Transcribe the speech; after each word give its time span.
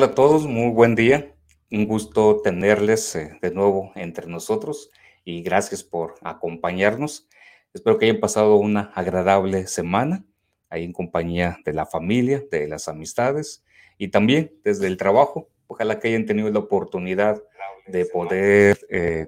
¿Qué 0.00 0.06
tal 0.06 0.12
a 0.12 0.14
todos? 0.14 0.46
Muy 0.46 0.70
buen 0.70 0.94
día. 0.94 1.34
Un 1.70 1.84
gusto 1.84 2.40
tenerles 2.40 3.14
eh, 3.16 3.38
de 3.42 3.50
nuevo 3.50 3.92
entre 3.96 4.26
nosotros 4.28 4.90
y 5.26 5.42
gracias 5.42 5.84
por 5.84 6.14
acompañarnos. 6.22 7.28
Espero 7.74 7.98
que 7.98 8.06
hayan 8.06 8.18
pasado 8.18 8.56
una 8.56 8.92
agradable 8.94 9.66
semana 9.66 10.24
ahí 10.70 10.84
en 10.84 10.94
compañía 10.94 11.58
de 11.66 11.74
la 11.74 11.84
familia, 11.84 12.42
de 12.50 12.66
las 12.66 12.88
amistades 12.88 13.62
y 13.98 14.08
también 14.08 14.54
desde 14.64 14.86
el 14.86 14.96
trabajo. 14.96 15.50
Ojalá 15.66 16.00
que 16.00 16.08
hayan 16.08 16.24
tenido 16.24 16.48
la 16.48 16.60
oportunidad 16.60 17.42
de 17.86 18.06
poder 18.06 18.78
eh, 18.88 19.26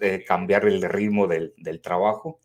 de 0.00 0.24
cambiar 0.24 0.66
el 0.66 0.82
ritmo 0.82 1.28
del, 1.28 1.54
del 1.56 1.80
trabajo. 1.80 2.40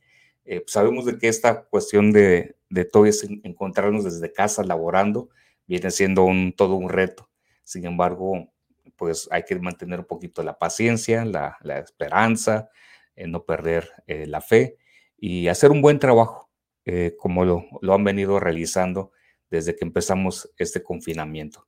Eh, 0.45 0.63
sabemos 0.67 1.05
de 1.05 1.17
que 1.17 1.29
esta 1.29 1.63
cuestión 1.63 2.11
de, 2.11 2.57
de 2.69 2.85
todo 2.85 3.07
es 3.07 3.23
encontrarnos 3.23 4.03
desde 4.03 4.31
casa 4.31 4.63
laborando 4.63 5.29
viene 5.73 5.89
siendo 5.89 6.23
un, 6.23 6.53
todo 6.53 6.75
un 6.75 6.87
reto. 6.87 7.31
Sin 7.63 7.83
embargo, 7.85 8.53
pues 8.95 9.27
hay 9.31 9.41
que 9.41 9.57
mantener 9.57 10.01
un 10.01 10.05
poquito 10.05 10.43
la 10.43 10.59
paciencia, 10.59 11.25
la, 11.25 11.57
esperanza, 11.79 12.69
eh, 13.15 13.27
no 13.27 13.43
perder 13.43 13.89
eh, 14.05 14.27
la 14.27 14.39
fe 14.39 14.77
y 15.17 15.47
hacer 15.47 15.71
un 15.71 15.81
buen 15.81 15.97
trabajo, 15.97 16.51
eh, 16.85 17.15
como 17.17 17.43
lo, 17.43 17.65
lo, 17.81 17.95
han 17.95 18.03
venido 18.03 18.39
realizando 18.39 19.13
desde 19.49 19.75
que 19.75 19.83
empezamos 19.83 20.53
este 20.57 20.83
confinamiento. 20.83 21.67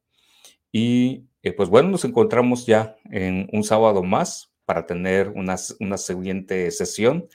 Y 0.72 1.30
pues 1.58 1.70
bueno, 1.70 1.90
nos 1.90 2.06
encontramos 2.06 2.68
ya 2.68 2.98
en 3.06 3.48
un 3.54 3.64
sábado 3.64 4.04
más 4.04 4.54
para 4.66 4.86
tener 4.86 5.30
una, 5.30 5.56
una 5.80 5.98
siguiente 5.98 6.70
sesión 6.70 7.28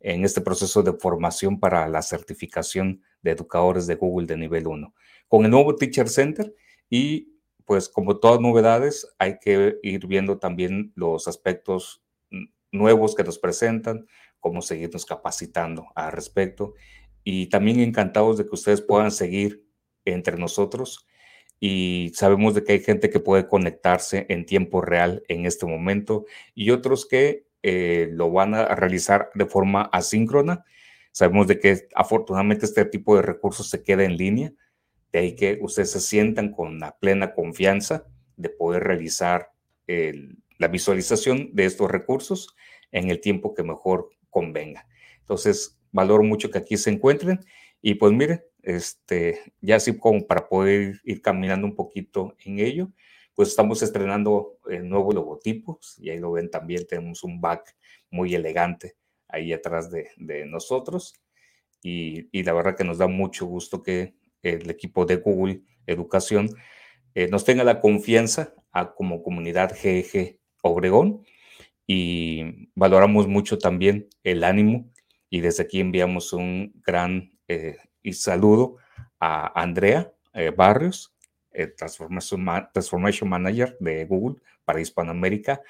en 0.00 0.24
este 0.24 0.40
proceso 0.40 0.82
de 0.82 0.92
formación 0.92 1.60
para 1.60 1.86
la 1.88 2.02
certificación 2.02 3.02
de 3.22 3.32
educadores 3.32 3.86
de 3.86 3.94
Google 3.94 4.26
de 4.26 4.36
nivel 4.36 4.66
1 4.66 4.94
con 5.28 5.44
el 5.44 5.50
nuevo 5.50 5.76
Teacher 5.76 6.08
Center 6.08 6.54
y 6.88 7.32
pues 7.64 7.88
como 7.88 8.18
todas 8.18 8.40
novedades 8.40 9.08
hay 9.18 9.38
que 9.40 9.78
ir 9.82 10.06
viendo 10.06 10.38
también 10.38 10.92
los 10.94 11.28
aspectos 11.28 12.02
nuevos 12.70 13.14
que 13.14 13.24
nos 13.24 13.38
presentan, 13.38 14.06
cómo 14.40 14.62
seguirnos 14.62 15.06
capacitando 15.06 15.88
al 15.94 16.12
respecto 16.12 16.74
y 17.24 17.46
también 17.46 17.80
encantados 17.80 18.38
de 18.38 18.44
que 18.44 18.54
ustedes 18.54 18.80
puedan 18.82 19.10
seguir 19.10 19.66
entre 20.04 20.36
nosotros 20.36 21.06
y 21.58 22.12
sabemos 22.14 22.54
de 22.54 22.62
que 22.62 22.72
hay 22.74 22.80
gente 22.80 23.10
que 23.10 23.20
puede 23.20 23.48
conectarse 23.48 24.26
en 24.28 24.46
tiempo 24.46 24.80
real 24.80 25.22
en 25.28 25.46
este 25.46 25.66
momento 25.66 26.26
y 26.54 26.70
otros 26.70 27.06
que 27.06 27.46
eh, 27.62 28.08
lo 28.12 28.30
van 28.30 28.54
a 28.54 28.74
realizar 28.74 29.30
de 29.34 29.46
forma 29.46 29.82
asíncrona. 29.92 30.64
Sabemos 31.12 31.46
de 31.46 31.58
que 31.58 31.88
afortunadamente 31.94 32.66
este 32.66 32.84
tipo 32.84 33.16
de 33.16 33.22
recursos 33.22 33.68
se 33.70 33.82
queda 33.82 34.04
en 34.04 34.16
línea, 34.16 34.52
de 35.16 35.22
ahí 35.22 35.34
que 35.34 35.58
ustedes 35.62 35.92
se 35.92 36.00
sientan 36.00 36.52
con 36.52 36.78
la 36.78 36.98
plena 36.98 37.32
confianza 37.32 38.04
de 38.36 38.50
poder 38.50 38.84
realizar 38.84 39.50
la 40.58 40.68
visualización 40.68 41.54
de 41.54 41.64
estos 41.64 41.90
recursos 41.90 42.54
en 42.92 43.08
el 43.08 43.22
tiempo 43.22 43.54
que 43.54 43.62
mejor 43.62 44.10
convenga. 44.28 44.86
Entonces, 45.20 45.80
valoro 45.90 46.22
mucho 46.22 46.50
que 46.50 46.58
aquí 46.58 46.76
se 46.76 46.90
encuentren 46.90 47.40
y 47.80 47.94
pues 47.94 48.12
miren, 48.12 48.42
este, 48.60 49.54
ya 49.62 49.76
así 49.76 49.96
como 49.96 50.26
para 50.26 50.50
poder 50.50 51.00
ir 51.02 51.22
caminando 51.22 51.66
un 51.66 51.74
poquito 51.74 52.36
en 52.44 52.58
ello, 52.58 52.92
pues 53.34 53.48
estamos 53.48 53.82
estrenando 53.82 54.58
el 54.68 54.86
nuevo 54.86 55.12
logotipo 55.12 55.80
y 55.96 56.10
ahí 56.10 56.18
lo 56.18 56.32
ven 56.32 56.50
también, 56.50 56.86
tenemos 56.86 57.24
un 57.24 57.40
back 57.40 57.74
muy 58.10 58.34
elegante 58.34 58.96
ahí 59.28 59.54
atrás 59.54 59.90
de, 59.90 60.10
de 60.18 60.44
nosotros 60.44 61.14
y, 61.80 62.28
y, 62.38 62.42
la 62.42 62.52
verdad 62.52 62.76
que 62.76 62.84
nos 62.84 62.98
da 62.98 63.06
mucho 63.06 63.46
gusto 63.46 63.82
que 63.82 64.14
el 64.42 64.70
equipo 64.70 65.04
de 65.04 65.16
Google 65.16 65.62
Educación 65.86 66.50
eh, 67.14 67.28
nos 67.28 67.46
tenga 67.46 67.64
la 67.64 67.80
confianza 67.80 68.52
como 68.94 69.22
comunidad 69.22 69.74
GEG 69.74 70.38
Obregón 70.60 71.24
y 71.86 72.68
valoramos 72.74 73.26
mucho 73.26 73.56
también 73.56 74.06
el 74.22 74.44
ánimo 74.44 74.92
y 75.30 75.40
desde 75.40 75.62
aquí 75.62 75.80
enviamos 75.80 76.34
un 76.34 76.74
gran 76.84 77.32
eh, 77.48 77.78
y 78.02 78.12
saludo 78.12 78.76
a 79.18 79.60
Andrea 79.60 80.12
eh, 80.34 80.52
Barrios, 80.54 81.16
Transformation, 81.78 82.44
Transformation 82.74 83.30
Manager 83.30 83.78
de 83.80 84.04
Google 84.04 84.42
para 84.66 84.82
Hispanoamérica, 84.82 85.62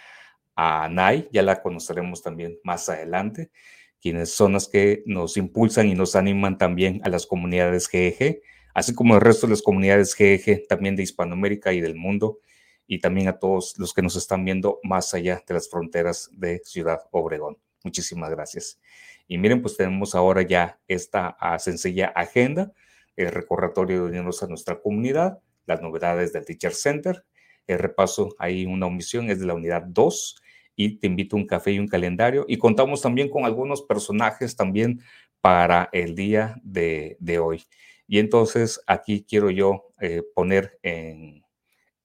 a 0.57 0.89
Nay, 0.89 1.29
ya 1.31 1.43
la 1.43 1.63
conoceremos 1.63 2.23
también 2.23 2.59
más 2.65 2.89
adelante, 2.89 3.53
quienes 4.01 4.33
son 4.33 4.55
las 4.55 4.67
que 4.67 5.05
nos 5.07 5.37
impulsan 5.37 5.87
y 5.87 5.95
nos 5.95 6.17
animan 6.17 6.59
también 6.59 7.01
a 7.05 7.09
las 7.09 7.25
comunidades 7.25 7.87
GEG 7.87 8.43
así 8.77 8.95
como 8.95 9.15
el 9.15 9.23
resto 9.23 9.47
de 9.47 9.53
las 9.53 9.63
comunidades 9.63 10.13
GEG 10.13 10.67
también 10.69 10.97
de 10.97 11.03
Hispanoamérica 11.03 11.73
y 11.73 11.81
del 11.81 11.95
mundo, 11.95 12.41
y 12.87 12.99
también 12.99 13.27
a 13.27 13.39
todos 13.39 13.75
los 13.79 13.95
que 13.95 14.03
nos 14.03 14.17
están 14.17 14.45
viendo 14.45 14.81
más 14.83 15.15
allá 15.15 15.43
de 15.49 15.55
las 15.55 15.71
fronteras 15.71 16.29
de 16.35 16.61
Ciudad 16.63 17.01
Obregón. 17.11 17.57
Muchísimas 17.85 18.29
gracias. 18.29 18.79
Y 19.27 19.39
miren, 19.39 19.63
pues 19.63 19.79
tenemos 19.79 20.15
ahora 20.15 20.43
ya 20.43 20.79
esta 20.89 21.39
ah, 21.41 21.59
sencilla 21.59 22.09
agenda, 22.09 22.71
el 23.17 23.29
recordatorio 23.29 24.03
de 24.03 24.11
unirnos 24.11 24.43
a 24.43 24.47
nuestra 24.47 24.79
comunidad, 24.79 25.39
las 25.65 25.81
novedades 25.81 26.35
del 26.35 26.45
Teacher 26.45 26.75
Center, 26.75 27.25
el 27.67 27.79
repaso, 27.79 28.37
hay 28.39 28.67
una 28.67 28.85
omisión, 28.85 29.31
es 29.31 29.41
de 29.41 29.47
la 29.47 29.55
unidad 29.55 29.85
2, 29.87 30.43
y 30.77 30.99
te 30.99 31.07
invito 31.07 31.37
a 31.37 31.39
un 31.39 31.47
café 31.47 31.73
y 31.73 31.79
un 31.79 31.89
calendario. 31.89 32.45
Y 32.47 32.59
contamos 32.59 33.01
también 33.01 33.31
con 33.31 33.47
algunos 33.47 33.81
personajes 33.81 34.55
también 34.55 35.01
para 35.41 35.89
el 35.93 36.15
día 36.15 36.61
de, 36.63 37.17
de 37.21 37.39
hoy. 37.39 37.65
Y 38.07 38.19
entonces 38.19 38.81
aquí 38.87 39.25
quiero 39.25 39.51
yo 39.51 39.89
eh, 40.01 40.23
poner 40.35 40.79
en, 40.83 41.45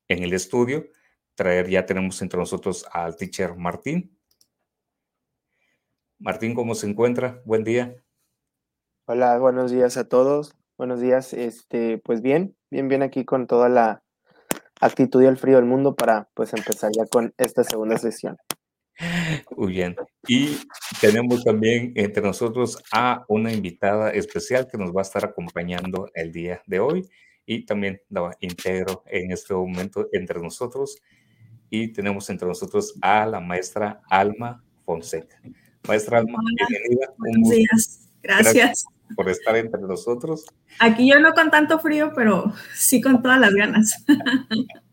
en 0.08 0.24
el 0.24 0.34
estudio, 0.34 0.86
traer, 1.36 1.70
ya 1.70 1.86
tenemos 1.86 2.22
entre 2.22 2.40
nosotros 2.40 2.86
al 2.92 3.16
teacher 3.16 3.56
Martín. 3.56 4.18
Martín, 6.20 6.54
¿cómo 6.54 6.76
se 6.76 6.88
encuentra? 6.88 7.42
Buen 7.46 7.64
día. 7.64 7.96
Hola, 9.06 9.38
buenos 9.40 9.72
días 9.72 9.98
a 9.98 10.08
todos. 10.08 10.56
Buenos 10.78 11.02
días, 11.02 11.34
este, 11.34 12.00
pues 12.00 12.22
bien, 12.22 12.56
bien, 12.72 12.88
bien 12.88 13.04
aquí 13.04 13.26
con 13.26 13.46
toda 13.46 13.70
la 13.70 14.04
actitud 14.80 15.22
y 15.22 15.28
el 15.28 15.38
frío 15.38 15.58
del 15.58 15.66
mundo 15.66 15.96
para 15.96 16.30
pues 16.34 16.54
empezar 16.54 16.92
ya 16.96 17.06
con 17.06 17.34
esta 17.38 17.64
segunda 17.64 17.98
sesión. 17.98 18.38
Muy 19.58 19.74
bien. 19.74 19.96
Y 20.28 20.58
tenemos 21.00 21.44
también 21.44 21.94
entre 21.96 22.24
nosotros 22.24 22.82
a 22.92 23.26
una 23.28 23.52
invitada 23.52 24.12
especial 24.12 24.68
que 24.70 24.78
nos 24.78 24.96
va 24.96 25.02
a 25.02 25.04
estar 25.04 25.26
acompañando 25.26 26.10
el 26.14 26.32
día 26.32 26.62
de 26.66 26.80
hoy 26.80 27.08
y 27.46 27.66
también 27.66 28.02
la 28.10 28.36
integro 28.40 29.04
en 29.08 29.32
este 29.32 29.54
momento 29.54 30.08
entre 30.12 30.40
nosotros. 30.40 30.98
Y 31.70 31.90
tenemos 31.90 32.30
entre 32.30 32.48
nosotros 32.48 32.96
a 33.02 33.26
la 33.26 33.40
maestra 33.40 34.02
Alma 34.10 34.64
Fonseca. 34.86 35.42
Maestra 35.88 36.20
Alma, 36.20 36.40
bienvenida. 36.70 37.08
Buenos 37.18 37.50
días. 37.50 38.10
Gracias. 38.22 38.54
Gracias 38.54 38.86
por 39.16 39.30
estar 39.30 39.56
entre 39.56 39.82
nosotros. 39.82 40.46
Aquí 40.80 41.10
yo 41.10 41.20
no 41.20 41.34
con 41.34 41.50
tanto 41.50 41.80
frío, 41.80 42.12
pero 42.16 42.54
sí 42.74 43.02
con 43.02 43.22
todas 43.22 43.40
las 43.40 43.54
ganas. 43.54 44.06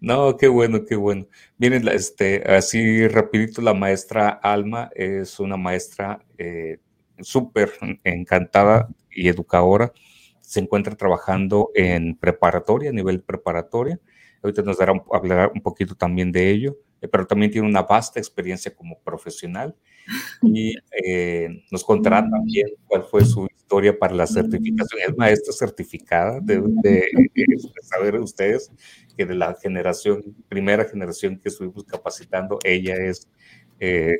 No, 0.00 0.36
qué 0.36 0.48
bueno, 0.48 0.84
qué 0.84 0.96
bueno. 0.96 1.26
Miren, 1.58 1.88
este, 1.88 2.42
así 2.50 3.08
rapidito, 3.08 3.62
la 3.62 3.74
maestra 3.74 4.28
Alma 4.28 4.90
es 4.94 5.40
una 5.40 5.56
maestra 5.56 6.24
eh, 6.38 6.78
súper 7.20 7.72
encantada 8.04 8.88
y 9.10 9.28
educadora. 9.28 9.92
Se 10.40 10.60
encuentra 10.60 10.94
trabajando 10.94 11.70
en 11.74 12.16
preparatoria, 12.16 12.90
a 12.90 12.92
nivel 12.92 13.22
preparatoria. 13.22 13.98
Ahorita 14.42 14.62
nos 14.62 14.78
dará 14.78 14.92
hablar 15.12 15.50
un 15.54 15.62
poquito 15.62 15.94
también 15.94 16.30
de 16.30 16.50
ello, 16.50 16.76
eh, 17.00 17.08
pero 17.08 17.26
también 17.26 17.50
tiene 17.50 17.66
una 17.66 17.82
vasta 17.82 18.20
experiencia 18.20 18.74
como 18.74 19.00
profesional 19.00 19.74
y 20.42 20.74
eh, 21.04 21.64
nos 21.70 21.84
contará 21.84 22.22
mm. 22.22 22.30
también 22.30 22.68
cuál 22.86 23.04
fue 23.04 23.24
su 23.24 23.46
historia 23.54 23.98
para 23.98 24.14
la 24.14 24.26
certificación. 24.26 25.00
Es 25.06 25.16
maestra 25.16 25.52
certificada, 25.52 26.40
de, 26.40 26.60
de 26.60 27.56
saber 27.82 28.16
ustedes 28.16 28.70
que 29.16 29.24
de 29.26 29.34
la 29.34 29.54
generación, 29.54 30.22
primera 30.48 30.84
generación 30.84 31.38
que 31.38 31.48
estuvimos 31.48 31.84
capacitando, 31.84 32.58
ella 32.64 32.96
es 32.96 33.28
eh, 33.80 34.18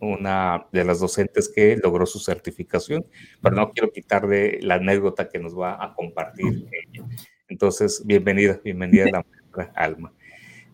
una 0.00 0.66
de 0.72 0.84
las 0.84 1.00
docentes 1.00 1.48
que 1.48 1.76
logró 1.76 2.06
su 2.06 2.18
certificación, 2.18 3.04
pero 3.40 3.54
no 3.54 3.70
quiero 3.70 3.92
quitarle 3.92 4.60
la 4.60 4.74
anécdota 4.74 5.28
que 5.28 5.38
nos 5.38 5.56
va 5.56 5.82
a 5.82 5.94
compartir 5.94 6.66
ella. 6.70 7.06
Entonces, 7.48 8.02
bienvenida, 8.04 8.60
bienvenida 8.64 9.04
a 9.04 9.10
la 9.10 9.26
maestra 9.28 9.72
Alma. 9.76 10.12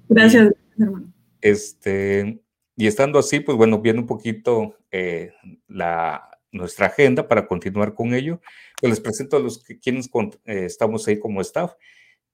Gracias, 0.08 0.54
hermano. 0.78 1.12
Este, 1.40 2.40
y 2.78 2.86
estando 2.86 3.18
así, 3.18 3.40
pues 3.40 3.58
bueno, 3.58 3.80
viendo 3.80 4.00
un 4.02 4.08
poquito 4.08 4.76
eh, 4.90 5.32
la, 5.66 6.30
nuestra 6.50 6.86
agenda 6.86 7.28
para 7.28 7.46
continuar 7.46 7.92
con 7.92 8.14
ello, 8.14 8.40
pues 8.80 8.90
les 8.90 9.00
presento 9.00 9.36
a 9.36 9.40
los 9.40 9.62
que 9.62 9.78
quienes 9.78 10.08
eh, 10.46 10.64
estamos 10.64 11.06
ahí 11.06 11.18
como 11.18 11.42
staff 11.42 11.74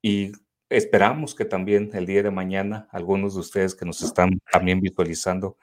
y 0.01 0.33
Esperamos 0.71 1.35
que 1.35 1.45
también 1.45 1.91
el 1.93 2.07
día 2.07 2.23
de 2.23 2.31
mañana 2.31 2.89
algunos 2.91 3.35
de 3.35 3.41
ustedes 3.41 3.75
que 3.75 3.85
nos 3.85 4.03
están 4.03 4.41
también 4.51 4.81
visualizando 4.81 5.57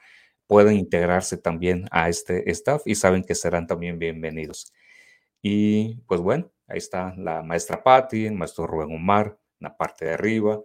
puedan 0.46 0.74
integrarse 0.74 1.36
también 1.36 1.86
a 1.90 2.08
este 2.08 2.50
staff 2.50 2.82
y 2.86 2.94
saben 2.94 3.24
que 3.24 3.34
serán 3.34 3.66
también 3.66 3.98
bienvenidos. 3.98 4.72
Y 5.42 5.96
pues 6.06 6.20
bueno, 6.20 6.50
ahí 6.68 6.78
está 6.78 7.14
la 7.18 7.42
maestra 7.42 7.82
Patti, 7.82 8.26
el 8.26 8.34
maestro 8.34 8.66
Rubén 8.66 8.94
Omar, 8.94 9.38
la 9.58 9.76
parte 9.76 10.06
de 10.06 10.12
arriba, 10.12 10.62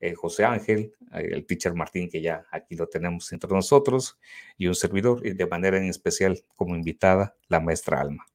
eh, 0.00 0.14
José 0.14 0.44
Ángel, 0.44 0.94
eh, 1.12 1.28
el 1.32 1.46
teacher 1.46 1.74
Martín, 1.74 2.08
que 2.08 2.20
ya 2.20 2.46
aquí 2.50 2.76
lo 2.76 2.88
tenemos 2.88 3.32
entre 3.32 3.50
nosotros, 3.50 4.18
y 4.56 4.66
un 4.66 4.74
servidor, 4.74 5.26
y 5.26 5.32
de 5.32 5.46
manera 5.46 5.78
en 5.78 5.84
especial 5.84 6.42
como 6.56 6.76
invitada, 6.76 7.36
la 7.48 7.60
maestra 7.60 8.00
Alma. 8.00 8.26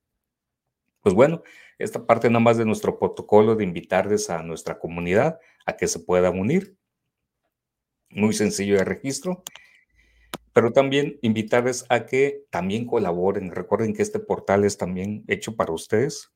Pues 1.01 1.13
bueno, 1.15 1.43
esta 1.79 2.05
parte 2.05 2.29
nada 2.29 2.39
más 2.39 2.57
de 2.57 2.65
nuestro 2.65 2.97
protocolo 2.97 3.55
de 3.55 3.63
invitarles 3.63 4.29
a 4.29 4.41
nuestra 4.41 4.79
comunidad 4.79 5.39
a 5.65 5.75
que 5.75 5.87
se 5.87 5.99
puedan 5.99 6.39
unir. 6.39 6.77
Muy 8.09 8.33
sencillo 8.33 8.77
de 8.77 8.85
registro 8.85 9.43
pero 10.53 10.71
también 10.71 11.17
invitarles 11.21 11.85
a 11.89 12.05
que 12.05 12.45
también 12.51 12.85
colaboren. 12.85 13.51
Recuerden 13.51 13.93
que 13.93 14.03
este 14.03 14.19
portal 14.19 14.63
es 14.63 14.77
también 14.77 15.23
hecho 15.27 15.55
para 15.55 15.73
ustedes. 15.73 16.31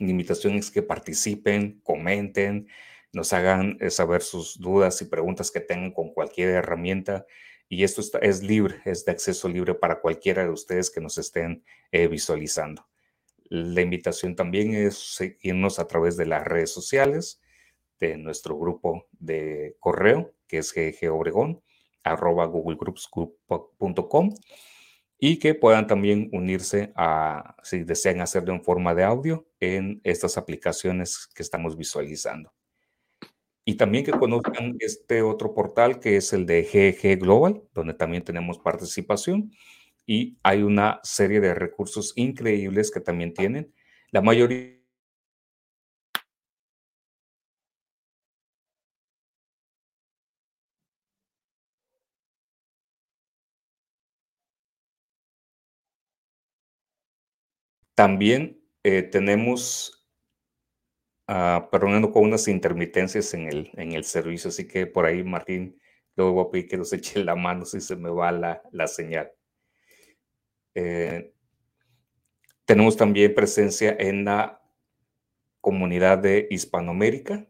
La 0.00 0.10
invitación 0.10 0.54
es 0.54 0.70
que 0.70 0.82
participen, 0.82 1.80
comenten, 1.82 2.68
nos 3.12 3.32
hagan 3.32 3.76
eh, 3.80 3.90
saber 3.90 4.22
sus 4.22 4.58
dudas 4.58 5.00
y 5.02 5.06
preguntas 5.06 5.50
que 5.50 5.60
tengan 5.60 5.92
con 5.92 6.12
cualquier 6.12 6.50
herramienta. 6.50 7.26
Y 7.68 7.84
esto 7.84 8.02
es 8.20 8.42
libre, 8.42 8.76
es 8.84 9.04
de 9.04 9.12
acceso 9.12 9.48
libre 9.48 9.74
para 9.74 10.00
cualquiera 10.00 10.44
de 10.44 10.50
ustedes 10.50 10.90
que 10.90 11.00
nos 11.00 11.18
estén 11.18 11.64
eh, 11.92 12.08
visualizando. 12.08 12.86
La 13.50 13.80
invitación 13.80 14.36
también 14.36 14.74
es 14.74 15.14
seguirnos 15.14 15.78
a 15.78 15.86
través 15.86 16.16
de 16.16 16.26
las 16.26 16.44
redes 16.44 16.70
sociales, 16.70 17.40
de 17.98 18.16
nuestro 18.16 18.58
grupo 18.58 19.06
de 19.12 19.76
correo, 19.80 20.34
que 20.46 20.58
es 20.58 20.72
GG 20.72 21.10
Obregón, 21.10 21.62
arroba 22.04 22.46
googlegroups.com 22.46 24.34
y 25.18 25.38
que 25.38 25.54
puedan 25.54 25.86
también 25.86 26.30
unirse 26.32 26.92
a, 26.94 27.56
si 27.64 27.82
desean 27.82 28.20
hacerlo 28.20 28.54
en 28.54 28.62
forma 28.62 28.94
de 28.94 29.04
audio, 29.04 29.48
en 29.58 30.00
estas 30.04 30.38
aplicaciones 30.38 31.28
que 31.34 31.42
estamos 31.42 31.76
visualizando. 31.76 32.52
Y 33.68 33.74
también 33.74 34.02
que 34.02 34.12
conozcan 34.12 34.76
este 34.80 35.20
otro 35.20 35.52
portal 35.52 36.00
que 36.00 36.16
es 36.16 36.32
el 36.32 36.46
de 36.46 36.62
GG 36.64 37.20
Global, 37.20 37.62
donde 37.74 37.92
también 37.92 38.24
tenemos 38.24 38.58
participación 38.58 39.52
y 40.06 40.38
hay 40.42 40.62
una 40.62 41.00
serie 41.02 41.38
de 41.40 41.52
recursos 41.52 42.14
increíbles 42.16 42.90
que 42.90 43.00
también 43.00 43.34
tienen. 43.34 43.74
La 44.10 44.22
mayoría 44.22 44.78
También 57.94 58.62
eh, 58.84 59.02
tenemos, 59.02 59.97
uh, 61.28 61.68
perdonando 61.70 62.10
con 62.10 62.24
unas 62.24 62.48
intermitencias 62.48 63.32
en 63.34 63.48
el, 63.48 63.70
en 63.74 63.92
el 63.92 64.04
servicio, 64.04 64.48
así 64.48 64.66
que 64.66 64.86
por 64.86 65.04
ahí, 65.06 65.22
Martín, 65.22 65.80
luego 66.16 66.32
voy 66.32 66.46
a 66.46 66.50
pedir 66.50 66.68
que 66.68 66.76
nos 66.76 66.92
eche 66.94 67.24
la 67.24 67.36
mano 67.36 67.64
si 67.64 67.80
se 67.80 67.96
me 67.96 68.10
va 68.10 68.32
la, 68.32 68.62
la 68.72 68.86
señal. 68.86 69.30
Eh, 70.74 71.32
tenemos 72.64 72.96
también 72.96 73.34
presencia 73.34 73.96
en 73.98 74.24
la 74.26 74.62
comunidad 75.60 76.18
de 76.18 76.46
Hispanoamérica 76.50 77.46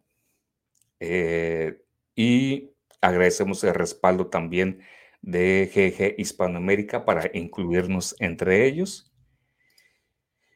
eh, 1.00 1.82
y 2.14 2.70
agradecemos 3.00 3.62
el 3.64 3.74
respaldo 3.74 4.28
también 4.28 4.80
de 5.20 5.70
GG 5.74 6.20
Hispanoamérica 6.20 7.04
para 7.04 7.30
incluirnos 7.34 8.16
entre 8.20 8.66
ellos. 8.66 9.12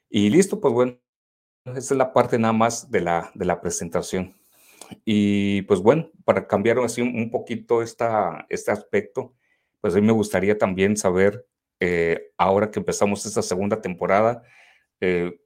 Y 0.09 0.31
listo, 0.31 0.61
pues 0.61 0.73
bueno, 0.73 1.02
esa 1.65 1.79
es 1.79 1.99
la 1.99 2.13
parte 2.13 2.39
nada 2.39 2.53
más 2.53 2.91
de 2.91 3.01
la, 3.01 3.31
de 3.35 3.45
la 3.45 3.61
presentación. 3.61 4.35
Y 5.05 5.63
pues 5.63 5.81
bueno, 5.81 6.11
para 6.25 6.47
cambiar 6.47 6.79
así 6.81 7.01
un, 7.03 7.31
poquito 7.31 7.83
esta, 7.83 8.47
este 8.49 8.71
aspecto, 8.71 9.35
pues 9.81 9.95
a 9.95 10.01
mí 10.01 10.07
me 10.07 10.13
gustaría 10.13 10.59
también 10.59 10.97
saber, 10.97 11.47
eh, 11.81 12.33
ahora 12.37 12.71
que 12.71 12.79
empezamos 12.81 13.25
esta 13.27 13.43
segunda 13.43 13.81
temporada, 13.81 14.43
eh, 15.01 15.41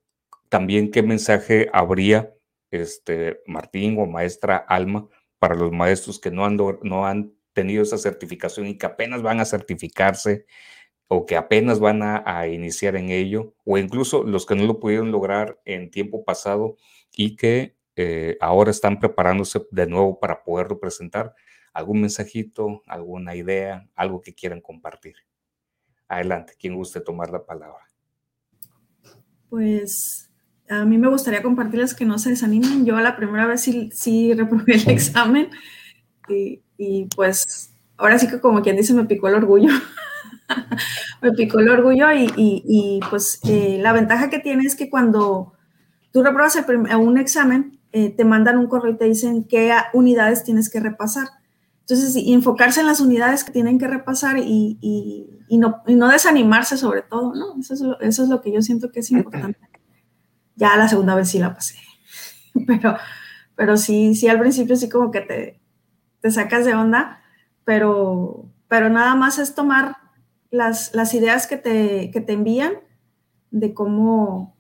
también 0.49 0.91
qué 0.91 1.03
mensaje 1.03 1.69
habría 1.73 2.35
este, 2.71 3.41
Martín 3.47 3.99
o 3.99 4.07
maestra 4.07 4.57
Alma 4.57 5.09
para 5.39 5.55
los 5.55 5.73
maestros 5.73 6.19
que 6.19 6.31
no 6.31 6.45
han, 6.45 6.57
no 6.83 7.07
han 7.07 7.35
tenido 7.53 7.83
esa 7.83 7.99
certificación 7.99 8.67
y 8.67 8.79
que 8.79 8.87
apenas 8.87 9.23
van 9.23 9.41
a 9.41 9.45
certificarse 9.45 10.47
o 11.09 11.25
que 11.25 11.37
apenas 11.37 11.79
van 11.79 12.03
a, 12.03 12.49
iniciar 12.49 12.97
en 12.97 13.11
ello, 13.11 13.55
o 13.65 13.79
incluso 13.79 14.25
los 14.25 14.45
que 14.45 14.57
no 14.57 14.65
lo 14.65 14.81
pudieron 14.81 15.13
lograr 15.13 15.61
en 15.65 15.91
tiempo 15.91 16.25
pasado 16.25 16.77
y 17.15 17.37
que 17.37 17.77
eh, 17.95 18.37
ahora 18.41 18.71
están 18.71 18.99
preparándose 18.99 19.67
de 19.71 19.87
nuevo 19.87 20.19
para 20.19 20.43
poderlo 20.43 20.81
presentar. 20.81 21.35
¿Algún 21.73 22.01
mensajito, 22.01 22.83
alguna 22.87 23.37
idea, 23.37 23.89
algo 23.95 24.21
que 24.21 24.35
quieran 24.35 24.61
compartir? 24.61 25.17
Adelante, 26.09 26.55
quien 26.59 26.75
guste 26.75 27.01
tomar 27.01 27.31
la 27.31 27.45
palabra. 27.45 27.85
Pues 29.49 30.31
a 30.69 30.85
mí 30.85 30.99
me 30.99 31.09
gustaría 31.09 31.43
compartirles 31.43 31.95
que 31.95 32.05
no 32.05 32.19
se 32.19 32.31
desanimen. 32.31 32.85
Yo 32.85 32.99
la 32.99 33.17
primera 33.17 33.47
vez 33.47 33.61
sí, 33.61 33.91
sí 33.93 34.35
reprobé 34.35 34.75
el 34.75 34.89
examen 34.91 35.51
y, 36.29 36.63
y 36.77 37.07
pues 37.15 37.75
ahora 37.97 38.19
sí 38.19 38.29
que 38.29 38.41
como 38.41 38.63
quien 38.63 38.77
dice 38.77 38.93
me 38.93 39.05
picó 39.05 39.29
el 39.29 39.35
orgullo. 39.35 39.69
me 41.23 41.33
picó 41.33 41.61
el 41.61 41.69
orgullo 41.69 42.07
y, 42.13 43.01
pues 43.11 43.41
eh, 43.45 43.79
la 43.81 43.93
ventaja 43.93 44.31
que 44.31 44.39
tiene 44.39 44.65
es 44.65 44.77
que 44.77 44.91
cuando 44.91 45.55
tú 46.13 46.23
repruebas 46.23 46.57
un 46.99 47.19
examen, 47.19 47.79
eh, 47.93 48.11
te 48.11 48.25
mandan 48.25 48.59
un 48.59 48.67
correo 48.67 48.93
y 48.93 48.99
te 48.99 49.07
dicen 49.07 49.45
qué 49.45 49.73
unidades 49.93 50.45
tienes 50.45 50.69
que 50.69 50.81
repasar. 50.81 51.29
Entonces, 51.81 52.17
enfocarse 52.27 52.81
en 52.81 52.87
las 52.87 53.01
unidades 53.01 53.45
que 53.45 53.53
tienen 53.53 53.79
que 53.79 53.87
repasar 53.87 54.39
y, 54.39 55.29
no, 55.51 55.83
no, 55.87 56.09
desanimarse 56.09 56.77
sobre 56.77 57.03
todo, 57.03 57.35
¿no? 57.35 57.59
Eso 57.61 57.75
es, 57.75 57.81
lo, 57.81 58.01
eso 58.01 58.25
es 58.25 58.29
lo 58.29 58.41
que 58.41 58.53
yo 58.53 58.61
siento 58.61 58.91
que 58.91 59.01
es 59.01 59.11
importante. 59.11 59.59
Ya 60.59 60.75
la 60.79 60.89
segunda 60.89 61.15
vez 61.15 61.29
sí 61.29 61.39
la 61.39 61.53
pasé, 61.53 61.77
pero, 62.67 62.97
pero 63.57 63.77
sí, 63.77 64.15
sí 64.15 64.27
al 64.27 64.41
principio 64.41 64.75
sí 64.75 64.89
como 64.89 65.11
que 65.11 65.21
te, 65.21 65.61
te 66.21 66.31
sacas 66.31 66.65
de 66.65 66.75
onda, 66.75 67.21
pero, 67.63 68.49
pero 68.67 68.89
nada 68.89 69.15
más 69.17 69.39
es 69.39 69.55
tomar 69.55 69.97
las, 70.51 70.95
las 70.95 71.15
ideas 71.15 71.47
que 71.47 71.57
te, 71.57 72.11
que 72.11 72.21
te 72.21 72.33
envían 72.33 72.75
de 73.51 73.75
cómo, 73.75 74.57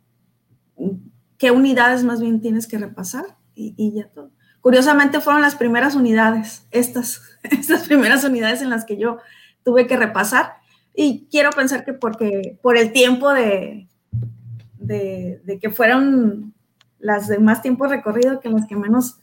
qué 1.39 1.51
unidades 1.51 2.05
más 2.05 2.21
bien 2.21 2.41
tienes 2.41 2.67
que 2.67 2.79
repasar 2.79 3.25
y, 3.55 3.93
ya 3.95 4.09
todo. 4.09 4.31
Curiosamente 4.61 5.21
fueron 5.21 5.43
las 5.43 5.55
primeras 5.55 5.95
unidades, 5.95 6.67
estas, 6.71 7.23
estas 7.43 7.87
primeras 7.87 8.25
unidades 8.25 8.63
en 8.63 8.71
las 8.71 8.85
que 8.85 8.97
yo 8.97 9.19
tuve 9.65 9.87
que 9.87 9.97
repasar 9.97 10.55
y 10.95 11.27
quiero 11.31 11.51
pensar 11.51 11.85
que 11.85 11.93
porque 11.93 12.59
por 12.63 12.77
el 12.77 12.93
tiempo 12.93 13.33
de, 13.33 13.89
de, 14.79 15.41
de 15.45 15.59
que 15.59 15.71
fueron 15.71 16.55
las 16.99 17.29
de 17.29 17.39
más 17.39 17.63
tiempo 17.63 17.87
recorrido 17.87 18.41
que 18.41 18.49
las 18.49 18.67
que 18.67 18.77
menos 18.77 19.21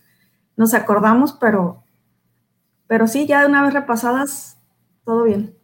nos 0.56 0.74
acordamos, 0.74 1.34
pero, 1.34 1.84
pero 2.88 3.08
sí, 3.08 3.26
ya 3.26 3.42
de 3.42 3.48
una 3.48 3.64
vez 3.64 3.74
repasadas, 3.74 4.60
todo 5.04 5.24
bien 5.24 5.56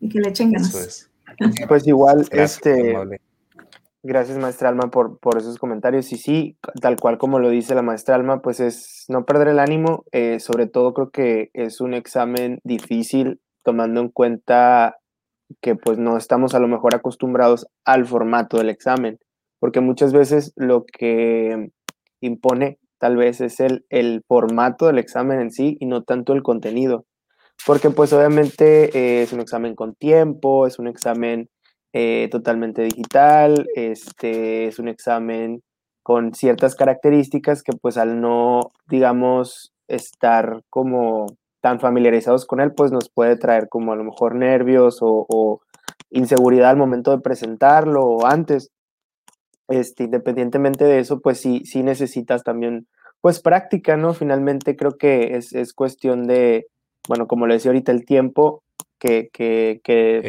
y 0.00 0.08
que 0.08 0.20
le 0.20 0.28
echen 0.28 0.52
ganas. 0.52 1.10
Pues 1.68 1.86
igual, 1.86 2.26
este, 2.30 2.96
gracias 4.02 4.38
maestra 4.38 4.68
Alma 4.68 4.90
por, 4.90 5.18
por 5.18 5.38
esos 5.38 5.58
comentarios. 5.58 6.12
Y 6.12 6.16
sí, 6.16 6.56
tal 6.80 6.96
cual 6.96 7.18
como 7.18 7.38
lo 7.38 7.50
dice 7.50 7.74
la 7.74 7.82
maestra 7.82 8.14
Alma, 8.14 8.42
pues 8.42 8.60
es 8.60 9.04
no 9.08 9.24
perder 9.24 9.48
el 9.48 9.58
ánimo. 9.58 10.04
Eh, 10.12 10.40
sobre 10.40 10.66
todo 10.66 10.94
creo 10.94 11.10
que 11.10 11.50
es 11.52 11.80
un 11.80 11.94
examen 11.94 12.60
difícil 12.64 13.40
tomando 13.62 14.00
en 14.00 14.08
cuenta 14.08 14.96
que 15.60 15.74
pues 15.74 15.98
no 15.98 16.16
estamos 16.16 16.54
a 16.54 16.60
lo 16.60 16.68
mejor 16.68 16.94
acostumbrados 16.94 17.66
al 17.84 18.06
formato 18.06 18.58
del 18.58 18.68
examen, 18.68 19.18
porque 19.60 19.80
muchas 19.80 20.12
veces 20.12 20.52
lo 20.56 20.84
que 20.84 21.70
impone 22.20 22.78
tal 22.98 23.16
vez 23.16 23.40
es 23.40 23.60
el, 23.60 23.86
el 23.88 24.22
formato 24.26 24.86
del 24.86 24.98
examen 24.98 25.40
en 25.40 25.50
sí 25.50 25.76
y 25.80 25.86
no 25.86 26.02
tanto 26.02 26.32
el 26.32 26.42
contenido 26.42 27.06
porque 27.66 27.90
pues 27.90 28.12
obviamente 28.12 28.96
eh, 28.96 29.22
es 29.22 29.32
un 29.32 29.40
examen 29.40 29.74
con 29.74 29.94
tiempo, 29.94 30.66
es 30.66 30.78
un 30.78 30.88
examen 30.88 31.48
eh, 31.92 32.28
totalmente 32.30 32.82
digital, 32.82 33.66
este, 33.74 34.66
es 34.66 34.78
un 34.78 34.88
examen 34.88 35.62
con 36.02 36.34
ciertas 36.34 36.74
características 36.74 37.62
que 37.62 37.72
pues 37.72 37.96
al 37.96 38.20
no, 38.20 38.72
digamos, 38.88 39.72
estar 39.88 40.62
como 40.70 41.26
tan 41.60 41.80
familiarizados 41.80 42.46
con 42.46 42.60
él, 42.60 42.72
pues 42.72 42.92
nos 42.92 43.10
puede 43.10 43.36
traer 43.36 43.68
como 43.68 43.92
a 43.92 43.96
lo 43.96 44.04
mejor 44.04 44.34
nervios 44.34 44.98
o, 45.00 45.60
inseguridad 46.10 46.70
al 46.70 46.78
momento 46.78 47.10
de 47.10 47.22
presentarlo 47.22 48.02
o 48.04 48.26
antes. 48.26 48.70
Este, 49.68 50.04
independientemente 50.04 50.84
de 50.84 51.00
eso, 51.00 51.20
pues 51.20 51.40
sí, 51.40 51.62
sí 51.66 51.82
necesitas 51.82 52.42
también, 52.42 52.86
pues 53.20 53.40
práctica, 53.40 53.98
¿no? 53.98 54.14
Finalmente 54.14 54.76
creo 54.76 54.96
que 54.96 55.36
es, 55.36 55.52
es 55.52 55.74
cuestión 55.74 56.26
de, 56.26 56.68
bueno, 57.06 57.26
como 57.26 57.46
le 57.46 57.54
decía 57.54 57.70
ahorita, 57.70 57.92
el 57.92 58.04
tiempo 58.04 58.62
que, 58.98 59.30
que, 59.32 59.80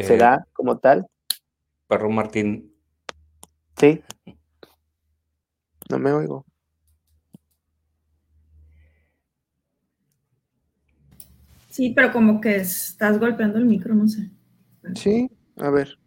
se 0.06 0.14
eh, 0.14 0.18
da 0.18 0.46
como 0.52 0.78
tal. 0.78 1.06
Perro 1.88 2.10
Martín. 2.10 2.72
Sí. 3.76 4.02
No 5.90 5.98
me 5.98 6.12
oigo. 6.12 6.44
Sí, 11.68 11.92
pero 11.94 12.12
como 12.12 12.40
que 12.40 12.56
estás 12.56 13.18
golpeando 13.18 13.58
el 13.58 13.64
micro, 13.64 13.94
no 13.94 14.08
sé. 14.08 14.30
Sí, 14.94 15.30
a 15.56 15.70
ver, 15.70 15.98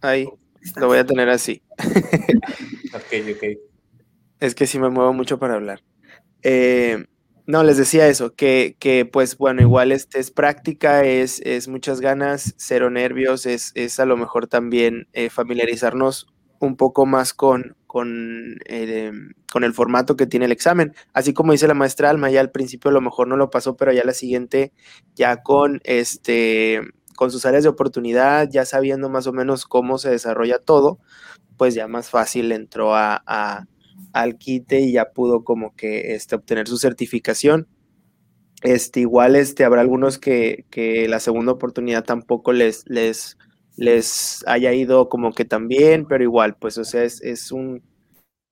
ahí. 0.00 0.28
Lo 0.76 0.86
voy 0.86 0.98
a 0.98 1.06
tener 1.06 1.28
así. 1.28 1.62
ok, 2.94 3.36
ok. 3.36 3.44
Es 4.40 4.54
que 4.54 4.68
sí 4.68 4.78
me 4.78 4.88
muevo 4.88 5.12
mucho 5.12 5.40
para 5.40 5.54
hablar. 5.54 5.82
Eh, 6.42 7.04
no, 7.48 7.62
les 7.62 7.78
decía 7.78 8.08
eso, 8.08 8.34
que, 8.34 8.76
que, 8.78 9.06
pues 9.06 9.38
bueno, 9.38 9.62
igual 9.62 9.90
este 9.90 10.20
es 10.20 10.30
práctica, 10.30 11.02
es, 11.04 11.40
es 11.40 11.66
muchas 11.66 12.02
ganas, 12.02 12.52
cero 12.58 12.90
nervios, 12.90 13.46
es, 13.46 13.72
es 13.74 13.98
a 14.00 14.04
lo 14.04 14.18
mejor 14.18 14.48
también 14.48 15.08
eh, 15.14 15.30
familiarizarnos 15.30 16.26
un 16.58 16.76
poco 16.76 17.06
más 17.06 17.32
con, 17.32 17.74
con, 17.86 18.58
eh, 18.66 19.12
con, 19.50 19.64
el 19.64 19.72
formato 19.72 20.14
que 20.14 20.26
tiene 20.26 20.44
el 20.44 20.52
examen. 20.52 20.94
Así 21.14 21.32
como 21.32 21.52
dice 21.52 21.66
la 21.66 21.72
maestra 21.72 22.10
Alma, 22.10 22.28
ya 22.30 22.40
al 22.40 22.50
principio 22.50 22.90
a 22.90 22.92
lo 22.94 23.00
mejor 23.00 23.28
no 23.28 23.38
lo 23.38 23.48
pasó, 23.48 23.78
pero 23.78 23.92
ya 23.92 24.04
la 24.04 24.12
siguiente, 24.12 24.74
ya 25.14 25.42
con 25.42 25.80
este 25.84 26.82
con 27.16 27.30
sus 27.30 27.46
áreas 27.46 27.62
de 27.62 27.70
oportunidad, 27.70 28.48
ya 28.50 28.66
sabiendo 28.66 29.08
más 29.08 29.26
o 29.26 29.32
menos 29.32 29.64
cómo 29.64 29.96
se 29.96 30.10
desarrolla 30.10 30.58
todo, 30.58 30.98
pues 31.56 31.74
ya 31.74 31.88
más 31.88 32.10
fácil 32.10 32.52
entró 32.52 32.94
a, 32.94 33.66
al 34.12 34.38
quite 34.38 34.80
y 34.80 34.92
ya 34.92 35.12
pudo 35.12 35.44
como 35.44 35.74
que 35.74 36.14
este, 36.14 36.34
obtener 36.34 36.68
su 36.68 36.78
certificación. 36.78 37.68
Este, 38.62 39.00
igual 39.00 39.36
este, 39.36 39.64
habrá 39.64 39.80
algunos 39.80 40.18
que, 40.18 40.64
que 40.70 41.08
la 41.08 41.20
segunda 41.20 41.52
oportunidad 41.52 42.04
tampoco 42.04 42.52
les, 42.52 42.84
les, 42.88 43.38
les 43.76 44.44
haya 44.46 44.72
ido 44.74 45.08
como 45.08 45.32
que 45.32 45.44
también, 45.44 46.06
pero 46.06 46.24
igual, 46.24 46.56
pues, 46.56 46.78
o 46.78 46.84
sea, 46.84 47.04
es, 47.04 47.22
es 47.22 47.52
un, 47.52 47.82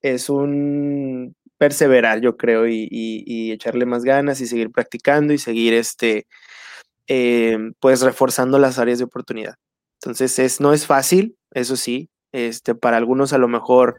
es 0.02 0.30
un 0.30 1.34
perseverar, 1.58 2.20
yo 2.20 2.36
creo, 2.36 2.68
y, 2.68 3.50
echarle 3.52 3.86
más 3.86 4.04
ganas 4.04 4.40
y 4.40 4.46
seguir 4.46 4.70
practicando 4.70 5.32
y 5.32 5.38
seguir, 5.38 5.74
este, 5.74 6.26
eh, 7.08 7.58
pues, 7.80 8.02
reforzando 8.02 8.58
las 8.58 8.78
áreas 8.78 8.98
de 8.98 9.04
oportunidad. 9.04 9.54
Entonces, 10.00 10.38
es, 10.38 10.60
no 10.60 10.72
es 10.72 10.86
fácil, 10.86 11.36
eso 11.52 11.76
sí, 11.76 12.10
este, 12.32 12.74
para 12.74 12.96
algunos 12.96 13.32
a 13.32 13.38
lo 13.38 13.48
mejor 13.48 13.98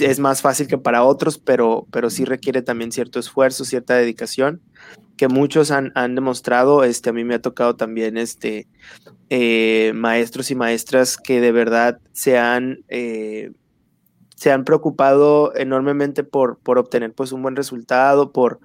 es 0.00 0.18
más 0.18 0.42
fácil 0.42 0.66
que 0.66 0.78
para 0.78 1.02
otros, 1.04 1.38
pero, 1.38 1.86
pero 1.90 2.10
sí 2.10 2.24
requiere 2.24 2.62
también 2.62 2.92
cierto 2.92 3.18
esfuerzo, 3.18 3.64
cierta 3.64 3.94
dedicación 3.94 4.62
que 5.16 5.28
muchos 5.28 5.70
han, 5.70 5.92
demostrado. 6.14 6.84
Este, 6.84 7.10
a 7.10 7.12
mí 7.12 7.24
me 7.24 7.34
ha 7.34 7.42
tocado 7.42 7.76
también 7.76 8.16
este, 8.16 8.68
eh, 9.30 9.92
maestros 9.94 10.50
y 10.50 10.54
maestras 10.54 11.16
que 11.16 11.40
de 11.40 11.52
verdad 11.52 12.00
se 12.12 12.38
han, 12.38 12.78
eh, 12.88 13.52
se 14.36 14.50
han 14.50 14.64
preocupado 14.64 15.54
enormemente 15.54 16.24
por, 16.24 16.58
por 16.58 16.78
obtener 16.78 17.12
pues, 17.12 17.32
un 17.32 17.42
buen 17.42 17.56
resultado, 17.56 18.32
por, 18.32 18.60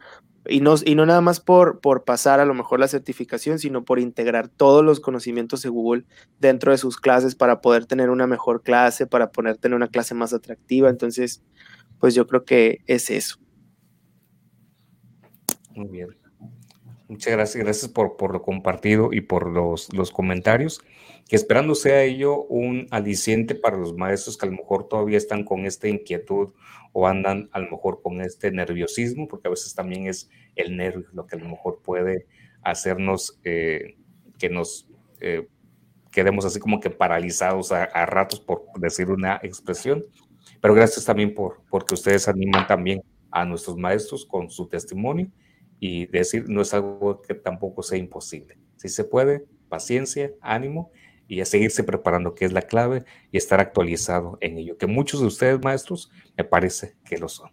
y 0.49 0.61
no, 0.61 0.75
y 0.83 0.95
no 0.95 1.05
nada 1.05 1.21
más 1.21 1.39
por, 1.39 1.79
por 1.79 2.03
pasar 2.03 2.39
a 2.39 2.45
lo 2.45 2.53
mejor 2.53 2.79
la 2.79 2.87
certificación, 2.87 3.59
sino 3.59 3.85
por 3.85 3.99
integrar 3.99 4.47
todos 4.47 4.83
los 4.83 4.99
conocimientos 4.99 5.61
de 5.61 5.69
Google 5.69 6.05
dentro 6.39 6.71
de 6.71 6.77
sus 6.77 6.97
clases 6.97 7.35
para 7.35 7.61
poder 7.61 7.85
tener 7.85 8.09
una 8.09 8.27
mejor 8.27 8.63
clase, 8.63 9.07
para 9.07 9.31
poder 9.31 9.57
tener 9.57 9.75
una 9.75 9.87
clase 9.87 10.13
más 10.13 10.33
atractiva. 10.33 10.89
Entonces, 10.89 11.43
pues 11.99 12.15
yo 12.15 12.27
creo 12.27 12.45
que 12.45 12.79
es 12.87 13.09
eso. 13.09 13.37
Muy 15.75 15.87
bien. 15.87 16.09
Muchas 17.07 17.33
gracias, 17.33 17.63
gracias 17.63 17.91
por, 17.91 18.17
por 18.17 18.33
lo 18.33 18.41
compartido 18.41 19.09
y 19.13 19.21
por 19.21 19.49
los, 19.49 19.93
los 19.93 20.11
comentarios, 20.11 20.81
que 21.29 21.37
esperando 21.37 21.73
sea 21.73 22.03
ello 22.03 22.43
un 22.43 22.87
aliciente 22.91 23.55
para 23.55 23.77
los 23.77 23.95
maestros 23.95 24.37
que 24.37 24.45
a 24.45 24.49
lo 24.49 24.57
mejor 24.57 24.89
todavía 24.89 25.17
están 25.17 25.45
con 25.45 25.65
esta 25.65 25.87
inquietud 25.87 26.49
o 26.99 27.05
andan 27.05 27.47
a 27.51 27.59
lo 27.59 27.69
mejor 27.69 28.01
con 28.01 28.21
este 28.21 28.49
nerviosismo, 28.49 29.27
porque 29.27 29.47
a 29.47 29.51
veces 29.51 29.75
también 29.75 30.07
es 30.07 30.31
el 30.55 30.75
nervio 30.75 31.05
lo 31.13 31.27
que 31.27 31.35
a 31.35 31.39
lo 31.39 31.47
mejor 31.47 31.79
puede 31.83 32.25
hacernos 32.63 33.39
eh, 33.43 33.97
que 34.39 34.49
nos 34.49 34.89
eh, 35.19 35.47
quedemos 36.11 36.43
así 36.43 36.59
como 36.59 36.79
que 36.79 36.89
paralizados 36.89 37.71
a, 37.71 37.83
a, 37.83 38.07
ratos, 38.07 38.39
por 38.39 38.63
decir 38.79 39.11
una 39.11 39.39
expresión. 39.43 40.07
Pero 40.59 40.73
gracias 40.73 41.05
también 41.05 41.35
por 41.35 41.61
porque 41.69 41.93
ustedes 41.93 42.27
animan 42.27 42.65
también 42.65 43.03
a 43.29 43.45
nuestros 43.45 43.77
maestros 43.77 44.25
con 44.25 44.49
su 44.49 44.67
testimonio 44.67 45.29
y 45.79 46.07
decir 46.07 46.49
no 46.49 46.63
es 46.63 46.73
algo 46.73 47.21
que 47.21 47.35
tampoco 47.35 47.83
sea 47.83 47.99
imposible. 47.99 48.57
Si 48.77 48.89
se 48.89 49.03
puede, 49.03 49.45
paciencia, 49.69 50.31
ánimo 50.41 50.89
y 51.27 51.41
a 51.41 51.45
seguirse 51.45 51.83
preparando, 51.83 52.35
que 52.35 52.45
es 52.45 52.53
la 52.53 52.61
clave, 52.61 53.05
y 53.31 53.37
estar 53.37 53.59
actualizado 53.59 54.37
en 54.41 54.57
ello, 54.57 54.77
que 54.77 54.87
muchos 54.87 55.21
de 55.21 55.27
ustedes, 55.27 55.61
maestros, 55.61 56.11
me 56.37 56.43
parece 56.43 56.95
que 57.03 57.17
lo 57.17 57.27
son. 57.27 57.49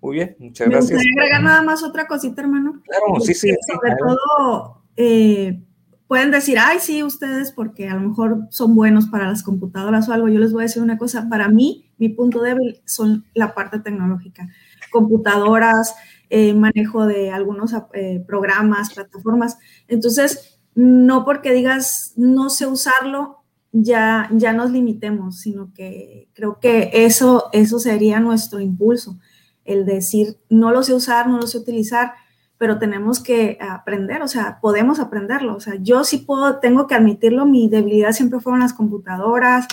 Muy 0.00 0.16
bien, 0.16 0.36
muchas 0.38 0.68
gracias. 0.68 0.90
Me 0.90 0.96
gustaría 0.96 1.22
agregar 1.22 1.42
nada 1.42 1.62
más 1.62 1.82
otra 1.82 2.06
cosita, 2.06 2.42
hermano. 2.42 2.82
Claro, 2.84 3.20
sí, 3.20 3.34
sí. 3.34 3.54
Sobre 3.72 3.94
todo, 3.96 4.82
eh, 4.96 5.62
pueden 6.08 6.30
decir, 6.30 6.58
ay, 6.58 6.78
sí, 6.80 7.02
ustedes, 7.02 7.52
porque 7.52 7.88
a 7.88 7.94
lo 7.94 8.08
mejor 8.08 8.46
son 8.50 8.74
buenos 8.74 9.06
para 9.06 9.28
las 9.28 9.42
computadoras 9.42 10.08
o 10.08 10.12
algo. 10.12 10.28
Yo 10.28 10.40
les 10.40 10.52
voy 10.52 10.62
a 10.62 10.66
decir 10.66 10.82
una 10.82 10.98
cosa, 10.98 11.28
para 11.30 11.48
mí, 11.48 11.90
mi 11.98 12.08
punto 12.08 12.42
débil 12.42 12.82
son 12.84 13.24
la 13.32 13.54
parte 13.54 13.78
tecnológica. 13.78 14.48
Computadoras, 14.90 15.94
eh, 16.28 16.52
manejo 16.52 17.06
de 17.06 17.30
algunos 17.30 17.72
eh, 17.94 18.24
programas, 18.26 18.92
plataformas. 18.92 19.56
Entonces, 19.86 20.51
no 20.74 21.24
porque 21.24 21.52
digas 21.52 22.12
no 22.16 22.50
sé 22.50 22.66
usarlo, 22.66 23.38
ya, 23.72 24.28
ya 24.32 24.52
nos 24.52 24.70
limitemos, 24.70 25.40
sino 25.40 25.72
que 25.72 26.28
creo 26.34 26.60
que 26.60 26.90
eso, 26.92 27.48
eso 27.52 27.78
sería 27.78 28.20
nuestro 28.20 28.60
impulso, 28.60 29.18
el 29.64 29.86
decir 29.86 30.38
no 30.50 30.70
lo 30.72 30.82
sé 30.82 30.94
usar, 30.94 31.28
no 31.28 31.38
lo 31.38 31.46
sé 31.46 31.58
utilizar, 31.58 32.12
pero 32.58 32.78
tenemos 32.78 33.20
que 33.20 33.58
aprender, 33.60 34.22
o 34.22 34.28
sea, 34.28 34.60
podemos 34.60 35.00
aprenderlo. 35.00 35.56
O 35.56 35.60
sea, 35.60 35.74
yo 35.80 36.04
sí 36.04 36.18
puedo, 36.18 36.60
tengo 36.60 36.86
que 36.86 36.94
admitirlo, 36.94 37.46
mi 37.46 37.68
debilidad 37.68 38.12
siempre 38.12 38.40
fueron 38.40 38.60
las 38.60 38.72
computadoras, 38.72 39.66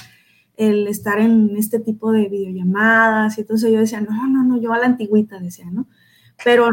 el 0.57 0.87
estar 0.87 1.19
en 1.19 1.55
este 1.57 1.79
tipo 1.79 2.11
de 2.11 2.27
videollamadas, 2.29 3.37
y 3.37 3.41
entonces 3.41 3.71
yo 3.71 3.79
decía, 3.79 4.01
no, 4.01 4.27
no, 4.27 4.43
no, 4.43 4.59
yo 4.59 4.73
a 4.73 4.79
la 4.79 4.87
antigüita 4.87 5.39
decía, 5.39 5.69
¿no? 5.71 5.87
pero 6.43 6.69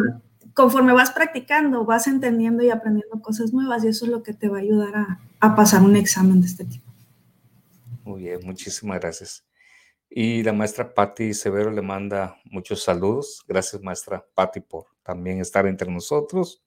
conforme 0.56 0.94
vas 0.94 1.10
practicando, 1.10 1.84
vas 1.84 2.06
entendiendo 2.06 2.64
y 2.64 2.70
aprendiendo 2.70 3.20
cosas 3.20 3.52
nuevas 3.52 3.84
y 3.84 3.88
eso 3.88 4.06
es 4.06 4.10
lo 4.10 4.22
que 4.22 4.32
te 4.32 4.48
va 4.48 4.56
a 4.56 4.60
ayudar 4.62 4.94
a, 5.38 5.54
pasar 5.54 5.82
un 5.82 5.96
examen 5.96 6.40
de 6.40 6.46
este 6.46 6.64
tipo. 6.64 6.90
Muy 8.04 8.22
bien, 8.22 8.40
muchísimas 8.42 8.98
gracias. 8.98 9.44
Y 10.08 10.42
la 10.42 10.54
maestra 10.54 10.94
Patti 10.94 11.34
Severo 11.34 11.70
le 11.70 11.82
manda 11.82 12.40
muchos 12.46 12.82
saludos. 12.82 13.44
Gracias, 13.46 13.82
maestra 13.82 14.26
Patti, 14.34 14.60
por 14.60 14.86
también 15.02 15.40
estar 15.40 15.66
entre 15.66 15.92
nosotros. 15.92 16.64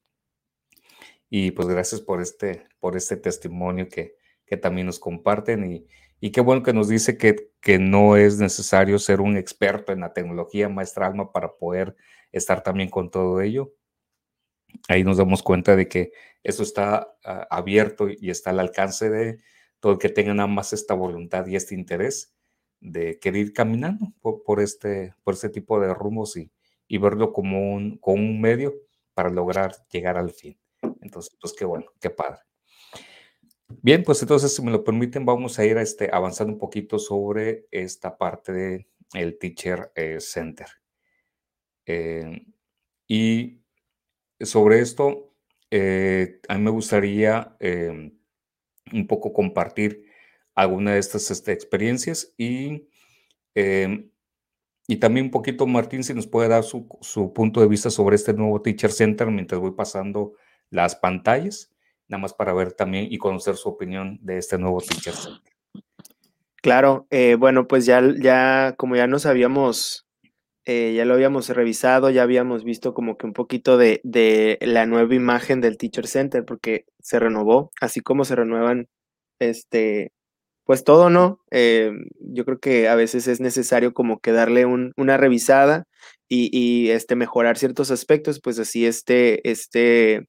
Y 1.28 1.50
pues 1.52 1.68
gracias 1.68 2.00
por 2.00 2.22
este, 2.22 2.68
por 2.80 2.96
este 2.96 3.18
testimonio 3.18 3.90
que, 3.90 4.16
que 4.46 4.56
también 4.56 4.86
nos 4.86 5.00
comparten. 5.00 5.72
Y, 5.72 5.88
y, 6.20 6.32
qué 6.32 6.42
bueno 6.42 6.62
que 6.62 6.74
nos 6.74 6.90
dice 6.90 7.18
que, 7.18 7.52
que 7.60 7.80
no 7.80 8.18
es 8.18 8.38
necesario 8.38 9.00
ser 9.00 9.20
un 9.20 9.36
experto 9.36 9.94
en 9.94 10.02
la 10.02 10.14
tecnología, 10.14 10.70
maestra 10.70 11.08
Alma, 11.08 11.32
para 11.32 11.56
poder 11.56 11.96
estar 12.32 12.62
también 12.62 12.90
con 12.90 13.10
todo 13.10 13.42
ello. 13.42 13.74
Ahí 14.88 15.04
nos 15.04 15.18
damos 15.18 15.44
cuenta 15.44 15.76
de 15.76 15.88
que 15.88 16.12
eso 16.44 16.64
está 16.64 17.16
ah, 17.24 17.48
abierto 17.50 18.08
y 18.10 18.30
está 18.30 18.52
al 18.52 18.60
alcance 18.60 19.10
de 19.10 19.40
todo 19.80 19.94
el 19.94 20.00
que 20.00 20.10
tenga 20.10 20.34
nada 20.34 20.48
más 20.48 20.74
esta 20.74 20.94
voluntad 20.94 21.46
y 21.48 21.56
este 21.56 21.76
interés 21.76 22.36
de 22.82 23.20
querer 23.20 23.48
ir 23.48 23.54
caminando 23.54 24.14
por, 24.22 24.62
este, 24.62 25.14
por 25.24 25.34
este 25.34 25.50
tipo 25.50 25.80
de 25.80 25.94
rumos 25.94 26.38
y, 26.38 26.52
y 26.88 26.98
verlo 26.98 27.34
como 27.34 27.74
un, 27.74 27.98
como 27.98 28.24
un 28.24 28.42
medio 28.42 28.74
para 29.14 29.30
lograr 29.30 29.76
llegar 29.92 30.18
al 30.18 30.32
fin. 30.32 30.58
Entonces, 31.02 31.36
pues 31.40 31.54
qué 31.54 31.66
bueno, 31.66 31.88
qué 32.00 32.10
padre. 32.10 32.40
Bien, 33.82 34.04
pues 34.04 34.22
entonces, 34.22 34.54
si 34.56 34.62
me 34.64 34.72
lo 34.72 34.84
permiten, 34.84 35.26
vamos 35.26 35.60
a 35.60 35.66
ir 35.66 35.78
a 35.78 35.82
este, 35.82 36.10
avanzando 36.12 36.54
un 36.54 36.60
poquito 36.60 36.98
sobre 36.98 37.68
esta 37.70 38.18
parte 38.18 38.52
del 38.52 38.88
el 39.14 39.38
Teacher 39.38 39.92
eh, 39.96 40.18
Center. 40.20 40.68
Eh, 41.86 42.46
y 43.08 43.59
sobre 44.42 44.80
esto, 44.80 45.34
eh, 45.72 46.40
a 46.48 46.56
mí 46.56 46.64
me 46.64 46.72
gustaría 46.72 47.56
em, 47.60 48.18
un 48.92 49.08
poco 49.08 49.34
compartir 49.34 50.06
alguna 50.56 50.94
de 50.94 51.00
estas 51.00 51.30
este, 51.32 51.52
experiencias 51.52 52.34
y, 52.38 52.88
em, 53.56 54.10
y 54.88 54.98
también 54.98 55.28
un 55.28 55.32
poquito, 55.32 55.68
Martín, 55.68 56.04
si 56.04 56.14
nos 56.14 56.28
puede 56.28 56.50
dar 56.50 56.64
su, 56.64 56.88
su, 57.02 57.34
punto 57.34 57.62
de 57.62 57.68
vista 57.68 57.90
sobre 57.90 58.16
este 58.16 58.34
nuevo 58.34 58.62
Teacher 58.62 58.92
Center 58.92 59.28
mientras 59.28 59.62
voy 59.62 59.72
pasando 59.72 60.34
las 60.70 60.96
pantallas, 60.96 61.72
nada 62.08 62.22
más 62.22 62.34
para 62.34 62.54
ver 62.54 62.74
también 62.74 63.08
y 63.10 63.18
conocer 63.18 63.56
su 63.56 63.70
opinión 63.70 64.20
de 64.22 64.38
este 64.38 64.58
nuevo 64.58 64.82
Teacher 64.82 65.14
Center. 65.14 65.54
Claro, 66.62 67.08
eh, 67.10 67.36
bueno, 67.36 67.68
pues 67.68 67.86
ya, 67.86 68.02
ya, 68.20 68.74
como 68.78 68.96
ya 68.96 69.08
nos 69.08 69.26
habíamos 69.26 70.09
eh, 70.72 70.94
ya 70.94 71.04
lo 71.04 71.16
habíamos 71.16 71.50
revisado, 71.50 72.12
ya 72.12 72.22
habíamos 72.22 72.64
visto 72.64 72.94
como 72.94 73.18
que 73.18 73.26
un 73.26 73.34
poquito 73.34 73.76
de, 73.80 74.02
la 74.62 74.86
nueva 74.86 75.16
imagen 75.16 75.62
del 75.62 75.78
Teacher 75.80 76.06
Center, 76.06 76.46
porque 76.46 76.86
se 77.02 77.18
renovó, 77.18 77.72
así 77.82 78.02
como 78.02 78.24
se 78.24 78.36
renuevan, 78.36 78.88
este, 79.40 80.12
pues 80.66 80.84
todo, 80.84 81.10
¿no? 81.10 81.42
Eh, 81.50 81.92
yo 82.20 82.46
creo 82.46 82.60
que 82.60 82.88
a 82.88 82.94
veces 82.94 83.28
es 83.28 83.40
necesario 83.42 83.96
como 83.96 84.20
que 84.20 84.32
darle 84.32 84.68
una 84.68 85.18
revisada 85.18 85.86
y, 86.28 86.92
este, 86.92 87.16
mejorar 87.16 87.58
ciertos 87.58 87.90
aspectos, 87.90 88.40
pues 88.40 88.60
así 88.60 88.86
este, 88.86 89.50
este, 89.50 90.28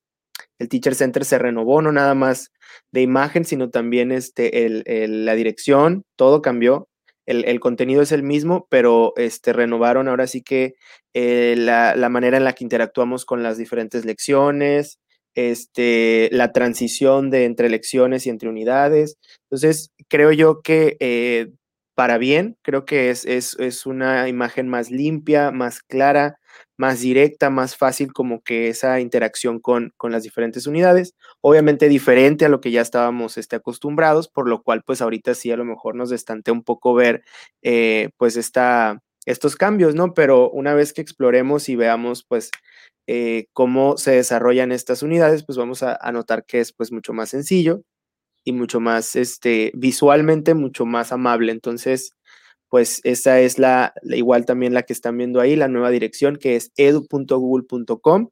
el 0.58 0.68
Teacher 0.70 0.94
Center 0.94 1.26
se 1.26 1.38
renovó, 1.38 1.82
no 1.82 1.92
nada 1.92 2.14
más 2.14 2.50
de 2.92 3.02
imagen, 3.02 3.44
sino 3.44 3.68
también 3.68 4.10
este, 4.10 4.64
el, 4.64 5.26
la 5.26 5.34
dirección, 5.34 6.04
todo 6.16 6.40
cambió. 6.40 6.88
El, 7.30 7.60
contenido 7.60 8.02
es 8.02 8.10
el 8.10 8.24
mismo, 8.24 8.66
pero 8.70 9.12
este, 9.16 9.52
renovaron 9.52 10.08
ahora 10.08 10.26
sí 10.26 10.42
que 10.42 10.74
eh, 11.14 11.54
la, 11.56 11.94
la, 11.94 12.08
manera 12.08 12.36
en 12.36 12.44
la 12.44 12.54
que 12.54 12.64
interactuamos 12.64 13.24
con 13.24 13.44
las 13.44 13.56
diferentes 13.56 14.04
lecciones, 14.04 14.98
este, 15.36 16.28
la 16.32 16.50
transición 16.50 17.30
de 17.30 17.44
entre 17.44 17.68
lecciones 17.68 18.26
y 18.26 18.30
entre 18.30 18.48
unidades. 18.48 19.16
Entonces, 19.44 19.92
creo 20.08 20.32
yo 20.32 20.60
que 20.62 20.96
eh, 20.98 21.52
para 21.94 22.18
bien, 22.18 22.56
creo 22.62 22.84
que 22.84 23.10
es, 23.10 23.24
es, 23.26 23.54
es, 23.60 23.86
una 23.86 24.28
imagen 24.28 24.68
más 24.68 24.90
limpia, 24.90 25.52
más 25.52 25.82
clara, 25.82 26.39
más 26.76 27.00
directa, 27.00 27.50
más 27.50 27.76
fácil 27.76 28.12
como 28.12 28.42
que 28.42 28.68
esa 28.68 29.00
interacción 29.00 29.60
con, 29.60 29.92
con 29.96 30.12
las 30.12 30.22
diferentes 30.22 30.66
unidades. 30.66 31.14
Obviamente 31.40 31.88
diferente 31.88 32.44
a 32.44 32.48
lo 32.48 32.60
que 32.60 32.70
ya 32.70 32.80
estábamos 32.80 33.38
este, 33.38 33.56
acostumbrados, 33.56 34.28
por 34.28 34.48
lo 34.48 34.62
cual 34.62 34.82
pues 34.84 35.02
ahorita 35.02 35.34
sí 35.34 35.50
a 35.50 35.56
lo 35.56 35.64
mejor 35.64 35.94
nos 35.94 36.10
destantea 36.10 36.54
un 36.54 36.62
poco 36.62 36.94
ver 36.94 37.22
eh, 37.62 38.10
pues 38.16 38.36
esta, 38.36 39.02
estos 39.26 39.56
cambios, 39.56 39.94
¿no? 39.94 40.14
Pero 40.14 40.50
una 40.50 40.74
vez 40.74 40.92
que 40.92 41.00
exploremos 41.02 41.68
y 41.68 41.76
veamos 41.76 42.24
pues 42.24 42.50
eh, 43.06 43.46
cómo 43.52 43.96
se 43.96 44.12
desarrollan 44.12 44.72
estas 44.72 45.02
unidades, 45.02 45.44
pues 45.44 45.58
vamos 45.58 45.82
a, 45.82 45.98
notar 46.12 46.44
que 46.44 46.60
es 46.60 46.72
pues 46.72 46.92
mucho 46.92 47.12
más 47.12 47.30
sencillo 47.30 47.82
y 48.44 48.52
mucho 48.52 48.80
más, 48.80 49.16
este, 49.16 49.72
visualmente 49.74 50.54
mucho 50.54 50.86
más 50.86 51.12
amable. 51.12 51.52
Entonces, 51.52 52.14
pues 52.70 53.00
esa 53.04 53.40
es 53.40 53.58
la, 53.58 53.92
igual 54.04 54.46
también 54.46 54.72
la 54.72 54.84
que 54.84 54.92
están 54.92 55.18
viendo 55.18 55.40
ahí, 55.40 55.56
la 55.56 55.68
nueva 55.68 55.90
dirección 55.90 56.36
que 56.36 56.56
es 56.56 56.72
edu.google.com. 56.76 58.30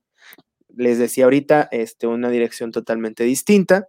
Les 0.69 0.99
decía 0.99 1.25
ahorita, 1.25 1.69
este, 1.73 2.07
una 2.07 2.31
dirección 2.31 2.71
totalmente 2.71 3.25
distinta. 3.25 3.89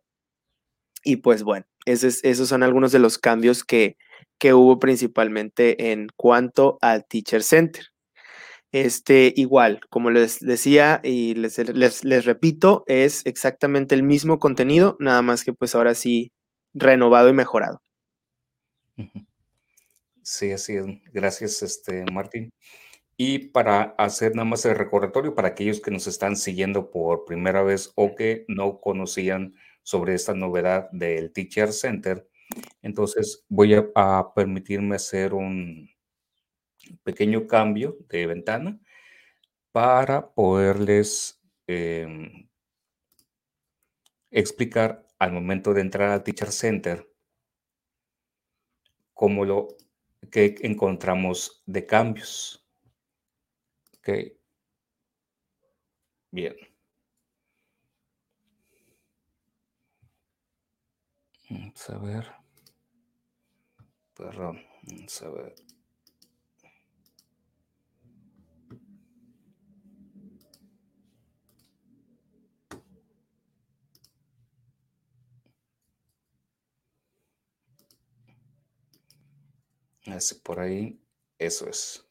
Y 1.03 1.17
pues 1.17 1.43
bueno, 1.43 1.65
esos, 1.85 2.23
esos 2.23 2.49
son 2.49 2.63
algunos 2.63 2.91
de 2.91 2.99
los 2.99 3.19
cambios 3.19 3.63
que, 3.63 3.95
que 4.39 4.53
hubo 4.55 4.79
principalmente 4.79 5.91
en 5.91 6.07
cuanto 6.15 6.79
al 6.81 7.05
Teacher 7.05 7.43
Center. 7.43 7.85
Este, 8.71 9.33
igual, 9.35 9.81
como 9.89 10.11
les 10.11 10.39
decía 10.39 10.99
y 11.03 11.35
les, 11.35 11.57
les, 11.57 12.25
repito, 12.25 12.83
es 12.87 13.25
exactamente 13.25 13.95
el 13.95 14.03
mismo 14.03 14.39
contenido, 14.39 14.95
nada 14.99 15.21
más 15.21 15.43
que 15.43 15.53
pues 15.53 15.73
ahora 15.75 15.95
sí 15.95 16.31
renovado 16.73 17.29
y 17.29 17.33
mejorado. 17.33 17.81
Sí, 20.29 20.51
así 20.51 20.75
es. 20.75 20.85
Gracias, 21.11 21.63
este, 21.63 22.05
Martín. 22.11 22.51
Y 23.17 23.49
para 23.49 23.95
hacer 23.97 24.35
nada 24.35 24.45
más 24.45 24.63
el 24.65 24.75
recordatorio 24.75 25.35
para 25.35 25.49
aquellos 25.49 25.81
que 25.81 25.91
nos 25.91 26.07
están 26.07 26.37
siguiendo 26.37 26.91
por 26.91 27.25
primera 27.25 27.63
vez 27.63 27.91
o 27.95 28.15
que 28.15 28.45
no 28.47 28.79
conocían 28.79 29.55
sobre 29.83 30.13
esta 30.13 30.35
novedad 30.35 30.89
del 30.91 31.33
Teacher 31.33 31.73
Center, 31.73 32.29
entonces 32.83 33.45
voy 33.49 33.75
a 33.95 34.33
permitirme 34.35 34.97
hacer 34.97 35.33
un, 35.33 35.89
pequeño 37.03 37.47
cambio 37.47 37.97
de 38.09 38.27
ventana 38.27 38.79
para 39.71 40.29
poderles 40.31 41.41
em, 41.67 42.47
explicar 44.31 45.07
al 45.19 45.33
momento 45.33 45.73
de 45.73 45.81
entrar 45.81 46.11
al 46.11 46.23
Teacher 46.23 46.51
Center 46.51 47.09
cómo 49.13 49.43
lo 49.45 49.69
que 50.31 50.55
encontramos 50.61 51.63
de 51.65 51.85
cambios. 51.85 52.65
Ok. 53.97 54.09
Bien. 56.31 56.55
Vamos 61.49 61.89
a 61.89 61.97
ver. 61.97 62.25
Perdón. 64.15 64.61
Vamos 64.83 65.21
a 65.21 65.29
ver. 65.29 65.55
Así 80.11 80.35
por 80.35 80.59
ahí, 80.59 80.99
eso 81.37 81.69
es. 81.69 82.05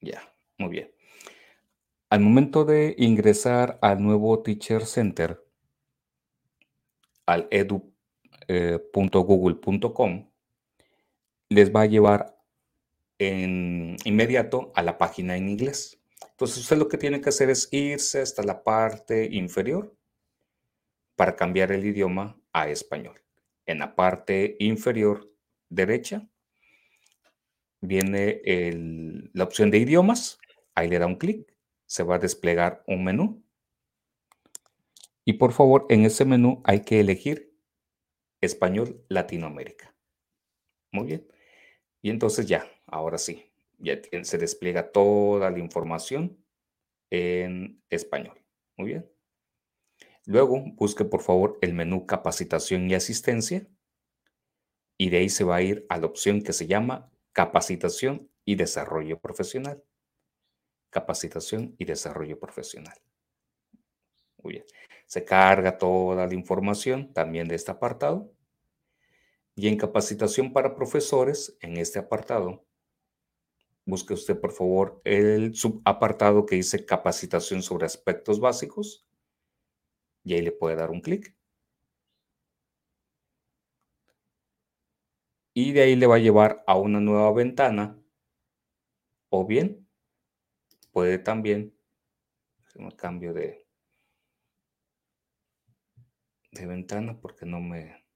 Ya, 0.00 0.22
muy 0.58 0.70
bien. 0.70 0.92
Al 2.10 2.20
momento 2.20 2.64
de 2.64 2.94
ingresar 2.98 3.78
al 3.82 4.02
nuevo 4.02 4.42
Teacher 4.42 4.86
Center, 4.86 5.44
al 7.26 7.48
edu.google.com, 7.50 10.10
eh, 10.10 10.28
les 11.50 11.74
va 11.74 11.82
a 11.82 11.86
llevar 11.86 12.38
en 13.18 13.96
inmediato 14.04 14.72
a 14.74 14.82
la 14.82 14.96
página 14.96 15.36
en 15.36 15.48
inglés. 15.48 16.00
Entonces 16.30 16.58
usted 16.58 16.78
lo 16.78 16.88
que 16.88 16.98
tiene 16.98 17.20
que 17.20 17.28
hacer 17.28 17.50
es 17.50 17.68
irse 17.72 18.20
hasta 18.20 18.42
la 18.42 18.62
parte 18.62 19.28
inferior 19.30 19.94
para 21.16 21.36
cambiar 21.36 21.72
el 21.72 21.84
idioma 21.84 22.40
a 22.52 22.68
español. 22.68 23.20
En 23.66 23.80
la 23.80 23.94
parte 23.94 24.56
inferior 24.60 25.28
derecha 25.68 26.28
viene 27.80 28.42
la 29.32 29.44
opción 29.44 29.70
de 29.70 29.78
idiomas, 29.78 30.38
ahí 30.74 30.88
le 30.88 30.98
da 30.98 31.06
un 31.06 31.16
clic, 31.16 31.54
se 31.86 32.02
va 32.02 32.16
a 32.16 32.18
desplegar 32.18 32.82
un 32.86 33.04
menú. 33.04 33.44
Y 35.24 35.34
por 35.34 35.52
favor, 35.52 35.86
en 35.88 36.04
ese 36.04 36.24
menú 36.24 36.62
hay 36.64 36.80
que 36.80 37.00
elegir 37.00 37.54
español 38.40 39.04
Latinoamérica. 39.08 39.94
Muy 40.92 41.06
bien. 41.06 41.28
Y 42.00 42.10
entonces 42.10 42.46
ya, 42.46 42.66
ahora 42.86 43.18
sí, 43.18 43.52
ya 43.78 44.00
se 44.22 44.38
despliega 44.38 44.90
toda 44.92 45.50
la 45.50 45.58
información 45.58 46.42
en 47.10 47.82
español. 47.90 48.38
Muy 48.76 48.88
bien. 48.88 49.10
Luego 50.24 50.62
busque 50.76 51.04
por 51.04 51.22
favor 51.22 51.58
el 51.62 51.74
menú 51.74 52.06
capacitación 52.06 52.88
y 52.88 52.94
asistencia 52.94 53.66
y 54.98 55.10
de 55.10 55.18
ahí 55.18 55.28
se 55.28 55.44
va 55.44 55.56
a 55.56 55.62
ir 55.62 55.86
a 55.88 55.98
la 55.98 56.06
opción 56.06 56.42
que 56.42 56.52
se 56.52 56.66
llama 56.66 57.10
Capacitación 57.38 58.28
y 58.44 58.56
desarrollo 58.56 59.20
profesional. 59.20 59.84
Capacitación 60.90 61.76
y 61.78 61.84
desarrollo 61.84 62.36
profesional. 62.40 63.00
Muy 64.42 64.54
bien. 64.54 64.64
Se 65.06 65.24
carga 65.24 65.78
toda 65.78 66.26
la 66.26 66.34
información 66.34 67.12
también 67.12 67.46
de 67.46 67.54
este 67.54 67.70
apartado. 67.70 68.32
Y 69.54 69.68
en 69.68 69.76
capacitación 69.76 70.52
para 70.52 70.74
profesores, 70.74 71.56
en 71.60 71.76
este 71.76 72.00
apartado, 72.00 72.66
busque 73.84 74.14
usted 74.14 74.40
por 74.40 74.50
favor 74.50 75.00
el 75.04 75.54
subapartado 75.54 76.44
que 76.44 76.56
dice 76.56 76.84
capacitación 76.84 77.62
sobre 77.62 77.86
aspectos 77.86 78.40
básicos. 78.40 79.06
Y 80.24 80.34
ahí 80.34 80.42
le 80.42 80.50
puede 80.50 80.74
dar 80.74 80.90
un 80.90 81.02
clic. 81.02 81.37
Y 85.60 85.72
de 85.72 85.82
ahí 85.82 85.96
le 85.96 86.06
va 86.06 86.14
a 86.14 86.20
llevar 86.20 86.62
a 86.68 86.76
una 86.76 87.00
nueva 87.00 87.32
ventana. 87.32 88.00
O 89.28 89.44
bien 89.44 89.88
puede 90.92 91.18
también 91.18 91.76
un 92.76 92.92
cambio 92.92 93.34
de 93.34 93.66
de 96.52 96.64
ventana 96.64 97.18
porque 97.20 97.44
no 97.44 97.58
me 97.58 98.06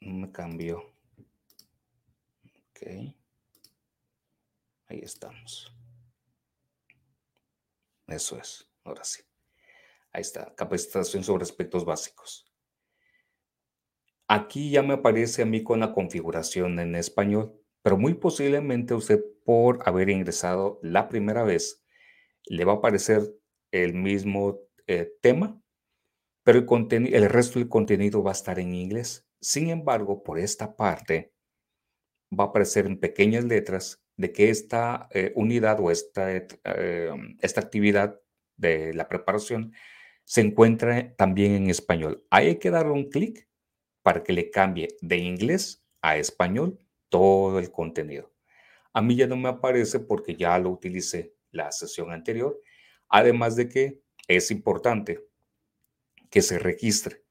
no 0.00 0.14
me 0.14 0.32
cambió. 0.32 0.78
Ok. 2.70 2.80
Ahí 4.86 5.00
estamos. 5.02 5.70
Eso 8.06 8.38
es 8.38 8.66
ahora 8.84 9.04
sí. 9.04 9.20
Ahí 10.10 10.22
está 10.22 10.54
capacitación 10.54 11.22
sobre 11.22 11.42
aspectos 11.42 11.84
básicos 11.84 12.47
Aquí 14.28 14.70
ya 14.70 14.82
me 14.82 14.94
aparece 14.94 15.42
a 15.42 15.46
mí 15.46 15.62
con 15.62 15.80
la 15.80 15.92
configuración 15.92 16.78
en 16.80 16.94
español, 16.94 17.58
pero 17.82 17.96
muy 17.96 18.12
posiblemente 18.12 18.92
usted 18.92 19.24
por 19.42 19.80
haber 19.88 20.10
ingresado 20.10 20.78
la 20.82 21.08
primera 21.08 21.44
vez 21.44 21.82
le 22.44 22.66
va 22.66 22.74
a 22.74 22.76
aparecer 22.76 23.34
el 23.72 23.94
mismo 23.94 24.60
eh, 24.86 25.12
tema, 25.22 25.58
pero 26.44 26.58
el, 26.58 27.30
resto 27.30 27.58
del 27.58 27.68
contenido 27.68 28.22
va 28.22 28.32
a 28.32 28.32
estar 28.32 28.58
en 28.58 28.74
inglés. 28.74 29.26
Sin 29.40 29.70
embargo, 29.70 30.22
por 30.22 30.38
esta 30.38 30.76
parte 30.76 31.32
va 32.30 32.44
a 32.44 32.46
aparecer 32.48 32.84
en 32.84 33.00
pequeñas 33.00 33.44
letras 33.44 34.02
de 34.16 34.32
que 34.32 34.50
esta 34.50 35.08
eh, 35.12 35.32
unidad 35.36 35.80
o 35.80 35.90
esta, 35.90 36.36
eh, 36.36 36.46
esta 37.40 37.60
actividad 37.62 38.20
de 38.56 38.92
la 38.92 39.08
preparación 39.08 39.72
se 40.24 40.42
encuentra 40.42 41.14
también 41.16 41.52
en 41.52 41.70
español. 41.70 42.26
Ahí 42.28 42.48
hay 42.48 42.58
que 42.58 42.70
darle 42.70 42.92
un 42.92 43.08
clic 43.08 43.47
para 44.02 44.22
que 44.22 44.32
le 44.32 44.50
cambie 44.50 44.88
de 45.00 45.16
inglés 45.16 45.84
a 46.02 46.16
español 46.16 46.78
todo 47.08 47.58
el 47.58 47.70
contenido. 47.70 48.32
A 48.92 49.02
mí 49.02 49.16
ya 49.16 49.26
no 49.26 49.36
me 49.36 49.48
aparece 49.48 50.00
porque 50.00 50.34
ya 50.34 50.58
lo 50.58 50.70
utilicé 50.70 51.34
la 51.50 51.70
sesión 51.72 52.12
anterior. 52.12 52.60
Además 53.08 53.56
de 53.56 53.68
que 53.68 54.02
es 54.26 54.50
importante 54.50 55.24
que 56.30 56.42
se 56.42 56.58
registre. 56.58 57.24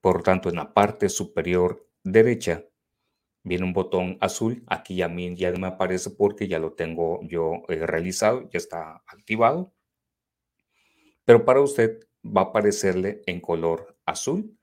Por 0.00 0.22
tanto, 0.22 0.48
en 0.48 0.56
la 0.56 0.74
parte 0.74 1.08
superior 1.08 1.88
derecha 2.02 2.64
viene 3.42 3.64
un 3.64 3.72
botón 3.72 4.18
azul. 4.20 4.62
Aquí 4.66 5.00
a 5.02 5.08
mí 5.08 5.34
ya 5.36 5.52
me 5.52 5.68
aparece 5.68 6.10
porque 6.10 6.48
ya 6.48 6.58
lo 6.58 6.74
tengo 6.74 7.20
yo 7.22 7.62
eh, 7.68 7.86
realizado, 7.86 8.48
ya 8.50 8.58
está 8.58 9.02
activado. 9.06 9.72
Pero 11.24 11.44
para 11.44 11.60
usted 11.60 12.00
va 12.24 12.42
a 12.42 12.44
aparecerle 12.46 13.22
en 13.26 13.40
color 13.40 13.96
azul 14.04 14.58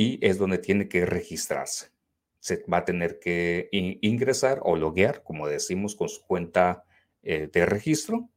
y 0.00 0.18
es 0.22 0.38
donde 0.38 0.56
tiene 0.56 0.88
que 0.88 1.04
registrarse. 1.04 1.90
Se 2.38 2.64
va 2.72 2.78
a 2.78 2.84
tener 2.86 3.18
que 3.18 3.68
ingresar 3.70 4.58
o 4.62 4.74
loguear, 4.74 5.22
como 5.22 5.46
decimos, 5.46 5.94
con 5.94 6.08
su 6.08 6.22
cuenta 6.22 6.84
eh, 7.22 7.50
de 7.52 7.66
registro 7.66 8.30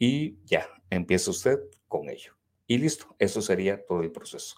y 0.00 0.44
ya 0.46 0.68
empieza 0.90 1.30
usted 1.30 1.60
con 1.86 2.08
ello. 2.08 2.32
Y 2.66 2.78
listo, 2.78 3.14
eso 3.20 3.40
sería 3.40 3.86
todo 3.86 4.00
el 4.00 4.10
proceso. 4.10 4.56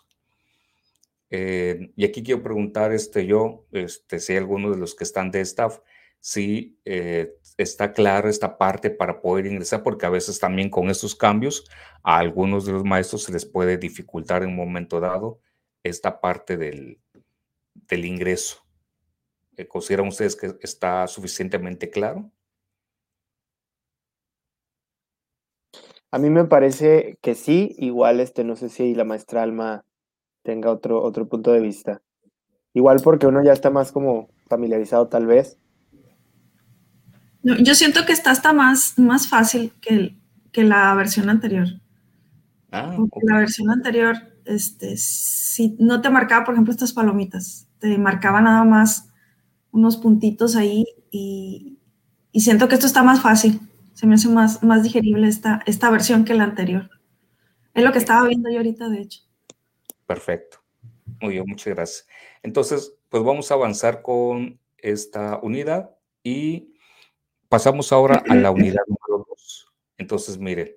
Eh, 1.28 1.92
y 1.94 2.06
aquí 2.06 2.22
quiero 2.22 2.42
preguntar 2.42 2.92
este, 2.92 3.26
yo, 3.26 3.66
este, 3.72 4.18
si 4.18 4.32
hay 4.32 4.38
alguno 4.38 4.70
de 4.70 4.78
los 4.78 4.94
que 4.94 5.04
están 5.04 5.30
de 5.30 5.42
staff, 5.42 5.80
si 6.18 6.80
eh, 6.86 7.34
está 7.58 7.92
claro 7.92 8.30
esta 8.30 8.56
parte 8.56 8.88
para 8.88 9.20
poder 9.20 9.44
ingresar, 9.44 9.82
porque 9.82 10.06
a 10.06 10.10
veces 10.10 10.40
también 10.40 10.70
con 10.70 10.88
estos 10.88 11.14
cambios 11.14 11.68
a 12.02 12.16
algunos 12.16 12.64
de 12.64 12.72
los 12.72 12.84
maestros 12.84 13.24
se 13.24 13.32
les 13.32 13.44
puede 13.44 13.76
dificultar 13.76 14.42
en 14.42 14.48
un 14.48 14.56
momento 14.56 14.98
dado 14.98 15.40
esta 15.88 16.20
parte 16.20 16.56
del, 16.56 17.00
del 17.88 18.04
ingreso. 18.04 18.64
Eh, 19.56 19.66
¿Consideran 19.66 20.08
ustedes 20.08 20.36
que 20.36 20.56
está 20.62 21.06
suficientemente 21.06 21.90
claro? 21.90 22.30
A 26.10 26.18
mí 26.18 26.30
me 26.30 26.44
parece 26.44 27.18
que 27.20 27.34
sí, 27.34 27.74
igual 27.78 28.20
este, 28.20 28.44
no 28.44 28.56
sé 28.56 28.68
si 28.68 28.94
la 28.94 29.04
maestra 29.04 29.42
Alma 29.42 29.84
tenga 30.42 30.70
otro, 30.70 31.02
otro 31.02 31.28
punto 31.28 31.52
de 31.52 31.60
vista. 31.60 32.00
Igual 32.72 33.00
porque 33.02 33.26
uno 33.26 33.42
ya 33.44 33.52
está 33.52 33.70
más 33.70 33.92
como 33.92 34.30
familiarizado 34.48 35.08
tal 35.08 35.26
vez. 35.26 35.58
yo 37.42 37.74
siento 37.74 38.06
que 38.06 38.12
está 38.12 38.30
hasta 38.30 38.52
más, 38.52 38.98
más 38.98 39.28
fácil 39.28 39.72
que, 39.80 40.16
que 40.52 40.64
la 40.64 40.94
versión 40.94 41.28
anterior. 41.28 41.66
Ah, 42.70 42.96
La 43.22 43.38
versión 43.38 43.70
anterior, 43.70 44.16
este, 44.48 44.96
si 44.96 45.76
no 45.78 46.00
te 46.00 46.10
marcaba, 46.10 46.44
por 46.44 46.54
ejemplo, 46.54 46.72
estas 46.72 46.92
palomitas, 46.92 47.68
te 47.78 47.96
marcaba 47.98 48.40
nada 48.40 48.64
más 48.64 49.08
unos 49.70 49.96
puntitos 49.96 50.56
ahí 50.56 50.84
y, 51.10 51.78
y 52.32 52.40
siento 52.40 52.68
que 52.68 52.74
esto 52.74 52.86
está 52.86 53.02
más 53.02 53.20
fácil 53.20 53.60
se 53.98 54.06
me 54.06 54.14
hace 54.14 54.28
más, 54.28 54.62
más 54.62 54.84
digerible 54.84 55.26
esta, 55.26 55.60
esta 55.66 55.90
versión 55.90 56.24
que 56.24 56.32
la 56.32 56.44
anterior. 56.44 56.88
Es 57.74 57.82
lo 57.82 57.90
que 57.90 57.98
estaba 57.98 58.28
viendo 58.28 58.48
yo 58.48 58.58
ahorita, 58.58 58.88
de 58.88 59.00
hecho. 59.00 59.22
Perfecto. 60.06 60.58
Muy 61.20 61.32
bien, 61.32 61.44
muchas 61.48 61.74
gracias. 61.74 62.06
Entonces, 62.44 62.94
pues 63.08 63.24
vamos 63.24 63.50
a 63.50 63.54
avanzar 63.54 64.00
con 64.02 64.60
esta 64.76 65.40
unidad 65.42 65.96
y 66.22 66.74
pasamos 67.48 67.92
ahora 67.92 68.22
a 68.28 68.36
la 68.36 68.52
unidad 68.52 68.84
número 68.86 69.26
dos. 69.28 69.66
Entonces, 69.96 70.38
miren, 70.38 70.70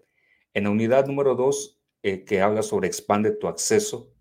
en 0.56 0.64
la 0.64 0.72
unidad 0.72 1.06
número 1.06 1.36
dos, 1.36 1.80
eh, 2.04 2.24
que 2.24 2.42
habla 2.42 2.64
sobre 2.64 2.88
expande 2.88 3.32
tu 3.32 3.48
acceso 3.48 4.14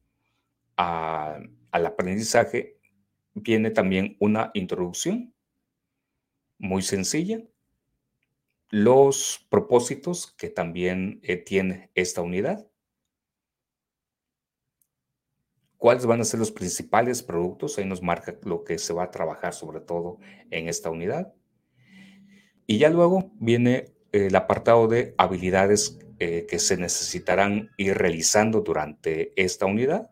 al 0.76 1.86
aprendizaje, 1.86 2.78
viene 3.34 3.70
también 3.70 4.16
una 4.18 4.50
introducción 4.54 5.34
muy 6.58 6.82
sencilla 6.82 7.42
los 8.70 9.46
propósitos 9.50 10.32
que 10.32 10.48
también 10.48 11.20
eh, 11.22 11.36
tiene 11.36 11.90
esta 11.94 12.22
unidad. 12.22 12.66
¿Cuáles 15.76 16.06
van 16.06 16.20
a 16.20 16.24
ser 16.24 16.38
los 16.38 16.52
principales 16.52 17.22
productos? 17.22 17.78
Ahí 17.78 17.84
nos 17.84 18.02
marca 18.02 18.38
lo 18.44 18.64
que 18.64 18.78
se 18.78 18.92
va 18.92 19.04
a 19.04 19.10
trabajar 19.10 19.54
sobre 19.54 19.80
todo 19.80 20.18
en 20.50 20.68
esta 20.68 20.90
unidad. 20.90 21.34
Y 22.66 22.78
ya 22.78 22.90
luego 22.90 23.32
viene 23.40 23.92
el 24.12 24.34
apartado 24.36 24.88
de 24.88 25.14
habilidades 25.18 25.98
eh, 26.18 26.46
que 26.48 26.58
se 26.58 26.76
necesitarán 26.76 27.70
ir 27.76 27.96
realizando 27.96 28.60
durante 28.60 29.32
esta 29.40 29.66
unidad. 29.66 30.10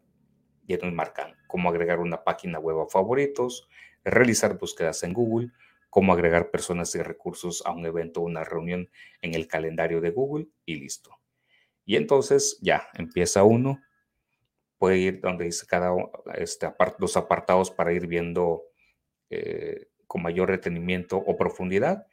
Ya 0.66 0.78
nos 0.78 0.92
marcan 0.92 1.34
cómo 1.46 1.68
agregar 1.68 1.98
una 1.98 2.24
página 2.24 2.58
web 2.58 2.80
a 2.80 2.88
favoritos, 2.88 3.68
realizar 4.04 4.58
búsquedas 4.58 5.02
en 5.02 5.12
Google, 5.12 5.50
cómo 5.90 6.12
agregar 6.12 6.50
personas 6.50 6.94
y 6.94 7.02
recursos 7.02 7.62
a 7.64 7.72
un 7.72 7.84
evento 7.86 8.20
o 8.20 8.24
una 8.24 8.44
reunión 8.44 8.88
en 9.22 9.34
el 9.34 9.48
calendario 9.48 10.00
de 10.00 10.10
Google 10.10 10.48
y 10.64 10.76
listo. 10.76 11.10
Y 11.84 11.96
entonces 11.96 12.58
ya 12.60 12.88
empieza 12.94 13.44
uno, 13.44 13.80
puede 14.76 14.98
ir 14.98 15.20
donde 15.20 15.46
dice 15.46 15.66
cada 15.66 15.92
este, 16.34 16.70
los 16.98 17.16
apartados 17.16 17.70
para 17.70 17.92
ir 17.92 18.06
viendo 18.06 18.64
eh, 19.30 19.88
con 20.06 20.22
mayor 20.22 20.48
retenimiento 20.48 21.16
o 21.16 21.36
profundidad. 21.36 22.06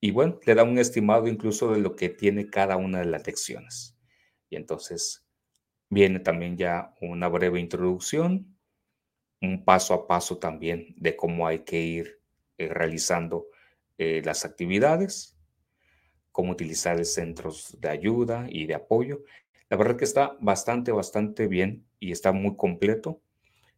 Y 0.00 0.12
bueno, 0.12 0.40
le 0.46 0.54
da 0.54 0.64
un 0.64 0.78
estimado 0.78 1.28
incluso 1.28 1.72
de 1.72 1.80
lo 1.80 1.94
que 1.94 2.08
tiene 2.08 2.48
cada 2.48 2.76
una 2.76 3.00
de 3.00 3.06
las 3.06 3.26
lecciones. 3.26 3.98
Y 4.48 4.56
entonces 4.56 5.26
viene 5.90 6.20
también 6.20 6.56
ya 6.56 6.94
una 7.00 7.28
breve 7.28 7.60
introducción, 7.60 8.56
un 9.42 9.64
paso 9.64 9.94
a 9.94 10.06
paso 10.06 10.38
también 10.38 10.94
de 10.96 11.16
cómo 11.16 11.46
hay 11.46 11.60
que 11.60 11.80
ir 11.80 12.20
eh, 12.58 12.68
realizando 12.68 13.48
eh, 13.98 14.22
las 14.24 14.44
actividades, 14.44 15.38
cómo 16.32 16.52
utilizar 16.52 17.04
centros 17.04 17.76
de 17.80 17.88
ayuda 17.88 18.46
y 18.50 18.66
de 18.66 18.74
apoyo. 18.74 19.22
La 19.68 19.76
verdad 19.76 19.96
que 19.96 20.04
está 20.04 20.36
bastante, 20.40 20.92
bastante 20.92 21.46
bien 21.46 21.86
y 21.98 22.12
está 22.12 22.32
muy 22.32 22.56
completo. 22.56 23.22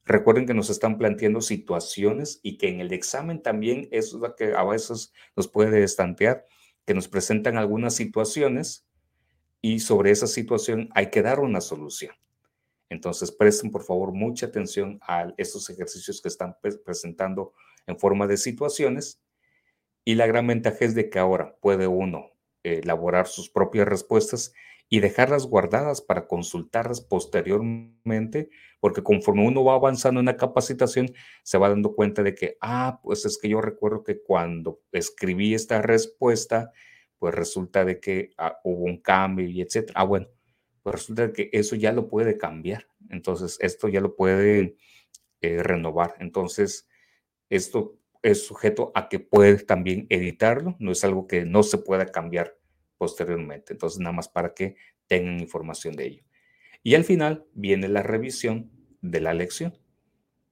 Recuerden 0.05 0.47
que 0.47 0.55
nos 0.55 0.69
están 0.69 0.99
planteando 0.99 1.41
situaciones 1.41 2.41
y 2.43 2.59
que 2.59 2.69
en 2.69 2.81
el 2.81 2.93
examen 2.93 3.41
también 3.41 3.89
es 3.93 4.13
lo 4.13 4.35
que 4.35 4.55
a 4.55 4.65
veces 4.65 5.13
nos 5.37 5.47
puede 5.49 5.83
estantear, 5.85 6.45
que 6.85 6.95
nos 6.95 7.07
presentan 7.07 7.57
algunas 7.57 7.95
situaciones 7.95 8.87
y 9.61 9.79
sobre 9.79 10.11
esa 10.11 10.27
situación 10.27 10.89
hay 10.95 11.11
que 11.11 11.23
dar 11.23 11.39
una 11.39 11.61
solución. 11.61 12.15
Entonces 12.89 13.31
presten 13.31 13.71
por 13.71 13.85
favor 13.85 14.13
mucha 14.13 14.47
atención 14.47 14.99
a 15.03 15.33
estos 15.37 15.71
ejercicios 15.71 16.21
que 16.21 16.29
están 16.29 16.57
presentando 16.85 17.55
en 17.87 17.99
forma 17.99 18.27
de 18.27 18.37
situaciones. 18.37 19.23
Y 20.05 20.17
la 20.17 20.27
gran 20.27 20.49
ventaja 20.49 20.85
es 20.85 20.95
de 20.97 21.09
que 21.09 21.21
ahora 21.21 21.57
puede 21.61 21.87
uno 21.87 22.32
elaborar 22.63 23.27
sus 23.27 23.51
propias 23.51 23.89
respuestas 23.89 24.53
y 24.89 25.01
dejarlas 25.01 25.47
guardadas 25.47 26.03
para 26.03 26.27
consultarlas 26.27 27.01
posteriormente, 27.01 28.51
porque 28.79 29.03
conforme 29.03 29.47
uno 29.47 29.65
va 29.65 29.75
avanzando 29.75 30.21
en 30.21 30.27
la 30.27 30.37
capacitación, 30.37 31.11
se 31.43 31.57
va 31.57 31.71
dando 31.71 31.95
cuenta 31.95 32.23
de 32.23 32.35
que, 32.35 32.59
ah, 32.61 33.01
pues 33.03 33.25
es 33.25 33.39
que 33.39 33.49
yo 33.49 33.63
recuerdo 33.63 34.05
que 34.05 34.23
cuando 34.23 34.83
escribí 34.93 35.55
esta 35.55 35.81
respuesta, 35.81 36.73
pues 37.19 37.35
resulta 37.35 37.85
de 37.87 38.01
que 38.01 38.33
ah, 38.37 38.59
hubo 38.65 38.85
un 38.85 39.01
cambio 39.01 39.49
y 39.49 39.63
etcétera. 39.63 40.01
Ah, 40.01 40.05
bueno, 40.05 40.29
pues 40.83 40.97
resulta 40.97 41.33
que 41.33 41.49
eso 41.53 41.75
ya 41.77 41.93
lo 41.93 42.09
puede 42.09 42.37
cambiar. 42.37 42.87
Entonces, 43.09 43.57
esto 43.61 43.89
ya 43.89 44.01
lo 44.01 44.15
puede 44.15 44.77
eh, 45.41 45.63
renovar. 45.63 46.17
Entonces, 46.19 46.89
esto 47.49 47.97
es 48.23 48.47
sujeto 48.47 48.93
a 48.95 49.09
que 49.09 49.19
puede 49.19 49.57
también 49.59 50.07
editarlo, 50.09 50.77
no 50.79 50.93
es 50.93 51.05
algo 51.05 51.27
que 51.27 51.45
no 51.45 51.63
se 51.63 51.79
pueda 51.79 52.07
cambiar 52.07 52.57
posteriormente. 52.97 53.73
Entonces, 53.73 54.01
nada 54.01 54.13
más 54.13 54.29
para 54.29 54.55
que 54.55 54.77
tengan 55.07 55.41
información 55.41 55.95
de 55.97 56.07
ello. 56.07 56.25
Y 56.83 56.95
al 56.95 57.05
final 57.05 57.47
viene 57.53 57.89
la 57.89 58.03
revisión 58.03 58.71
de 59.01 59.21
la 59.21 59.35
lección 59.35 59.77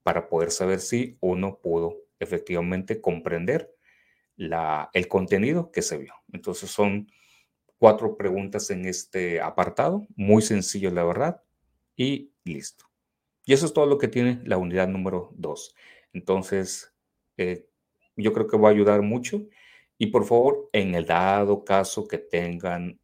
para 0.03 0.27
poder 0.27 0.51
saber 0.51 0.79
si 0.79 1.17
uno 1.21 1.59
pudo 1.61 1.97
efectivamente 2.19 3.01
comprender 3.01 3.73
la, 4.35 4.89
el 4.93 5.07
contenido 5.07 5.71
que 5.71 5.81
se 5.81 5.97
vio. 5.97 6.13
Entonces, 6.31 6.69
son 6.69 7.07
cuatro 7.77 8.17
preguntas 8.17 8.69
en 8.69 8.85
este 8.85 9.41
apartado, 9.41 10.05
muy 10.15 10.41
sencillo 10.41 10.91
la 10.91 11.03
verdad, 11.03 11.41
y 11.95 12.31
listo. 12.43 12.85
Y 13.45 13.53
eso 13.53 13.65
es 13.65 13.73
todo 13.73 13.85
lo 13.85 13.97
que 13.97 14.07
tiene 14.07 14.41
la 14.43 14.57
unidad 14.57 14.87
número 14.87 15.31
dos. 15.35 15.75
Entonces, 16.13 16.90
eh, 17.41 17.69
yo 18.15 18.33
creo 18.33 18.47
que 18.47 18.57
va 18.57 18.69
a 18.69 18.71
ayudar 18.71 19.01
mucho. 19.01 19.47
Y 19.97 20.07
por 20.07 20.25
favor, 20.25 20.69
en 20.73 20.95
el 20.95 21.05
dado 21.05 21.63
caso 21.63 22.07
que 22.07 22.17
tengan 22.17 22.99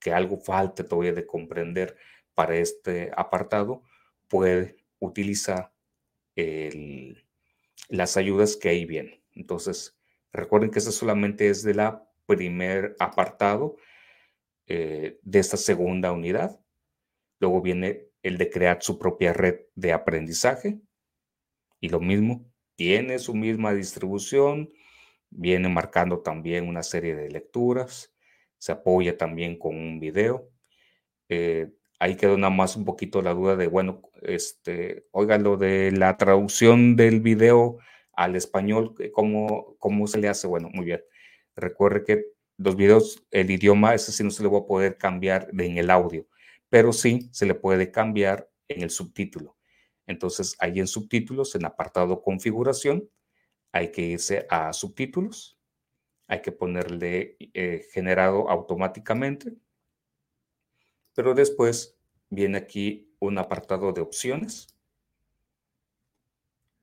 que 0.00 0.12
algo 0.12 0.38
falte 0.38 0.84
todavía 0.84 1.12
de 1.12 1.26
comprender 1.26 1.96
para 2.34 2.56
este 2.56 3.10
apartado, 3.16 3.82
puede 4.28 4.76
utilizar 4.98 5.72
las 7.88 8.16
ayudas 8.16 8.56
que 8.56 8.70
ahí 8.70 8.86
vienen. 8.86 9.22
Entonces, 9.32 9.98
recuerden 10.32 10.70
que 10.70 10.78
eso 10.78 10.90
solamente 10.90 11.48
es 11.48 11.62
de 11.62 11.74
la 11.74 12.10
primer 12.30 12.94
apartado 13.00 13.76
eh, 14.66 15.18
de 15.22 15.38
esta 15.40 15.56
segunda 15.56 16.12
unidad. 16.12 16.60
Luego 17.40 17.60
viene 17.60 18.06
el 18.22 18.38
de 18.38 18.50
crear 18.50 18.80
su 18.82 18.98
propia 19.00 19.32
red 19.32 19.62
de 19.74 19.92
aprendizaje. 19.92 20.80
Y 21.80 21.88
lo 21.88 21.98
mismo, 21.98 22.46
tiene 22.80 23.18
su 23.18 23.34
misma 23.34 23.74
distribución, 23.74 24.72
viene 25.28 25.68
marcando 25.68 26.20
también 26.20 26.66
una 26.66 26.82
serie 26.82 27.14
de 27.14 27.28
lecturas, 27.28 28.14
se 28.56 28.72
apoya 28.72 29.18
también 29.18 29.58
con 29.58 29.76
un 29.76 30.00
video. 30.00 30.48
Eh, 31.28 31.74
ahí 31.98 32.16
quedó 32.16 32.38
nada 32.38 32.48
más 32.48 32.76
un 32.76 32.86
poquito 32.86 33.20
la 33.20 33.34
duda 33.34 33.54
de, 33.56 33.66
bueno, 33.66 34.00
este, 34.22 35.06
oiga, 35.10 35.36
lo 35.36 35.58
de 35.58 35.92
la 35.92 36.16
traducción 36.16 36.96
del 36.96 37.20
video 37.20 37.76
al 38.14 38.34
español, 38.34 38.94
¿cómo, 39.12 39.76
cómo 39.78 40.06
se 40.06 40.16
le 40.16 40.28
hace? 40.30 40.46
Bueno, 40.46 40.70
muy 40.72 40.86
bien. 40.86 41.02
Recuerde 41.56 42.02
que 42.02 42.24
los 42.56 42.76
videos, 42.76 43.26
el 43.30 43.50
idioma, 43.50 43.94
ese 43.94 44.10
sí 44.10 44.24
no 44.24 44.30
se 44.30 44.42
le 44.42 44.48
va 44.48 44.60
a 44.60 44.66
poder 44.66 44.96
cambiar 44.96 45.50
en 45.52 45.76
el 45.76 45.90
audio, 45.90 46.26
pero 46.70 46.94
sí 46.94 47.28
se 47.30 47.44
le 47.44 47.54
puede 47.54 47.90
cambiar 47.90 48.48
en 48.68 48.80
el 48.80 48.88
subtítulo. 48.88 49.59
Entonces, 50.10 50.56
ahí 50.58 50.80
en 50.80 50.88
subtítulos, 50.88 51.54
en 51.54 51.64
apartado 51.64 52.20
configuración, 52.20 53.08
hay 53.70 53.92
que 53.92 54.02
irse 54.02 54.44
a 54.50 54.72
subtítulos, 54.72 55.56
hay 56.26 56.42
que 56.42 56.50
ponerle 56.50 57.36
eh, 57.54 57.86
generado 57.92 58.50
automáticamente, 58.50 59.54
pero 61.14 61.32
después 61.32 61.96
viene 62.28 62.58
aquí 62.58 63.14
un 63.20 63.38
apartado 63.38 63.92
de 63.92 64.00
opciones. 64.00 64.76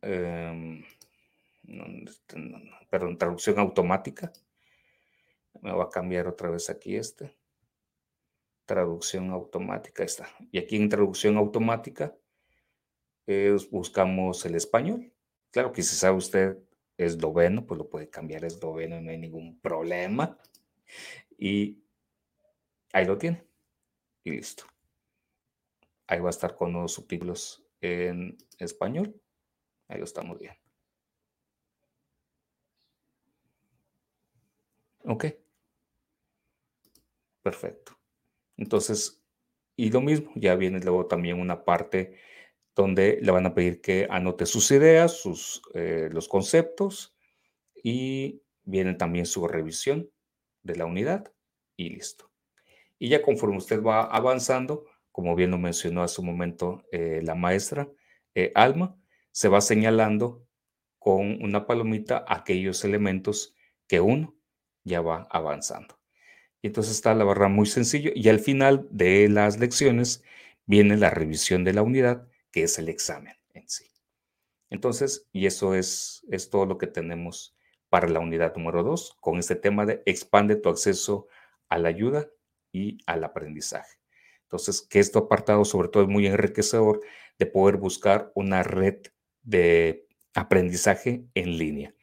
Em, 0.01 0.85
perdón, 2.89 3.17
traducción 3.17 3.59
automática. 3.59 4.31
Me 5.61 5.73
va 5.73 5.83
a 5.83 5.89
cambiar 5.89 6.27
otra 6.27 6.49
vez 6.49 6.69
aquí 6.69 6.95
este. 6.95 7.35
Traducción 8.65 9.31
automática, 9.31 10.05
está. 10.05 10.29
Y 10.49 10.59
aquí 10.59 10.77
en 10.77 10.87
traducción 10.87 11.35
automática 11.35 12.15
buscamos 13.69 14.45
el 14.45 14.55
español. 14.55 15.11
Claro 15.51 15.71
que 15.71 15.83
si 15.83 15.95
sabe 15.95 16.17
usted 16.17 16.57
esloveno, 16.97 17.65
pues 17.65 17.77
lo 17.77 17.89
puede 17.89 18.09
cambiar 18.09 18.43
a 18.43 18.47
esloveno, 18.47 19.01
no 19.01 19.11
hay 19.11 19.17
ningún 19.17 19.59
problema. 19.59 20.37
Y 21.37 21.83
ahí 22.93 23.05
lo 23.05 23.17
tiene. 23.17 23.43
Y 24.23 24.31
listo. 24.31 24.65
Ahí 26.07 26.19
va 26.19 26.27
a 26.27 26.31
estar 26.31 26.55
con 26.55 26.73
los 26.73 26.93
subtítulos 26.93 27.65
en 27.81 28.37
español. 28.59 29.19
Ahí 29.87 29.99
lo 29.99 30.05
estamos 30.05 30.39
viendo. 30.39 30.59
Ok. 35.03 35.25
Perfecto. 37.41 37.97
Entonces, 38.57 39.21
y 39.75 39.91
lo 39.91 40.01
mismo, 40.01 40.31
ya 40.35 40.55
viene 40.55 40.79
luego 40.79 41.05
también 41.05 41.39
una 41.39 41.63
parte 41.63 42.17
donde 42.77 43.17
le 43.21 43.31
van 43.31 43.47
a 43.47 43.55
pedir 43.55 43.81
que 43.81 44.07
anote 44.09 44.45
sus 44.45 44.69
ideas, 44.69 45.19
sus, 45.19 45.63
eh, 45.73 46.09
los 46.11 46.27
conceptos 46.27 47.15
y 47.83 48.43
viene 48.63 48.93
también 48.93 49.25
su 49.25 49.47
revisión 49.47 50.11
de 50.61 50.75
la 50.75 50.85
unidad 50.85 51.33
y 51.75 51.89
listo. 51.89 52.31
Y 52.99 53.09
ya 53.09 53.23
conforme 53.23 53.57
usted 53.57 53.81
va 53.81 54.03
avanzando, 54.03 54.85
como 55.11 55.35
bien 55.35 55.49
lo 55.51 55.57
mencionó 55.57 56.03
hace 56.03 56.21
un 56.21 56.27
momento 56.27 56.83
eh, 56.91 57.21
la 57.23 57.33
maestra 57.33 57.89
eh, 58.35 58.51
Alma, 58.53 58.95
se 59.31 59.47
va 59.47 59.59
señalando 59.59 60.45
con 60.99 61.43
una 61.43 61.65
palomita 61.65 62.25
aquellos 62.27 62.85
elementos 62.85 63.55
que 63.87 64.01
uno 64.01 64.35
ya 64.83 65.01
va 65.01 65.27
avanzando. 65.31 65.99
Y 66.61 66.67
entonces 66.67 66.93
está 66.93 67.15
la 67.15 67.23
barra 67.23 67.47
muy 67.47 67.65
sencillo 67.65 68.11
y 68.13 68.29
al 68.29 68.39
final 68.39 68.87
de 68.91 69.29
las 69.29 69.59
lecciones 69.59 70.23
viene 70.65 70.95
la 70.97 71.09
revisión 71.09 71.63
de 71.63 71.73
la 71.73 71.81
unidad 71.81 72.27
que 72.57 72.63
es 72.63 72.79
el 72.79 72.89
examen 72.89 73.35
en 73.53 73.69
sí. 73.69 73.85
Entonces, 74.71 75.27
y 75.31 75.45
eso 75.45 75.75
es, 75.75 76.25
es 76.31 76.49
todo 76.49 76.65
lo 76.65 76.79
que 76.79 76.87
tenemos 76.87 77.55
para 77.87 78.07
la 78.07 78.19
unidad 78.19 78.55
número 78.55 78.81
2 78.81 79.15
con 79.19 79.37
este 79.37 79.55
tema 79.55 79.85
de 79.85 80.01
expande 80.07 80.55
tu 80.55 80.69
acceso 80.69 81.27
a 81.69 81.77
la 81.77 81.89
ayuda 81.89 82.27
y 82.71 82.97
al 83.05 83.23
aprendizaje. 83.23 83.99
Entonces, 84.41 84.81
que 84.81 84.97
esto 84.97 85.19
apartado 85.19 85.65
sobre 85.65 85.89
todo 85.89 86.01
es 86.01 86.09
muy 86.09 86.25
enriquecedor 86.25 87.01
de 87.37 87.45
poder 87.45 87.77
buscar 87.77 88.31
una 88.33 88.63
red 88.63 89.03
de 89.43 90.07
aprendizaje 90.33 91.27
en 91.35 91.59
línea. 91.59 91.93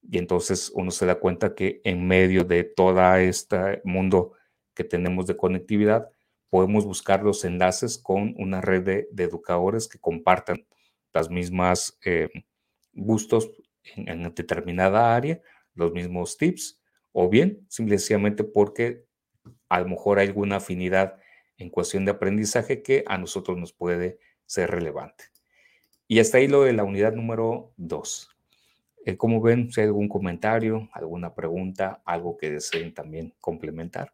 Y 0.00 0.18
entonces 0.18 0.70
uno 0.76 0.92
se 0.92 1.06
da 1.06 1.18
cuenta 1.18 1.56
que 1.56 1.80
en 1.82 2.06
medio 2.06 2.44
de 2.44 2.62
todo 2.62 3.16
este 3.16 3.80
mundo 3.82 4.34
que 4.74 4.84
tenemos 4.84 5.26
de 5.26 5.36
conectividad, 5.36 6.08
podemos 6.50 6.84
buscar 6.84 7.22
los 7.22 7.44
enlaces 7.44 7.98
con 7.98 8.34
una 8.38 8.60
red 8.60 8.82
de, 9.10 9.24
educadores 9.24 9.88
que 9.88 9.98
compartan 9.98 10.66
las 11.12 11.30
mismas 11.30 11.98
eh, 12.04 12.28
gustos 12.92 13.50
en, 13.96 14.22
determinada 14.34 15.14
área, 15.14 15.40
los 15.74 15.92
mismos 15.92 16.36
tips, 16.36 16.80
o 17.12 17.28
bien 17.28 17.66
simplemente 17.68 18.44
porque 18.44 19.04
a 19.68 19.80
lo 19.80 19.88
mejor 19.88 20.18
hay 20.18 20.28
alguna 20.28 20.56
afinidad 20.56 21.18
en 21.56 21.70
cuestión 21.70 22.04
de 22.04 22.12
aprendizaje 22.12 22.82
que 22.82 23.04
a 23.06 23.18
nosotros 23.18 23.58
nos 23.58 23.72
puede 23.72 24.18
ser 24.46 24.70
relevante. 24.70 25.24
Y 26.06 26.20
hasta 26.20 26.38
ahí 26.38 26.48
lo 26.48 26.62
de 26.62 26.72
la 26.72 26.84
unidad 26.84 27.12
número 27.12 27.72
2. 27.76 28.30
Eh, 29.04 29.16
como 29.16 29.40
ven, 29.40 29.70
si 29.70 29.80
hay 29.80 29.88
algún 29.88 30.08
comentario, 30.08 30.88
alguna 30.92 31.34
pregunta, 31.34 32.02
algo 32.04 32.36
que 32.36 32.50
deseen 32.50 32.94
también 32.94 33.34
complementar. 33.40 34.12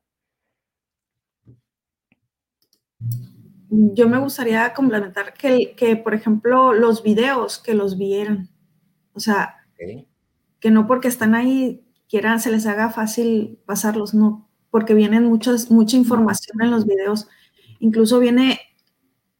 Yo 3.71 4.09
me 4.09 4.19
gustaría 4.19 4.73
complementar 4.73 5.35
que, 5.35 5.75
que, 5.77 5.97
por 5.97 6.15
ejemplo, 6.15 6.73
los 6.73 7.03
videos, 7.03 7.59
que 7.59 7.75
los 7.75 7.99
vieran. 7.99 8.49
O 9.13 9.21
sea, 9.21 9.57
que 10.61 10.71
no 10.71 10.87
porque 10.87 11.09
están 11.09 11.35
ahí 11.35 11.85
quieran, 12.09 12.41
se 12.41 12.51
les 12.51 12.67
haga 12.67 12.91
fácil 12.91 13.59
pasarlos, 13.67 14.15
no, 14.15 14.49
porque 14.71 14.95
vienen 14.95 15.25
muchas, 15.25 15.71
mucha 15.71 15.97
información 15.97 16.63
en 16.63 16.71
los 16.71 16.87
videos. 16.87 17.29
Incluso 17.81 18.21
viene, 18.21 18.61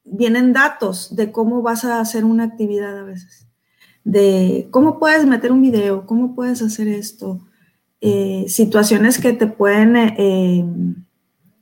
vienen 0.05 0.53
datos 0.53 1.15
de 1.15 1.31
cómo 1.31 1.63
vas 1.63 1.85
a 1.85 2.01
hacer 2.01 2.25
una 2.25 2.45
actividad 2.45 2.99
a 2.99 3.05
veces. 3.05 3.47
De 4.03 4.69
cómo 4.71 4.99
puedes 4.99 5.25
meter 5.27 5.53
un 5.53 5.63
video, 5.63 6.07
cómo 6.07 6.35
puedes 6.35 6.63
hacer 6.63 6.89
esto. 6.89 7.41
Eh, 8.01 8.47
situaciones 8.49 9.19
que 9.19 9.33
te 9.33 9.47
pueden... 9.47 9.97
Eh, 9.97 10.65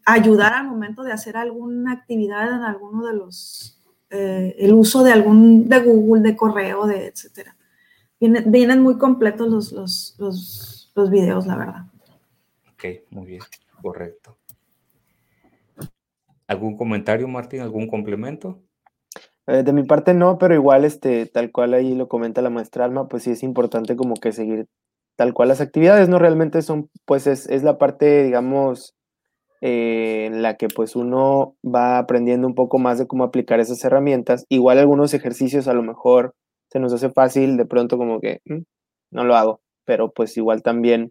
ayudar 0.04 0.52
al 0.52 0.66
momento 0.66 1.02
de 1.02 1.12
hacer 1.12 1.36
alguna 1.36 1.92
actividad 1.92 2.48
en 2.48 2.62
alguno 2.62 3.06
de 3.06 3.14
los, 3.14 3.82
eh, 4.10 4.54
el 4.58 4.74
uso 4.74 5.02
de 5.02 5.12
algún, 5.12 5.68
de 5.68 5.80
Google, 5.80 6.22
de 6.22 6.36
correo, 6.36 6.86
de 6.86 7.06
etcétera. 7.06 7.56
Vienen, 8.20 8.50
vienen 8.50 8.80
muy 8.80 8.98
completos 8.98 9.48
los, 9.48 9.72
los, 9.72 10.14
los, 10.18 10.92
los 10.94 11.10
videos, 11.10 11.46
la 11.46 11.56
verdad. 11.56 11.86
Ok, 12.72 12.84
muy 13.10 13.26
bien, 13.26 13.42
correcto. 13.80 14.36
¿Algún 16.46 16.76
comentario, 16.76 17.26
Martín? 17.28 17.60
¿Algún 17.60 17.88
complemento? 17.88 18.60
Eh, 19.46 19.62
de 19.62 19.72
mi 19.72 19.82
parte 19.82 20.14
no, 20.14 20.38
pero 20.38 20.54
igual, 20.54 20.84
este, 20.84 21.26
tal 21.26 21.50
cual 21.50 21.74
ahí 21.74 21.94
lo 21.94 22.08
comenta 22.08 22.42
la 22.42 22.50
maestra 22.50 22.84
Alma, 22.84 23.08
pues 23.08 23.24
sí 23.24 23.30
es 23.30 23.42
importante 23.42 23.96
como 23.96 24.14
que 24.14 24.32
seguir 24.32 24.68
tal 25.16 25.34
cual 25.34 25.48
las 25.48 25.60
actividades, 25.60 26.08
¿no? 26.08 26.18
Realmente 26.18 26.62
son, 26.62 26.90
pues 27.04 27.26
es, 27.26 27.48
es 27.48 27.62
la 27.62 27.78
parte, 27.78 28.22
digamos, 28.22 28.94
eh, 29.64 30.26
en 30.26 30.42
la 30.42 30.56
que 30.56 30.66
pues 30.66 30.96
uno 30.96 31.54
va 31.64 31.98
aprendiendo 31.98 32.48
un 32.48 32.56
poco 32.56 32.80
más 32.80 32.98
de 32.98 33.06
cómo 33.06 33.22
aplicar 33.22 33.60
esas 33.60 33.82
herramientas. 33.84 34.44
Igual 34.48 34.78
algunos 34.78 35.14
ejercicios 35.14 35.68
a 35.68 35.72
lo 35.72 35.84
mejor 35.84 36.34
se 36.68 36.80
nos 36.80 36.92
hace 36.92 37.10
fácil, 37.10 37.56
de 37.56 37.64
pronto 37.64 37.96
como 37.96 38.20
que 38.20 38.40
mm, 38.44 38.62
no 39.12 39.24
lo 39.24 39.36
hago, 39.36 39.60
pero 39.84 40.10
pues 40.10 40.36
igual 40.36 40.64
también 40.64 41.10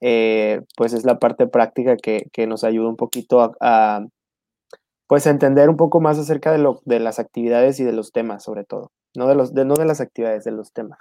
eh, 0.00 0.62
pues 0.76 0.94
es 0.94 1.04
la 1.04 1.20
parte 1.20 1.46
práctica 1.46 1.96
que, 1.96 2.46
nos 2.48 2.64
ayuda 2.64 2.88
un 2.88 2.96
poquito 2.96 3.54
a, 3.60 4.04
pues 5.06 5.26
entender 5.28 5.70
un 5.70 5.76
poco 5.76 6.00
más 6.00 6.18
acerca 6.18 6.50
de, 6.50 6.58
lo, 6.58 6.80
de 6.86 6.98
las 6.98 7.20
actividades 7.20 7.78
y 7.78 7.84
de 7.84 7.92
los 7.92 8.10
temas 8.10 8.42
sobre 8.42 8.64
todo, 8.64 8.90
no 9.14 9.28
de, 9.28 9.36
los, 9.36 9.54
de, 9.54 9.64
no 9.64 9.74
de 9.74 9.84
las 9.84 10.00
actividades, 10.00 10.42
de 10.42 10.50
los 10.50 10.72
temas. 10.72 10.98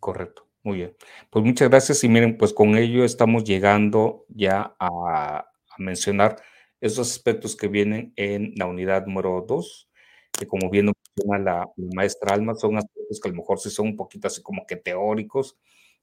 Correcto. 0.00 0.44
Muy 0.64 0.78
bien. 0.78 0.96
Pues 1.28 1.44
muchas 1.44 1.68
gracias 1.68 2.02
y 2.04 2.08
miren, 2.08 2.38
pues 2.38 2.54
con 2.54 2.76
ello 2.78 3.04
estamos 3.04 3.44
llegando 3.44 4.24
ya 4.30 4.74
a, 4.80 5.46
mencionar 5.76 6.36
esos 6.80 7.10
aspectos 7.10 7.54
que 7.56 7.68
vienen 7.68 8.12
en 8.16 8.54
la 8.56 8.66
unidad 8.66 9.06
número 9.06 9.44
2, 9.46 9.90
que 10.32 10.46
como 10.46 10.70
bien 10.70 10.86
menciona 10.86 11.38
la, 11.38 11.66
maestra 11.94 12.34
Alma, 12.34 12.54
son 12.54 12.78
aspectos 12.78 13.20
que 13.20 13.28
a 13.28 13.32
lo 13.32 13.36
mejor 13.38 13.58
sí 13.60 13.70
son 13.70 13.88
un 13.88 13.96
poquito 13.96 14.28
así 14.28 14.40
como 14.42 14.66
que 14.66 14.76
teóricos. 14.76 15.58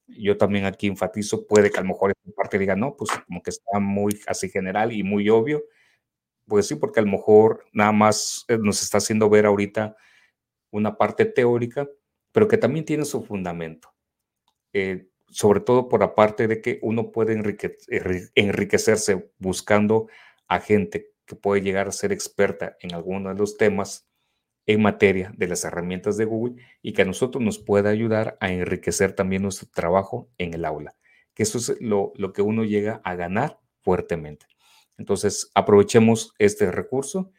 Yo 0.07 0.37
también 0.37 0.65
aquí 0.65 0.87
enfatizo, 0.87 1.47
puede 1.47 1.71
que 1.71 1.79
a 1.79 1.81
lo 1.81 1.89
mejor 1.89 2.11
esta 2.11 2.31
parte 2.35 2.59
diga, 2.59 2.75
no, 2.75 2.95
pues 2.97 3.09
como 3.27 3.41
que 3.41 3.51
está 3.51 3.79
muy 3.79 4.19
así 4.27 4.49
general 4.49 4.93
y 4.93 5.03
muy 5.03 5.29
obvio. 5.29 5.63
Pues 6.47 6.67
sí, 6.67 6.75
porque 6.75 6.99
a 6.99 7.03
lo 7.03 7.11
mejor 7.11 7.65
nada 7.73 7.91
más 7.93 8.45
eh, 8.49 8.57
nos 8.59 8.83
está 8.83 8.99
haciendo 8.99 9.29
ver 9.29 9.45
ahorita 9.47 9.95
una 10.71 10.97
parte 10.97 11.25
teórica, 11.25 11.89
pero 12.31 12.47
que 12.47 12.57
también 12.57 12.85
tiene 12.85 13.05
su 13.05 13.23
fundamento. 13.23 13.91
Eh, 14.73 15.07
sobre 15.29 15.61
todo 15.61 15.87
por 15.87 16.03
aparte 16.03 16.47
de 16.47 16.61
que 16.61 16.79
uno 16.81 17.11
puede 17.11 17.33
enriquecerse 18.35 19.31
buscando 19.37 20.07
a 20.47 20.59
gente 20.59 21.13
que 21.25 21.35
puede 21.35 21.61
llegar 21.61 21.87
a 21.87 21.93
ser 21.93 22.11
experta 22.11 22.75
en 22.81 22.93
alguno 22.93 23.29
de 23.29 23.35
los 23.35 23.55
temas 23.55 24.09
en 24.65 24.81
materia 24.81 25.33
de 25.37 25.47
las 25.47 25.63
herramientas 25.63 26.17
de 26.17 26.25
Google 26.25 26.61
y 26.81 26.93
que 26.93 27.03
a 27.03 27.05
nosotros 27.05 27.43
nos 27.43 27.59
pueda 27.59 27.89
ayudar 27.89 28.37
a 28.41 28.51
enriquecer 28.51 29.13
también 29.13 29.43
nuestro 29.43 29.69
trabajo 29.73 30.29
en 30.37 30.53
el 30.53 30.65
aula, 30.65 30.95
que 31.33 31.43
eso 31.43 31.57
es 31.57 31.79
lo, 31.79 32.11
lo 32.15 32.33
que 32.33 32.41
uno 32.41 32.63
llega 32.63 33.01
a 33.03 33.15
ganar 33.15 33.59
fuertemente. 33.81 34.45
Entonces, 34.97 35.49
aprovechemos 35.55 36.33
este 36.37 36.71
recurso, 36.71 37.31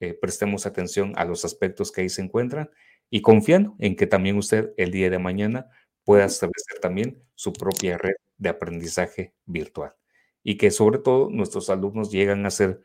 eh, 0.00 0.14
prestemos 0.14 0.66
atención 0.66 1.14
a 1.16 1.24
los 1.24 1.44
aspectos 1.44 1.90
que 1.90 2.02
ahí 2.02 2.08
se 2.08 2.22
encuentran 2.22 2.70
y 3.10 3.22
confiando 3.22 3.74
en 3.78 3.96
que 3.96 4.06
también 4.06 4.36
usted 4.36 4.72
el 4.76 4.92
día 4.92 5.10
de 5.10 5.18
mañana 5.18 5.68
pueda 6.08 6.24
establecer 6.24 6.78
también 6.80 7.22
su 7.34 7.52
propia 7.52 7.98
red 7.98 8.14
de 8.38 8.48
aprendizaje 8.48 9.34
virtual 9.44 9.92
y 10.42 10.56
que 10.56 10.70
sobre 10.70 11.00
todo 11.00 11.28
nuestros 11.28 11.68
alumnos 11.68 12.10
llegan 12.10 12.46
a 12.46 12.50
ser 12.50 12.80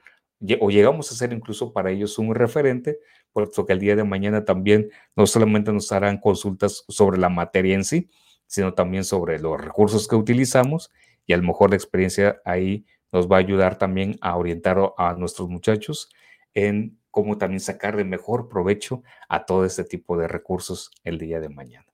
o 0.59 0.69
llegamos 0.69 1.09
a 1.09 1.15
ser 1.15 1.31
incluso 1.31 1.71
para 1.71 1.89
ellos 1.89 2.19
un 2.19 2.35
referente, 2.35 2.99
puesto 3.31 3.65
que 3.65 3.71
el 3.71 3.79
día 3.79 3.95
de 3.95 4.03
mañana 4.03 4.43
también 4.43 4.89
no 5.15 5.25
solamente 5.25 5.71
nos 5.71 5.89
harán 5.93 6.17
consultas 6.17 6.83
sobre 6.89 7.17
la 7.17 7.29
materia 7.29 7.75
en 7.75 7.85
sí, 7.85 8.09
sino 8.45 8.73
también 8.73 9.05
sobre 9.05 9.39
los 9.39 9.57
recursos 9.57 10.05
que 10.09 10.17
utilizamos 10.17 10.91
y 11.25 11.31
a 11.31 11.37
lo 11.37 11.43
mejor 11.43 11.69
la 11.69 11.77
experiencia 11.77 12.41
ahí 12.43 12.85
nos 13.13 13.31
va 13.31 13.37
a 13.37 13.39
ayudar 13.39 13.77
también 13.77 14.17
a 14.19 14.35
orientar 14.35 14.77
a 14.97 15.13
nuestros 15.13 15.47
muchachos 15.47 16.09
en 16.53 16.99
cómo 17.09 17.37
también 17.37 17.61
sacar 17.61 17.95
de 17.95 18.03
mejor 18.03 18.49
provecho 18.49 19.01
a 19.29 19.45
todo 19.45 19.63
este 19.63 19.85
tipo 19.85 20.17
de 20.17 20.27
recursos 20.27 20.91
el 21.05 21.19
día 21.19 21.39
de 21.39 21.47
mañana. 21.47 21.92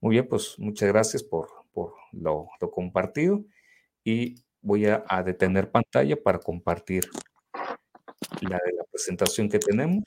Muy 0.00 0.14
bien, 0.14 0.28
pues 0.28 0.58
muchas 0.58 0.88
gracias 0.88 1.22
por, 1.22 1.48
por 1.72 1.94
lo, 2.12 2.48
compartido 2.72 3.44
y 4.04 4.36
voy 4.62 4.86
a, 4.86 5.04
detener 5.24 5.70
pantalla 5.70 6.16
para 6.22 6.38
compartir 6.38 7.04
la 8.40 8.60
de 8.64 8.72
la 8.72 8.84
presentación 8.84 9.48
que 9.48 9.58
tenemos 9.58 10.04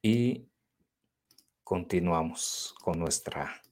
y 0.00 0.46
continuamos 1.62 2.74
con 2.82 2.98
nuestra, 2.98 3.62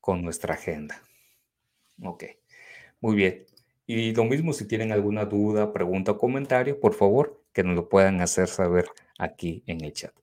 con 0.00 0.22
nuestra 0.22 0.54
agenda. 0.54 1.02
Ok, 2.02 2.24
muy 3.00 3.16
bien. 3.16 3.46
Y 3.86 4.14
lo 4.14 4.24
mismo 4.24 4.52
si 4.52 4.66
tienen 4.66 4.92
alguna 4.92 5.24
duda, 5.24 5.72
pregunta 5.72 6.12
o 6.12 6.18
comentario, 6.18 6.78
por 6.78 6.94
favor, 6.94 7.42
que 7.52 7.64
nos 7.64 7.74
lo 7.74 7.88
puedan 7.88 8.20
hacer 8.20 8.48
saber 8.48 8.86
aquí 9.18 9.64
en 9.66 9.84
el 9.84 9.92
chat. 9.92 10.19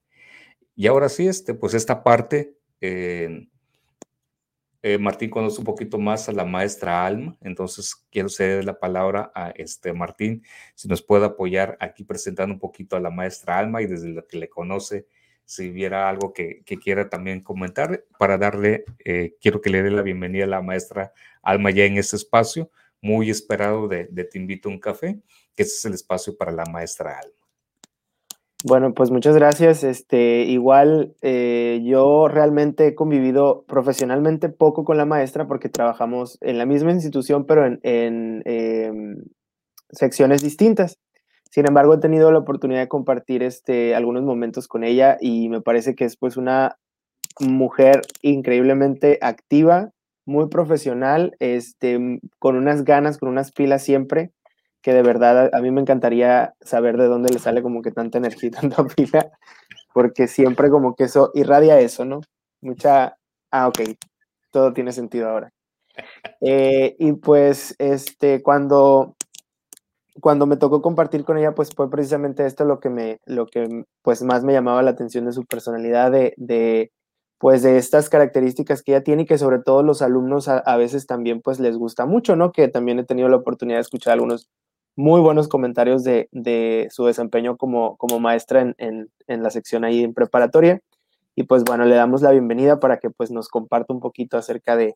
Y 0.77 0.85
ahora 0.85 1.09
sí, 1.09 1.27
este, 1.27 1.55
pues 1.55 1.73
esta 1.73 2.03
parte 2.03 2.55
eh, 2.81 3.47
Martín 4.99 5.31
conoce 5.31 5.57
un 5.57 5.65
poquito 5.65 5.97
más 5.97 6.29
a 6.29 6.33
la 6.33 6.45
maestra 6.45 7.03
Alma, 7.03 7.35
entonces 7.41 7.95
quiero 8.11 8.29
ceder 8.29 8.63
la 8.63 8.79
palabra 8.79 9.31
a 9.33 9.49
este 9.49 9.91
Martín, 9.91 10.43
si 10.75 10.87
nos 10.87 11.01
puede 11.01 11.25
apoyar 11.25 11.77
aquí 11.79 12.03
presentando 12.03 12.53
un 12.53 12.59
poquito 12.59 12.95
a 12.95 12.99
la 12.99 13.09
maestra 13.09 13.57
Alma 13.57 13.81
y 13.81 13.87
desde 13.87 14.09
lo 14.09 14.27
que 14.27 14.37
le 14.37 14.49
conoce, 14.49 15.07
si 15.45 15.71
hubiera 15.71 16.09
algo 16.09 16.31
que, 16.31 16.63
quiera 16.63 17.09
también 17.09 17.41
comentar, 17.41 18.05
para 18.19 18.37
darle, 18.37 18.85
eh, 19.03 19.35
quiero 19.41 19.61
que 19.61 19.71
le 19.71 19.81
dé 19.81 19.89
la 19.89 20.03
bienvenida 20.03 20.43
a 20.43 20.47
la 20.47 20.61
maestra 20.61 21.11
Alma 21.41 21.71
ya 21.71 21.85
en 21.85 21.97
este 21.97 22.17
espacio, 22.17 22.69
muy 23.01 23.31
esperado 23.31 23.87
de, 23.87 24.05
de 24.11 24.25
Te 24.25 24.37
invito 24.37 24.69
a 24.69 24.73
un 24.73 24.79
café, 24.79 25.19
que 25.55 25.63
ese 25.63 25.75
es 25.75 25.85
el 25.85 25.95
espacio 25.95 26.37
para 26.37 26.51
la 26.51 26.65
maestra 26.65 27.17
Alma. 27.17 27.46
Bueno, 28.63 28.93
pues 28.93 29.11
muchas 29.11 29.35
gracias. 29.35 29.83
Este, 29.83 30.41
igual 30.43 31.15
eh, 31.21 31.81
yo 31.85 32.27
realmente 32.27 32.87
he 32.87 32.95
convivido 32.95 33.63
profesionalmente 33.67 34.49
poco 34.49 34.83
con 34.83 34.97
la 34.97 35.05
maestra 35.05 35.47
porque 35.47 35.69
trabajamos 35.69 36.39
en 36.41 36.57
la 36.57 36.65
misma 36.65 36.91
institución, 36.91 37.45
pero 37.45 37.65
en, 37.67 37.79
em, 38.45 39.23
secciones 39.91 40.41
distintas. 40.41 40.97
Sin 41.51 41.67
embargo, 41.67 41.93
he 41.93 41.99
tenido 41.99 42.31
la 42.31 42.39
oportunidad 42.39 42.81
de 42.81 42.87
compartir 42.87 43.43
este, 43.43 43.95
algunos 43.95 44.23
momentos 44.23 44.67
con 44.67 44.83
ella 44.83 45.17
y 45.21 45.49
me 45.49 45.61
parece 45.61 45.95
que 45.95 46.05
es 46.05 46.17
pues 46.17 46.35
una 46.35 46.77
mujer 47.39 48.01
increíblemente 48.23 49.19
activa, 49.21 49.91
muy 50.25 50.49
profesional, 50.49 51.35
este, 51.39 52.19
con 52.39 52.55
unas 52.57 52.83
ganas, 52.83 53.17
con 53.19 53.29
unas 53.29 53.51
pilas 53.51 53.83
siempre 53.83 54.31
que 54.87 54.93
de 54.93 55.01
verdad 55.01 55.49
a, 55.51 55.59
mí 55.59 55.69
me 55.69 55.81
encantaría 55.81 56.55
saber 56.61 56.95
de 56.95 57.07
dónde 57.07 57.29
le 57.29 57.39
sale 57.39 57.61
como 57.61 57.81
que 57.81 57.91
tanta 57.91 58.19
energía 58.19 58.51
tanta 58.51 58.85
pila, 58.95 59.33
porque 59.93 60.29
siempre 60.29 60.69
como 60.69 60.95
que 60.95 61.03
eso 61.03 61.29
irradia 61.33 61.77
eso, 61.81 62.05
¿no? 62.05 62.21
Mucha, 62.61 63.17
ah, 63.51 63.67
ok, 63.67 63.81
todo 64.49 64.71
tiene 64.71 64.93
sentido 64.93 65.27
ahora. 65.27 65.51
Eh, 66.39 66.95
y 66.99 67.11
pues, 67.11 67.75
este, 67.79 68.41
cuando, 68.41 69.17
cuando 70.21 70.45
me 70.45 70.55
tocó 70.55 70.81
compartir 70.81 71.25
con 71.25 71.37
ella, 71.37 71.53
pues 71.53 71.71
fue 71.75 71.89
precisamente 71.89 72.45
esto 72.45 72.63
lo 72.63 72.79
que 72.79 72.89
me, 72.89 73.19
lo 73.25 73.45
que 73.45 73.83
pues 74.03 74.23
más 74.23 74.45
me 74.45 74.53
llamaba 74.53 74.83
la 74.83 74.91
atención 74.91 75.25
de 75.25 75.33
su 75.33 75.43
personalidad, 75.45 76.13
de, 76.13 76.33
de 76.37 76.93
pues 77.39 77.61
de 77.61 77.77
estas 77.77 78.09
características 78.09 78.83
que 78.83 78.93
ella 78.93 79.03
tiene 79.03 79.23
y 79.23 79.25
que 79.25 79.37
sobre 79.37 79.59
todo 79.59 79.83
los 79.83 80.01
alumnos 80.01 80.47
a, 80.47 80.59
a, 80.59 80.77
veces 80.77 81.07
también 81.07 81.41
pues 81.41 81.59
les 81.59 81.75
gusta 81.75 82.05
mucho, 82.05 82.37
¿no? 82.37 82.53
Que 82.53 82.69
también 82.69 82.99
he 82.99 83.03
tenido 83.03 83.27
la 83.27 83.35
oportunidad 83.35 83.79
de 83.79 83.81
escuchar 83.81 84.13
algunos 84.13 84.47
muy 84.97 85.21
buenos 85.21 85.47
comentarios 85.47 86.03
de, 86.03 86.87
su 86.91 87.05
desempeño 87.05 87.55
como, 87.55 87.95
como 87.97 88.19
maestra 88.19 88.73
en, 88.77 89.09
la 89.27 89.49
sección 89.51 89.85
ahí 89.85 90.03
en 90.03 90.13
preparatoria. 90.13 90.81
Y 91.35 91.43
pues 91.43 91.63
bueno, 91.63 91.85
le 91.85 91.93
damos 91.95 92.23
la 92.23 92.31
bienvenida 92.31 92.79
para 92.79 92.97
que 92.97 93.11
pues 93.11 93.29
nos 93.29 93.47
comparta 93.47 93.93
un 93.93 93.99
poquito 93.99 94.37
acerca 94.37 94.75
de, 94.75 94.95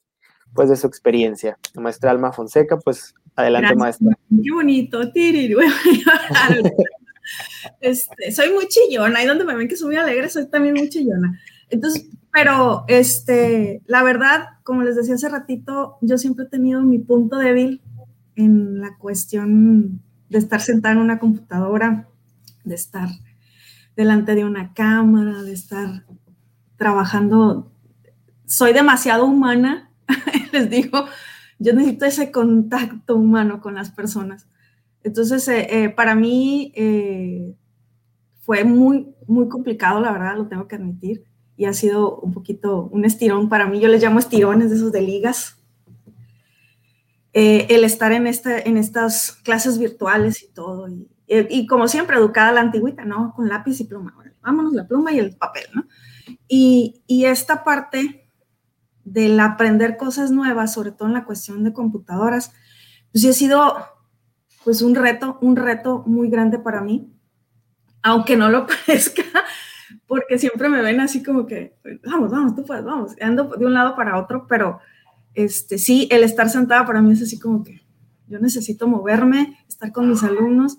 pues, 0.55 0.69
de 0.69 0.75
su 0.75 0.87
experiencia. 0.87 1.59
La 1.75 1.83
maestra 1.83 2.09
Alma 2.09 2.33
Fonseca, 2.33 2.79
pues 2.79 3.13
adelante 3.35 3.75
maestra. 3.75 4.17
Qué 4.43 4.51
bonito, 4.51 5.01
este, 7.79 8.31
soy 8.31 8.51
muy 8.53 8.67
chillona, 8.67 9.19
ahí 9.19 9.27
donde 9.27 9.45
me 9.45 9.55
ven 9.55 9.67
que 9.67 9.77
soy 9.77 9.89
muy 9.89 9.97
alegre, 9.97 10.29
soy 10.29 10.49
también 10.49 10.73
muy 10.73 10.89
chillona. 10.89 11.39
Entonces, 11.69 12.09
pero 12.33 12.85
este, 12.87 13.83
la 13.85 14.01
verdad, 14.01 14.45
como 14.63 14.81
les 14.81 14.95
decía 14.95 15.13
hace 15.13 15.29
ratito, 15.29 15.99
yo 16.01 16.17
siempre 16.17 16.45
he 16.45 16.49
tenido 16.49 16.81
mi 16.81 16.97
punto 16.97 17.37
débil 17.37 17.83
en 18.35 18.79
la 18.79 18.97
cuestión 18.97 20.01
de 20.29 20.37
estar 20.37 20.61
sentada 20.61 20.93
en 20.95 21.01
una 21.01 21.19
computadora, 21.19 22.07
de 22.63 22.75
estar 22.75 23.09
delante 23.95 24.35
de 24.35 24.45
una 24.45 24.73
cámara, 24.73 25.43
de 25.43 25.53
estar 25.53 26.05
trabajando. 26.77 27.71
Soy 28.45 28.73
demasiado 28.73 29.25
humana, 29.25 29.91
les 30.51 30.69
digo, 30.69 31.05
yo 31.59 31.73
necesito 31.73 32.05
ese 32.05 32.31
contacto 32.31 33.15
humano 33.15 33.61
con 33.61 33.75
las 33.75 33.91
personas. 33.91 34.47
Entonces, 35.03 35.47
eh, 35.47 35.67
eh, 35.69 35.89
para 35.89 36.15
mí 36.15 36.71
eh, 36.75 37.55
fue 38.39 38.63
muy, 38.63 39.13
muy 39.27 39.47
complicado, 39.47 39.99
la 39.99 40.11
verdad, 40.11 40.37
lo 40.37 40.47
tengo 40.47 40.67
que 40.67 40.75
admitir, 40.75 41.23
y 41.57 41.65
ha 41.65 41.73
sido 41.73 42.19
un 42.19 42.33
poquito 42.33 42.89
un 42.91 43.05
estirón 43.05 43.49
para 43.49 43.67
mí. 43.67 43.79
Yo 43.79 43.87
les 43.87 44.01
llamo 44.01 44.19
estirones 44.19 44.69
de 44.69 44.77
esos 44.77 44.91
de 44.91 45.01
ligas, 45.01 45.60
eh, 47.33 47.67
el 47.69 47.83
estar 47.83 48.11
en, 48.11 48.27
este, 48.27 48.67
en 48.67 48.77
estas 48.77 49.31
clases 49.31 49.77
virtuales 49.77 50.43
y 50.43 50.51
todo. 50.51 50.87
Y, 50.89 51.07
y, 51.27 51.65
como 51.65 51.87
siempre, 51.87 52.17
educada 52.17 52.49
a 52.49 52.53
la 52.53 52.61
antigüita, 52.61 53.05
¿no? 53.05 53.33
Con 53.33 53.47
lápiz 53.47 53.79
y 53.79 53.85
pluma. 53.85 54.13
vámonos 54.41 54.73
la 54.73 54.87
pluma 54.87 55.13
y 55.13 55.19
el 55.19 55.35
papel, 55.37 55.63
¿no? 55.73 55.85
Y, 56.47 57.01
y 57.07 57.25
esta 57.25 57.63
parte 57.63 58.29
del 59.03 59.39
aprender 59.39 59.97
cosas 59.97 60.31
nuevas, 60.31 60.73
sobre 60.73 60.91
todo 60.91 61.07
en 61.07 61.13
la 61.13 61.25
cuestión 61.25 61.63
de 61.63 61.73
computadoras, 61.73 62.53
pues 63.11 63.21
sí 63.21 63.29
ha 63.29 63.33
sido 63.33 63.75
pues 64.63 64.81
un 64.81 64.95
reto, 64.95 65.37
un 65.41 65.55
reto 65.55 66.03
muy 66.05 66.29
grande 66.29 66.59
para 66.59 66.81
mí, 66.81 67.11
aunque 68.03 68.35
no 68.35 68.49
lo 68.49 68.67
parezca, 68.87 69.23
porque 70.07 70.37
siempre 70.37 70.69
me 70.69 70.81
ven 70.81 70.99
así 70.99 71.23
como 71.23 71.45
que, 71.45 71.77
vamos, 72.05 72.31
vamos, 72.31 72.55
tú 72.55 72.65
puedes, 72.65 72.83
vamos, 72.83 73.15
ando 73.21 73.45
de 73.45 73.65
un 73.65 73.73
lado 73.73 73.95
para 73.95 74.19
otro, 74.19 74.45
pero 74.47 74.79
este, 75.33 75.77
sí, 75.77 76.07
el 76.11 76.23
estar 76.23 76.49
sentada 76.49 76.85
para 76.85 77.01
mí 77.01 77.13
es 77.13 77.21
así 77.21 77.39
como 77.39 77.63
que 77.63 77.81
yo 78.27 78.39
necesito 78.39 78.87
moverme, 78.87 79.57
estar 79.67 79.91
con 79.91 80.09
mis 80.09 80.23
alumnos, 80.23 80.77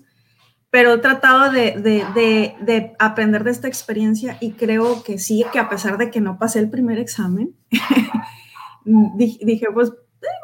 pero 0.69 0.93
he 0.93 0.97
tratado 0.97 1.51
de, 1.51 2.95
aprender 2.97 3.43
de 3.43 3.51
esta 3.51 3.67
experiencia 3.67 4.37
y 4.41 4.53
creo 4.53 5.03
que 5.03 5.19
sí, 5.19 5.45
que 5.51 5.59
a 5.59 5.69
pesar 5.69 5.97
de 5.97 6.09
que 6.09 6.19
no 6.19 6.39
pasé 6.39 6.59
el 6.59 6.71
primer 6.71 6.97
examen, 6.97 7.55
dije, 9.15 9.67
pues 9.73 9.91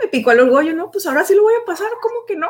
me 0.01 0.10
picó 0.10 0.32
el 0.32 0.41
orgullo, 0.41 0.76
¿no? 0.76 0.91
Pues 0.91 1.07
ahora 1.07 1.26
sí 1.26 1.34
lo 1.34 1.41
voy 1.41 1.53
a 1.60 1.66
pasar, 1.66 1.88
¿cómo 2.01 2.26
que 2.28 2.36
no? 2.36 2.47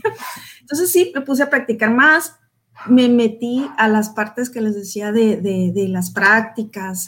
Entonces 0.60 0.92
sí, 0.92 1.10
me 1.14 1.22
puse 1.22 1.42
a 1.42 1.48
practicar 1.48 1.94
más, 1.94 2.38
me 2.86 3.08
metí 3.08 3.66
a 3.78 3.88
las 3.88 4.10
partes 4.10 4.50
que 4.50 4.60
les 4.60 4.74
decía 4.74 5.10
de 5.10 5.86
las 5.88 6.10
prácticas, 6.10 7.06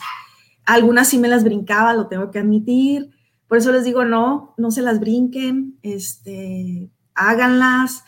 algunas 0.65 1.09
sí 1.09 1.19
me 1.19 1.29
las 1.29 1.45
brincaba, 1.45 1.93
lo 1.93 2.09
tengo 2.09 2.31
que 2.31 2.39
admitir, 2.39 3.14
por 3.49 3.59
eso 3.59 3.73
les 3.73 3.85
digo, 3.85 4.05
no, 4.05 4.55
no 4.57 4.71
se 4.71 4.83
las 4.83 5.01
brinquen, 5.01 5.79
este, 5.83 6.91
háganlas, 7.15 8.05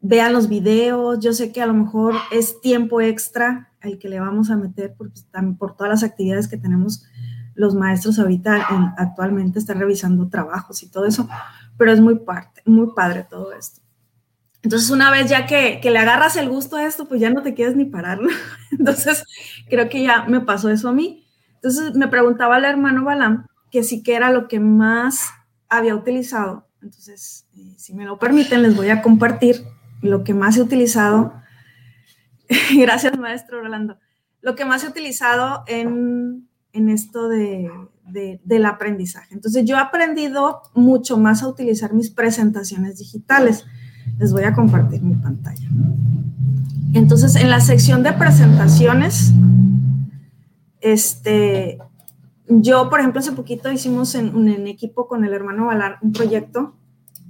vean 0.00 0.32
los 0.32 0.48
videos. 0.48 1.18
Yo 1.20 1.32
sé 1.32 1.52
que 1.52 1.62
a 1.62 1.66
lo 1.66 1.74
mejor 1.74 2.14
es 2.30 2.60
tiempo 2.60 3.00
extra 3.00 3.72
el 3.80 3.98
que 3.98 4.08
le 4.08 4.20
vamos 4.20 4.50
a 4.50 4.56
meter 4.56 4.94
por, 4.94 5.10
pues, 5.10 5.26
por 5.58 5.76
todas 5.76 5.90
las 5.90 6.02
actividades 6.02 6.48
que 6.48 6.56
tenemos 6.56 7.04
los 7.58 7.74
maestros 7.74 8.20
ahorita 8.20 8.94
actualmente 8.96 9.58
están 9.58 9.80
revisando 9.80 10.28
trabajos 10.28 10.84
y 10.84 10.90
todo 10.90 11.06
eso, 11.06 11.28
pero 11.76 11.90
es 11.90 12.00
muy 12.00 12.20
parte, 12.20 12.62
muy 12.64 12.94
padre 12.94 13.26
todo 13.28 13.52
esto. 13.52 13.82
Entonces, 14.62 14.90
una 14.90 15.10
vez 15.10 15.28
ya 15.28 15.44
que, 15.44 15.80
que, 15.82 15.90
le 15.90 15.98
agarras 15.98 16.36
el 16.36 16.48
gusto 16.48 16.76
a 16.76 16.84
esto, 16.84 17.08
pues 17.08 17.20
ya 17.20 17.30
no 17.30 17.42
te 17.42 17.54
quieres 17.54 17.74
ni 17.74 17.84
parar, 17.84 18.20
¿no? 18.20 18.28
Entonces, 18.70 19.24
creo 19.68 19.88
que 19.88 20.04
ya 20.04 20.24
me 20.26 20.40
pasó 20.40 20.70
eso 20.70 20.88
a 20.88 20.92
mí. 20.92 21.26
Entonces, 21.54 21.96
me 21.96 22.06
preguntaba 22.06 22.58
el 22.58 22.64
hermano 22.64 23.02
Balam 23.02 23.47
que 23.70 23.82
sí 23.82 24.02
que 24.02 24.14
era 24.14 24.30
lo 24.30 24.48
que 24.48 24.60
más 24.60 25.30
había 25.68 25.94
utilizado. 25.94 26.66
Entonces, 26.82 27.46
eh, 27.56 27.74
si 27.76 27.94
me 27.94 28.04
lo 28.04 28.18
permiten, 28.18 28.62
les 28.62 28.76
voy 28.76 28.88
a 28.88 29.02
compartir 29.02 29.64
lo 30.00 30.24
que 30.24 30.34
más 30.34 30.56
he 30.56 30.62
utilizado. 30.62 31.32
Gracias, 32.76 33.18
maestro 33.18 33.60
Rolando. 33.60 33.98
Lo 34.40 34.54
que 34.54 34.64
más 34.64 34.84
he 34.84 34.88
utilizado 34.88 35.64
en, 35.66 36.48
en 36.72 36.88
esto 36.88 37.28
de, 37.28 37.70
del 38.44 38.66
aprendizaje. 38.66 39.34
Entonces, 39.34 39.64
yo 39.64 39.76
he 39.76 39.80
aprendido 39.80 40.62
mucho 40.74 41.18
más 41.18 41.42
a 41.42 41.48
utilizar 41.48 41.92
mis 41.92 42.10
presentaciones 42.10 42.98
digitales. 42.98 43.66
Les 44.18 44.32
voy 44.32 44.44
a 44.44 44.54
compartir 44.54 45.02
mi 45.02 45.16
pantalla. 45.16 45.68
Entonces, 46.94 47.36
en 47.36 47.50
la 47.50 47.60
sección 47.60 48.02
de 48.02 48.12
presentaciones, 48.12 49.32
este, 50.80 51.78
yo, 52.48 52.88
por 52.88 53.00
ejemplo, 53.00 53.20
hace 53.20 53.32
poquito 53.32 53.70
hicimos 53.70 54.14
en, 54.14 54.34
un 54.34 54.48
equipo 54.66 55.06
con 55.06 55.24
el 55.24 55.32
hermano 55.32 55.66
Valar 55.66 55.98
un 56.00 56.12
proyecto 56.12 56.74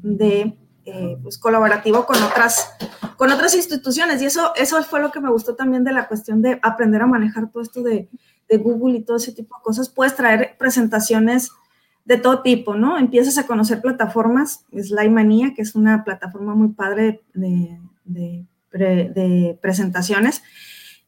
de 0.03 0.57
eh, 0.85 1.19
pues, 1.23 1.39
colaborativo 1.39 2.07
con 2.07 2.23
otras, 2.23 2.77
con 3.16 3.31
otras 3.31 3.55
instituciones 3.55 4.23
y 4.23 4.27
eso, 4.27 4.53
eso 4.55 4.83
fue 4.85 5.01
lo 5.01 5.11
que 5.11 5.21
me 5.21 5.31
gustó 5.31 5.55
también 5.57 5.85
de 5.85 5.93
la 5.93 6.07
cuestión 6.07 6.41
de 6.41 6.61
aprender 6.62 7.03
a 7.03 7.07
manejar 7.07 7.51
todo 7.51 7.62
esto 7.62 7.83
de, 7.83 8.09
Google 8.51 8.97
y 8.97 9.03
todo 9.03 9.19
ese 9.19 9.33
tipo 9.33 9.57
de 9.57 9.62
cosas. 9.62 9.91
Puedes 9.91 10.16
traer 10.16 10.57
presentaciones 10.59 11.51
de 12.07 12.16
todo 12.16 12.41
tipo, 12.41 12.75
¿no? 12.75 12.97
Empiezas 12.97 13.37
a 13.37 13.47
conocer 13.47 13.83
plataformas, 13.83 14.64
Manía, 15.11 15.53
que 15.55 15.61
es 15.61 15.75
una 15.75 16.03
plataforma 16.03 16.55
muy 16.55 16.69
padre 16.69 17.21
de 17.35 17.79
presentaciones 19.61 20.43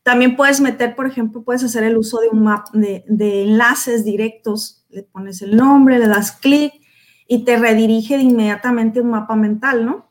también 0.03 0.37
puedes 0.37 0.61
meter, 0.61 0.97
por 0.97 1.07
ejemplo, 1.07 1.43
puedes 1.43 1.63
hacer 1.63 1.85
el 1.85 1.97
uso 1.97 2.21
de 2.21 2.29
un 2.29 2.45
map 2.45 2.69
de, 2.73 3.05
enlaces 3.43 4.05
directos. 4.05 4.85
Le 4.89 5.03
pones 5.03 5.43
el 5.43 5.57
nombre, 5.57 5.99
le 5.99 6.09
das 6.09 6.33
clic 6.33 6.73
y 7.29 7.45
te 7.45 7.57
redirige 7.57 8.17
de 8.17 8.25
inmediatamente 8.25 9.01
un 9.01 9.11
mapa 9.11 9.37
mental, 9.37 9.87
¿no? 9.87 10.11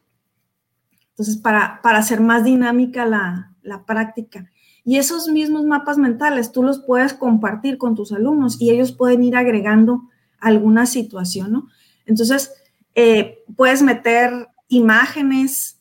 Entonces, 1.10 1.38
para, 1.38 1.82
para 1.82 1.98
hacer 1.98 2.22
más 2.22 2.46
dinámica 2.46 3.06
la, 3.06 3.56
la 3.62 3.86
práctica. 3.86 4.50
Y 4.86 4.98
esos 4.98 5.28
mismos 5.28 5.66
mapas 5.66 5.98
mentales 5.98 6.52
tú 6.52 6.64
los 6.64 6.80
puedes 6.80 7.14
compartir 7.14 7.78
con 7.78 7.96
tus 7.96 8.12
alumnos 8.12 8.62
y 8.62 8.70
ellos 8.70 8.92
pueden 8.92 9.24
ir 9.24 9.36
agregando 9.36 10.04
alguna 10.40 10.86
situación, 10.86 11.52
¿no? 11.52 11.68
Entonces, 12.06 12.52
eh, 12.96 13.44
puedes 13.56 13.82
meter 13.82 14.48
imágenes, 14.68 15.80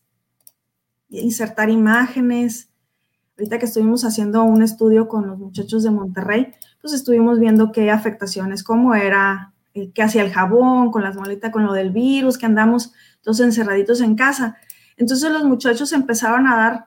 insertar 1.09 1.71
imágenes, 1.71 2.68
ahorita 3.39 3.59
que 3.59 3.66
estuvimos 3.66 4.05
haciendo 4.05 4.43
un 4.43 4.62
estudio 4.62 5.07
con 5.07 5.28
los 5.28 5.39
muchachos 5.39 5.84
de 5.84 5.91
Monterrey, 5.91 6.53
pues 6.80 6.93
estuvimos 6.93 7.39
viendo 7.39 7.70
qué 7.70 7.91
afectaciones, 7.91 8.64
cómo 8.64 8.97
era, 8.97 9.53
eh, 9.74 9.93
qué 9.95 10.03
hacía 10.03 10.22
el 10.22 10.32
jabón, 10.32 10.91
con 10.91 11.05
las 11.05 11.14
maletas, 11.14 11.53
con 11.53 11.64
lo 11.64 11.72
del 11.72 11.91
virus, 11.91 12.36
que 12.36 12.47
andamos 12.47 12.93
todos 13.22 13.39
encerraditos 13.41 14.01
en 14.01 14.16
casa. 14.16 14.57
Entonces 14.97 15.30
los 15.30 15.45
muchachos 15.45 15.93
empezaron 15.93 16.49
a 16.49 16.57
dar 16.57 16.86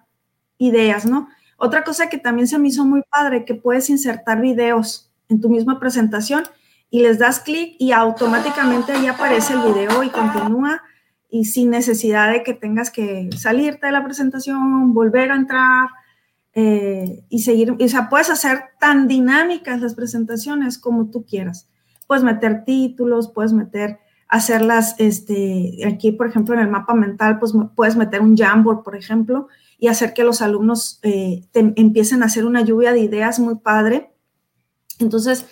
ideas, 0.57 1.05
¿no? 1.05 1.29
Otra 1.57 1.85
cosa 1.85 2.09
que 2.09 2.17
también 2.17 2.47
se 2.47 2.59
me 2.59 2.67
hizo 2.67 2.83
muy 2.83 3.01
padre, 3.09 3.45
que 3.45 3.55
puedes 3.55 3.89
insertar 3.89 4.41
videos 4.41 5.09
en 5.29 5.39
tu 5.39 5.49
misma 5.49 5.79
presentación 5.79 6.43
y 6.89 7.01
les 7.01 7.17
das 7.17 7.39
clic 7.39 7.75
y 7.79 7.93
automáticamente 7.93 8.91
ahí 8.91 9.07
aparece 9.07 9.53
el 9.53 9.61
video 9.61 10.03
y 10.03 10.09
continúa 10.09 10.81
y 11.29 11.45
sin 11.45 11.69
necesidad 11.69 12.29
de 12.29 12.43
que 12.43 12.53
tengas 12.53 12.91
que 12.91 13.29
salirte 13.37 13.85
de 13.85 13.93
la 13.93 14.03
presentación, 14.03 14.93
volver 14.93 15.31
a 15.31 15.35
entrar, 15.35 15.87
eh, 16.53 17.23
y 17.29 17.39
seguir, 17.39 17.71
o 17.71 17.87
sea, 17.87 18.09
puedes 18.09 18.29
hacer 18.29 18.59
tan 18.79 19.07
dinámicas 19.07 19.81
las 19.81 19.95
presentaciones 19.95 20.77
como 20.77 21.09
tú 21.09 21.25
quieras. 21.25 21.69
Puedes 22.07 22.23
meter 22.23 22.65
títulos, 22.65 23.31
puedes 23.31 23.53
meter, 23.53 23.99
hacerlas, 24.27 24.95
este, 24.97 25.79
aquí, 25.87 26.11
por 26.11 26.27
ejemplo, 26.27 26.53
en 26.53 26.61
el 26.61 26.69
mapa 26.69 26.93
mental, 26.93 27.39
pues 27.39 27.53
puedes 27.75 27.95
meter 27.95 28.21
un 28.21 28.35
Jamboard, 28.35 28.83
por 28.83 28.95
ejemplo, 28.95 29.47
y 29.77 29.87
hacer 29.87 30.13
que 30.13 30.23
los 30.23 30.41
alumnos 30.41 30.99
eh, 31.03 31.45
empiecen 31.53 32.21
a 32.21 32.25
hacer 32.25 32.45
una 32.45 32.61
lluvia 32.61 32.91
de 32.91 32.99
ideas 32.99 33.39
muy 33.39 33.55
padre. 33.55 34.11
Entonces, 34.99 35.45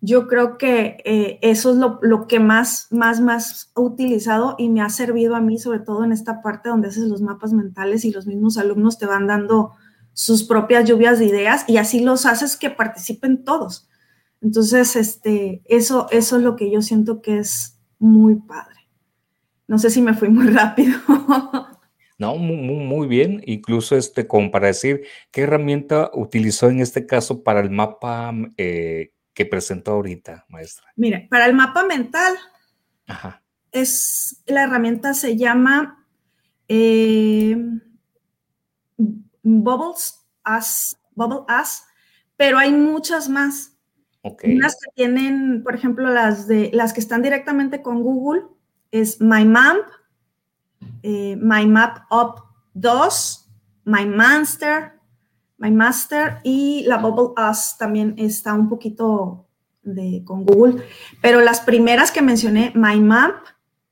yo 0.00 0.26
creo 0.26 0.58
que 0.58 0.98
eh, 1.04 1.38
eso 1.42 1.72
es 1.72 1.76
lo, 1.76 1.98
lo, 2.02 2.26
que 2.26 2.40
más, 2.40 2.88
más, 2.90 3.20
más 3.20 3.72
he 3.76 3.80
utilizado 3.80 4.54
y 4.58 4.68
me 4.68 4.80
ha 4.80 4.88
servido 4.88 5.34
a 5.34 5.40
mí, 5.40 5.58
sobre 5.58 5.80
todo 5.80 6.04
en 6.04 6.12
esta 6.12 6.42
parte 6.42 6.68
donde 6.68 6.88
haces 6.88 7.08
los 7.08 7.22
mapas 7.22 7.52
mentales 7.52 8.04
y 8.04 8.10
los 8.10 8.26
mismos 8.26 8.58
alumnos 8.58 8.98
te 8.98 9.06
van 9.06 9.26
dando 9.26 9.72
sus 10.16 10.44
propias 10.44 10.88
lluvias 10.88 11.18
de 11.18 11.26
ideas 11.26 11.66
y 11.68 11.76
así 11.76 12.00
los 12.00 12.24
haces 12.24 12.56
que 12.56 12.70
participen 12.70 13.44
todos. 13.44 13.86
Entonces, 14.40 14.96
este, 14.96 15.60
eso, 15.66 16.06
eso 16.10 16.38
es 16.38 16.42
lo 16.42 16.56
que 16.56 16.70
yo 16.70 16.80
siento 16.80 17.20
que 17.20 17.36
es 17.36 17.78
muy 17.98 18.36
padre. 18.36 18.88
No 19.68 19.78
sé 19.78 19.90
si 19.90 20.00
me 20.00 20.14
fui 20.14 20.30
muy 20.30 20.46
rápido. 20.54 20.98
No, 22.16 22.36
muy, 22.36 22.56
muy, 22.56 23.06
bien. 23.06 23.42
Incluso 23.44 23.94
este, 23.94 24.26
como 24.26 24.50
para 24.50 24.68
decir, 24.68 25.02
¿qué 25.30 25.42
herramienta 25.42 26.10
utilizó 26.14 26.70
en 26.70 26.80
este 26.80 27.04
caso 27.04 27.42
para 27.42 27.60
el 27.60 27.68
mapa 27.68 28.32
eh, 28.56 29.12
que 29.34 29.44
presentó 29.44 29.92
ahorita, 29.92 30.46
maestra? 30.48 30.86
Mire, 30.96 31.28
para 31.30 31.44
el 31.44 31.52
mapa 31.52 31.84
mental, 31.84 32.36
es 33.70 34.42
la 34.46 34.62
herramienta 34.62 35.12
se 35.12 35.36
llama 35.36 36.06
eh, 36.68 37.58
Bubbles 39.46 40.26
As, 40.42 40.98
Bubble 41.14 41.44
As, 41.46 41.84
pero 42.36 42.58
hay 42.58 42.72
muchas 42.72 43.28
más. 43.28 43.76
Okay. 44.22 44.56
Unas 44.56 44.74
que 44.74 44.90
tienen, 44.94 45.62
por 45.62 45.74
ejemplo, 45.74 46.10
las 46.10 46.48
de 46.48 46.70
las 46.72 46.92
que 46.92 47.00
están 47.00 47.22
directamente 47.22 47.80
con 47.80 48.02
Google 48.02 48.42
es 48.90 49.20
MyMap, 49.20 49.86
eh, 51.02 51.36
MyMap 51.40 52.10
Up 52.10 52.42
2, 52.74 53.48
MyMaster, 53.84 54.98
MyMaster 55.58 56.40
y 56.42 56.84
la 56.86 56.98
Bubble 56.98 57.32
Us 57.48 57.76
también 57.78 58.14
está 58.18 58.52
un 58.52 58.68
poquito 58.68 59.46
de, 59.82 60.22
con 60.24 60.44
Google. 60.44 60.82
Pero 61.22 61.40
las 61.40 61.60
primeras 61.60 62.10
que 62.10 62.20
mencioné, 62.20 62.72
MyMap, 62.74 63.44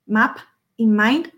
Map 0.07 0.39
y 0.77 0.87
Mind 0.89 1.33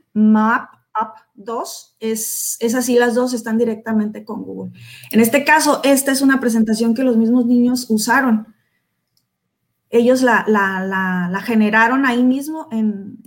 2, 1.37 1.97
es, 2.01 2.57
es 2.61 2.75
así, 2.75 2.99
las 2.99 3.15
dos 3.15 3.33
están 3.33 3.59
directamente 3.59 4.25
con 4.25 4.43
Google. 4.43 4.73
En 5.11 5.21
este 5.21 5.45
caso, 5.45 5.81
esta 5.85 6.13
es 6.13 6.23
una 6.23 6.41
presentación 6.41 6.95
que 6.95 7.05
los 7.05 7.17
mismos 7.17 7.47
niños 7.47 7.87
usaron. 7.89 8.55
Ellos 9.91 10.23
la, 10.23 10.45
la, 10.49 11.41
generaron 11.43 12.07
ahí 12.07 12.23
mismo 12.23 12.69
en, 12.73 13.19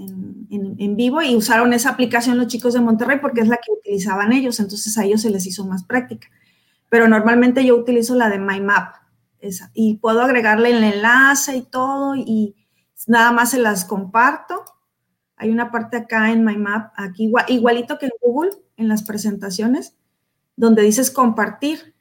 en, 0.50 0.96
vivo 0.96 1.22
y 1.22 1.36
usaron 1.36 1.74
esa 1.74 1.92
aplicación 1.92 2.38
los 2.38 2.48
chicos 2.48 2.74
de 2.74 2.82
Monterrey 2.82 3.20
porque 3.22 3.42
es 3.42 3.48
la 3.48 3.58
que 3.58 3.72
utilizaban 3.72 4.34
ellos, 4.34 4.60
entonces 4.60 4.98
a 4.98 5.06
ellos 5.06 5.22
se 5.22 5.30
les 5.30 5.46
hizo 5.46 5.66
más 5.66 5.84
práctica. 5.84 6.28
Pero 6.90 7.08
normalmente 7.08 7.64
yo 7.64 7.76
utilizo 7.76 8.16
la 8.16 8.30
de 8.30 8.40
MyMap, 8.40 8.96
esa, 9.40 9.72
y 9.74 9.98
puedo 9.98 10.22
agregarle 10.22 10.72
el 10.72 10.84
enlace 10.84 11.56
y 11.56 11.62
todo, 11.62 12.16
y 12.16 12.56
nada 13.08 13.32
más 13.32 13.52
se 13.52 13.60
las 13.60 13.86
comparto 13.86 14.66
hay 15.40 15.52
una 15.52 15.72
parte 15.72 15.96
acá 15.96 16.32
en 16.32 16.44
My 16.44 16.58
Map, 16.58 16.92
aquí 16.98 17.32
igualito 17.48 17.98
que 17.98 18.08
en 18.08 18.12
Google, 18.22 18.52
en 18.76 18.90
las 18.90 19.04
presentaciones, 19.04 19.96
donde 20.58 20.84
dices 20.84 21.10
compartir. 21.10 21.96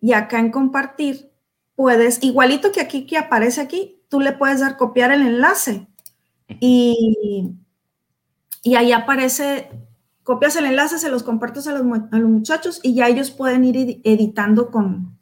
Y 0.00 0.14
acá 0.14 0.38
en 0.38 0.50
compartir, 0.50 1.30
puedes, 1.74 2.22
igualito 2.22 2.72
que 2.72 2.80
aquí 2.80 3.06
que 3.06 3.18
aparece 3.18 3.60
aquí, 3.60 4.00
tú 4.08 4.20
le 4.20 4.32
puedes 4.32 4.60
dar 4.60 4.78
copiar 4.78 5.12
el 5.12 5.20
enlace. 5.20 5.86
Y, 6.60 7.52
y 8.62 8.74
ahí 8.76 8.92
aparece, 8.92 9.68
copias 10.22 10.56
el 10.56 10.64
enlace, 10.64 10.98
se 10.98 11.10
los 11.10 11.22
compartes 11.22 11.66
a 11.66 11.72
los, 11.72 11.82
a 12.10 12.18
los 12.18 12.30
muchachos 12.30 12.80
y 12.82 12.94
ya 12.94 13.08
ellos 13.08 13.30
pueden 13.30 13.64
ir 13.64 14.00
editando 14.02 14.70
con, 14.70 15.18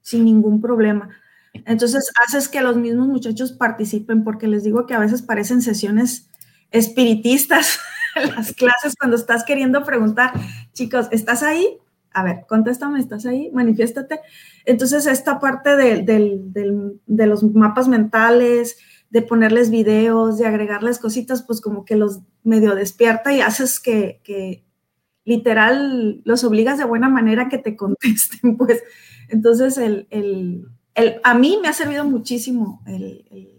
sin 0.00 0.24
ningún 0.24 0.60
problema. 0.60 1.10
Entonces 1.52 2.10
haces 2.26 2.48
que 2.48 2.60
los 2.60 2.76
mismos 2.76 3.06
muchachos 3.06 3.52
participen 3.52 4.24
porque 4.24 4.48
les 4.48 4.64
digo 4.64 4.84
que 4.86 4.94
a 4.94 4.98
veces 4.98 5.22
parecen 5.22 5.62
sesiones 5.62 6.31
espiritistas 6.72 7.78
las 8.36 8.52
clases 8.52 8.94
cuando 8.98 9.16
estás 9.16 9.44
queriendo 9.44 9.84
preguntar, 9.84 10.32
chicos, 10.72 11.08
¿estás 11.10 11.42
ahí? 11.42 11.78
A 12.14 12.22
ver, 12.24 12.44
contéstame, 12.46 12.98
¿estás 12.98 13.24
ahí? 13.24 13.50
Manifiéstate. 13.52 14.20
Entonces, 14.64 15.06
esta 15.06 15.40
parte 15.40 15.76
de, 15.76 17.26
los 17.26 17.42
mapas 17.42 17.88
mentales, 17.88 18.78
de 19.10 19.22
ponerles 19.22 19.70
videos, 19.70 20.38
de 20.38 20.46
agregarles 20.46 20.98
cositas, 20.98 21.42
pues 21.42 21.60
como 21.60 21.84
que 21.84 21.96
los 21.96 22.20
medio 22.42 22.74
despierta 22.74 23.32
y 23.32 23.40
haces 23.40 23.80
que, 23.80 24.64
literal 25.24 26.20
los 26.24 26.42
obligas 26.44 26.78
de 26.78 26.84
buena 26.84 27.08
manera 27.08 27.48
que 27.48 27.58
te 27.58 27.76
contesten, 27.76 28.56
pues. 28.56 28.82
Entonces, 29.28 29.78
el, 29.78 30.68
a 31.24 31.34
mí 31.34 31.58
me 31.62 31.68
ha 31.68 31.72
servido 31.72 32.04
muchísimo 32.04 32.82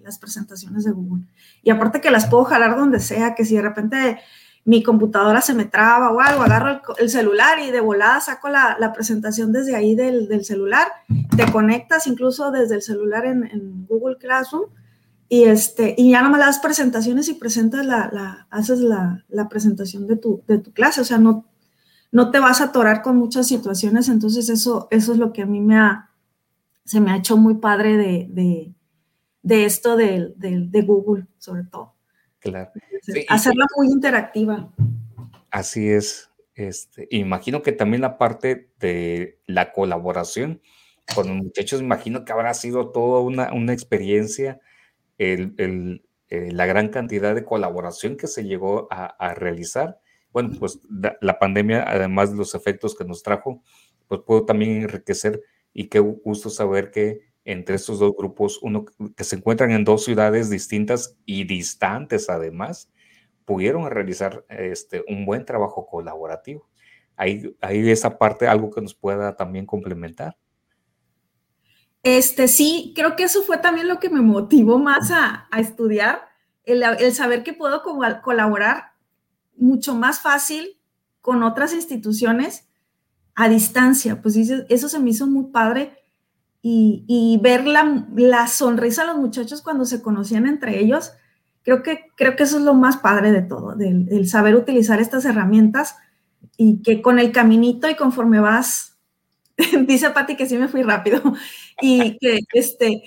las 0.03 0.19
presentaciones 0.19 0.84
de 0.84 0.91
Google. 0.91 1.23
Y 1.63 1.71
aparte 1.71 2.01
que 2.01 2.11
las 2.11 2.27
puedo 2.27 2.43
jalar 2.43 2.75
donde 2.75 2.99
sea, 2.99 3.36
que 3.36 3.45
si 3.45 3.55
de 3.55 3.61
repente 3.61 4.19
mi 4.65 4.81
computadora 4.81 5.41
se 5.41 5.53
me 5.53 5.65
traba 5.65 6.11
o 6.11 6.19
algo, 6.19 6.43
agarro 6.43 6.81
el, 6.97 7.09
celular 7.09 7.59
y 7.59 7.71
de 7.71 7.81
volada 7.81 8.21
saco 8.21 8.49
la, 8.49 8.93
presentación 8.93 9.51
desde 9.51 9.75
ahí 9.75 9.95
del, 9.95 10.45
celular, 10.45 10.88
te 11.36 11.51
conectas 11.51 12.07
incluso 12.07 12.51
desde 12.51 12.75
el 12.75 12.81
celular 12.81 13.25
en, 13.25 13.86
Google 13.88 14.17
Classroom 14.17 14.69
y, 15.27 15.43
este, 15.43 15.95
y 15.97 16.11
ya 16.11 16.21
no 16.21 16.29
me 16.29 16.38
das 16.38 16.59
presentaciones 16.59 17.27
y 17.27 17.34
presentas 17.34 17.86
la, 17.86 18.09
la 18.11 18.47
haces 18.49 18.79
la, 18.79 19.23
la, 19.27 19.49
presentación 19.49 20.07
de 20.07 20.15
tu, 20.15 20.43
de 20.47 20.59
tu 20.59 20.71
clase, 20.71 21.01
o 21.01 21.05
sea, 21.05 21.17
no, 21.17 21.45
no 22.11 22.31
te 22.31 22.39
vas 22.39 22.61
a 22.61 22.65
atorar 22.65 23.01
con 23.01 23.17
muchas 23.17 23.47
situaciones, 23.47 24.07
entonces 24.07 24.49
eso, 24.49 24.88
eso 24.91 25.11
es 25.11 25.17
lo 25.17 25.34
que 25.34 25.41
a 25.41 25.45
mí 25.45 25.59
me 25.59 25.77
ha, 25.77 26.12
se 26.86 26.99
me 26.99 27.11
ha 27.11 27.17
hecho 27.17 27.38
muy 27.38 27.55
padre 27.55 27.97
de, 27.97 28.27
de, 28.29 28.73
de 29.41 29.65
esto 29.65 29.95
de, 29.95 30.34
de, 30.36 30.81
Google, 30.81 31.27
sobre 31.38 31.63
todo. 31.63 31.95
Claro. 32.39 32.71
Hacerla 33.29 33.65
muy 33.77 33.88
interactiva. 33.88 34.71
Así 35.49 35.89
es. 35.89 36.29
Este, 36.55 37.07
imagino 37.09 37.61
que 37.61 37.71
también 37.71 38.01
la 38.01 38.17
parte 38.17 38.69
de 38.79 39.39
la 39.47 39.71
colaboración 39.71 40.61
con 41.15 41.27
los 41.27 41.38
muchachos, 41.38 41.81
imagino 41.81 42.25
que 42.25 42.31
habrá 42.31 42.53
sido 42.53 42.91
toda 42.91 43.21
una, 43.21 43.51
una 43.53 43.73
experiencia 43.73 44.61
el, 45.17 46.03
eh, 46.29 46.51
la 46.51 46.65
gran 46.65 46.89
cantidad 46.89 47.36
de 47.36 47.43
colaboración 47.43 48.17
que 48.17 48.27
se 48.27 48.43
llegó 48.43 48.88
a, 48.89 49.34
realizar. 49.36 49.99
Bueno, 50.31 50.51
pues 50.59 50.79
la, 51.21 51.39
pandemia, 51.39 51.84
además 51.88 52.31
de 52.31 52.38
los 52.38 52.55
efectos 52.55 52.95
que 52.95 53.05
nos 53.05 53.21
trajo, 53.21 53.61
pues 54.07 54.21
pudo 54.21 54.45
también 54.45 54.81
enriquecer 54.81 55.41
y 55.74 55.88
qué 55.88 55.99
gusto 55.99 56.49
saber 56.49 56.91
que 56.91 57.34
entre 57.45 57.76
estos 57.76 57.99
dos 57.99 58.13
grupos, 58.15 58.59
uno 58.61 58.86
que 59.15 59.24
se 59.24 59.36
encuentran 59.36 59.71
en 59.71 59.84
dos 59.84 60.05
ciudades 60.05 60.49
distintas 60.49 61.17
y 61.26 61.43
distantes 61.43 62.30
además, 62.30 62.89
pudieron 63.45 63.89
realizar 63.89 64.45
este, 64.47 65.03
un 65.07 65.26
buen 65.26 65.45
trabajo 65.45 65.86
colaborativo. 65.86 66.69
Ahí, 67.15 67.55
ahí 67.61 67.89
esa 67.89 68.17
parte, 68.17 68.47
algo 68.47 68.69
que 68.71 68.82
nos 68.82 68.95
pueda 68.95 69.36
también 69.36 69.65
complementar. 69.65 70.38
Este, 72.01 72.47
sí, 72.47 72.93
creo 72.95 73.15
que 73.15 73.24
eso 73.24 73.43
fue 73.43 73.57
también 73.57 73.88
lo 73.88 73.99
que 73.99 74.09
me 74.09 74.21
motivó 74.21 74.80
más 74.80 75.11
a, 75.11 75.47
estudiar, 75.57 76.21
el, 76.65 76.84
saber 77.13 77.43
que 77.43 77.53
puedo 77.53 77.82
colaborar 78.21 78.93
mucho 79.55 79.95
más 79.95 80.21
fácil 80.21 80.80
con 81.21 81.43
otras 81.43 81.74
instituciones 81.74 82.67
a 83.36 83.49
distancia. 83.49 84.21
Pues 84.21 84.36
eso 84.38 84.89
se 84.89 84.99
me 84.99 85.09
hizo 85.09 85.27
muy 85.27 85.51
padre. 85.51 85.97
Y, 86.65 87.39
ver 87.43 87.65
la, 87.67 88.47
sonrisa 88.47 89.01
de 89.01 89.09
los 89.09 89.17
muchachos 89.17 89.61
cuando 89.61 89.84
se 89.84 90.01
conocían 90.01 90.47
entre 90.47 90.79
ellos, 90.79 91.11
creo 91.61 91.84
que, 91.84 92.05
creo 92.15 92.38
que 92.38 92.43
eso 92.43 92.57
es 92.57 92.63
lo 92.63 92.73
más 92.73 92.97
padre 92.97 93.34
de 93.34 93.41
todo, 93.41 93.75
del 93.75 94.29
saber 94.29 94.55
utilizar 94.55 95.01
estas 95.01 95.25
herramientas 95.25 95.97
y 96.55 96.81
que 96.81 97.01
con 97.01 97.19
el 97.19 97.34
caminito 97.34 97.89
y 97.89 97.95
conforme 97.95 98.39
vas 98.39 98.93
dice 99.88 100.09
Patti 100.09 100.36
que 100.36 100.47
sí 100.47 100.57
me 100.57 100.67
fui 100.67 100.84
rápido, 100.84 101.21
y 101.81 102.17
que 102.17 102.39
este, 102.53 103.03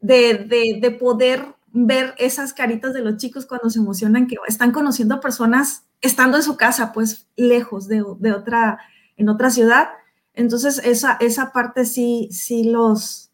de, 0.00 0.96
poder 0.98 1.55
ver 1.84 2.14
esas 2.16 2.54
caritas 2.54 2.94
de 2.94 3.02
los 3.02 3.18
chicos 3.18 3.44
cuando 3.44 3.68
se 3.68 3.78
emocionan, 3.78 4.26
que 4.26 4.36
están 4.48 4.72
conociendo 4.72 5.20
personas 5.20 5.84
estando 6.00 6.38
en 6.38 6.42
su 6.42 6.56
casa, 6.56 6.92
pues 6.92 7.28
lejos 7.36 7.86
de, 7.86 8.02
otra, 8.02 8.78
en 9.16 9.28
otra 9.28 9.50
ciudad. 9.50 9.88
Entonces, 10.32 10.80
esa, 10.84 11.18
esa 11.20 11.52
parte 11.52 11.84
sí, 11.84 12.28
sí 12.32 12.64
los, 12.64 13.30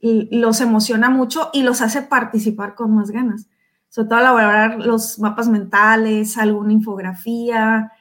los 0.00 0.60
emociona 0.62 1.10
mucho 1.10 1.50
y 1.52 1.62
los 1.62 1.82
hace 1.82 2.00
participar 2.00 2.74
con 2.74 2.94
más 2.94 3.10
ganas. 3.10 3.48
Sobre 3.90 4.08
todo 4.08 4.18
elaborar 4.20 4.78
los 4.78 5.18
mapas 5.18 5.48
mentales, 5.48 6.38
alguna 6.38 6.72
infografía, 6.72 7.92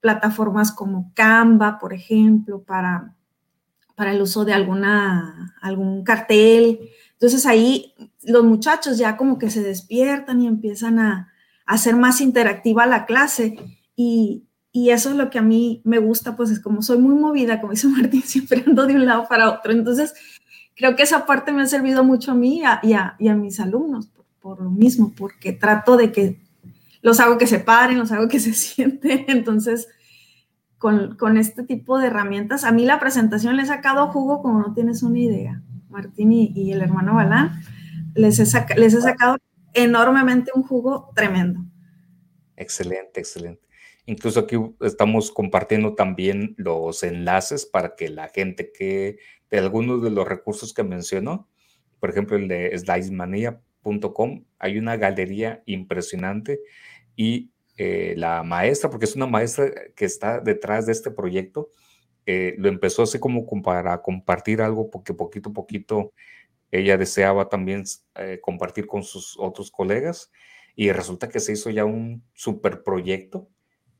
plataformas 0.00 0.72
como 0.72 1.12
Canva, 1.14 1.78
por 1.78 1.94
ejemplo, 1.94 2.64
para, 2.64 3.14
para 3.94 4.12
el 4.12 4.20
uso 4.20 4.44
de 4.44 4.52
alguna, 4.52 5.54
algún 5.62 6.02
cartel. 6.02 6.90
Entonces 7.22 7.46
ahí 7.46 7.94
los 8.24 8.42
muchachos 8.42 8.98
ya 8.98 9.16
como 9.16 9.38
que 9.38 9.48
se 9.48 9.62
despiertan 9.62 10.42
y 10.42 10.48
empiezan 10.48 10.98
a, 10.98 11.28
hacer 11.66 11.94
más 11.94 12.20
interactiva 12.20 12.84
la 12.84 13.06
clase 13.06 13.56
y, 13.94 14.48
eso 14.74 15.10
es 15.10 15.16
lo 15.16 15.30
que 15.30 15.38
a 15.38 15.42
mí 15.42 15.80
me 15.84 15.98
gusta, 15.98 16.34
pues 16.34 16.50
es 16.50 16.58
como 16.58 16.82
soy 16.82 16.98
muy 16.98 17.14
movida, 17.14 17.60
como 17.60 17.74
dice 17.74 17.86
Martín, 17.96 18.22
siempre 18.22 18.64
ando 18.66 18.86
de 18.86 18.96
un 18.96 19.06
lado 19.06 19.28
para 19.28 19.48
otro. 19.50 19.70
Entonces, 19.70 20.14
creo 20.74 20.96
que 20.96 21.04
esa 21.04 21.24
parte 21.24 21.52
me 21.52 21.62
ha 21.62 21.66
servido 21.66 22.02
mucho 22.02 22.32
a 22.32 22.34
mí 22.34 22.60
y 22.82 22.92
a, 22.94 23.34
mis 23.36 23.60
alumnos 23.60 24.08
por, 24.40 24.60
lo 24.60 24.70
mismo, 24.70 25.12
porque 25.16 25.52
trato 25.52 25.96
de 25.96 26.10
que 26.10 26.40
los 27.02 27.20
hago 27.20 27.38
que 27.38 27.46
se 27.46 27.60
paren, 27.60 27.98
los 27.98 28.10
hago 28.10 28.26
que 28.26 28.40
se 28.46 28.52
sienten. 28.52 29.26
Entonces, 29.28 29.86
con, 30.78 31.36
este 31.36 31.62
tipo 31.62 32.00
de 32.00 32.08
herramientas, 32.08 32.64
a 32.64 32.72
mí 32.72 32.84
la 32.84 32.98
presentación 32.98 33.54
le 33.54 33.62
he 33.62 33.66
sacado 33.66 34.08
jugo 34.08 34.42
como 34.42 34.58
no 34.58 34.74
tienes 34.74 35.04
una 35.04 35.20
idea. 35.20 35.62
Martín 35.92 36.32
y, 36.32 36.72
el 36.72 36.82
hermano 36.82 37.14
Balán, 37.14 37.62
les 38.14 38.38
he, 38.40 38.46
sacado 38.46 39.36
enormemente 39.74 40.50
un 40.54 40.62
jugo 40.62 41.10
tremendo. 41.14 41.60
Excelente, 42.56 43.20
excelente. 43.20 43.62
Incluso 44.06 44.40
aquí 44.40 44.56
estamos 44.80 45.30
compartiendo 45.30 45.94
también 45.94 46.54
los 46.56 47.02
enlaces 47.02 47.66
para 47.66 47.94
que 47.94 48.08
la 48.08 48.28
gente 48.28 48.72
que 48.72 49.18
de 49.50 49.58
algunos 49.58 50.02
de 50.02 50.10
los 50.10 50.26
recursos 50.26 50.74
que 50.74 50.82
mencionó, 50.82 51.48
por 52.00 52.10
ejemplo 52.10 52.36
el 52.36 52.48
de 52.48 52.76
slicemania.com, 52.76 54.44
hay 54.58 54.78
una 54.78 54.96
galería 54.96 55.62
impresionante 55.66 56.60
y 57.14 57.52
eh, 57.76 58.14
la 58.16 58.42
maestra, 58.42 58.90
porque 58.90 59.04
es 59.06 59.16
una 59.16 59.26
maestra 59.26 59.70
que 59.94 60.04
está 60.04 60.40
detrás 60.40 60.86
de 60.86 60.92
este 60.92 61.10
proyecto, 61.10 61.70
eh, 62.26 62.54
lo 62.58 62.68
empezó 62.68 63.02
así 63.02 63.18
como 63.18 63.46
para 63.62 64.00
compartir 64.02 64.62
algo, 64.62 64.90
porque 64.90 65.14
poquito 65.14 65.50
a 65.50 65.52
poquito 65.52 66.12
ella 66.70 66.96
deseaba 66.96 67.48
también 67.48 67.84
eh, 68.14 68.38
compartir 68.40 68.86
con 68.86 69.02
sus 69.02 69.36
otros 69.38 69.70
colegas 69.70 70.30
y 70.74 70.90
resulta 70.92 71.28
que 71.28 71.40
se 71.40 71.52
hizo 71.52 71.70
ya 71.70 71.84
un 71.84 72.24
super 72.32 72.82
proyecto 72.82 73.48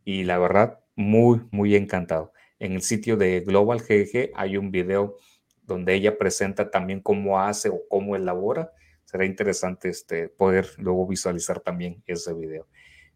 y 0.04 0.24
la 0.24 0.38
verdad, 0.38 0.80
muy, 0.94 1.42
muy 1.50 1.76
encantado. 1.76 2.32
En 2.58 2.72
el 2.72 2.82
sitio 2.82 3.16
de 3.16 3.40
Global 3.40 3.80
GG 3.80 4.30
hay 4.34 4.56
un 4.56 4.70
video 4.70 5.16
donde 5.62 5.94
ella 5.94 6.18
presenta 6.18 6.70
también 6.70 7.00
cómo 7.00 7.40
hace 7.40 7.68
o 7.68 7.82
cómo 7.88 8.16
elabora. 8.16 8.72
Será 9.04 9.24
interesante 9.24 9.88
este, 9.88 10.28
poder 10.28 10.68
luego 10.78 11.06
visualizar 11.06 11.60
también 11.60 12.02
ese 12.06 12.34
video. 12.34 12.66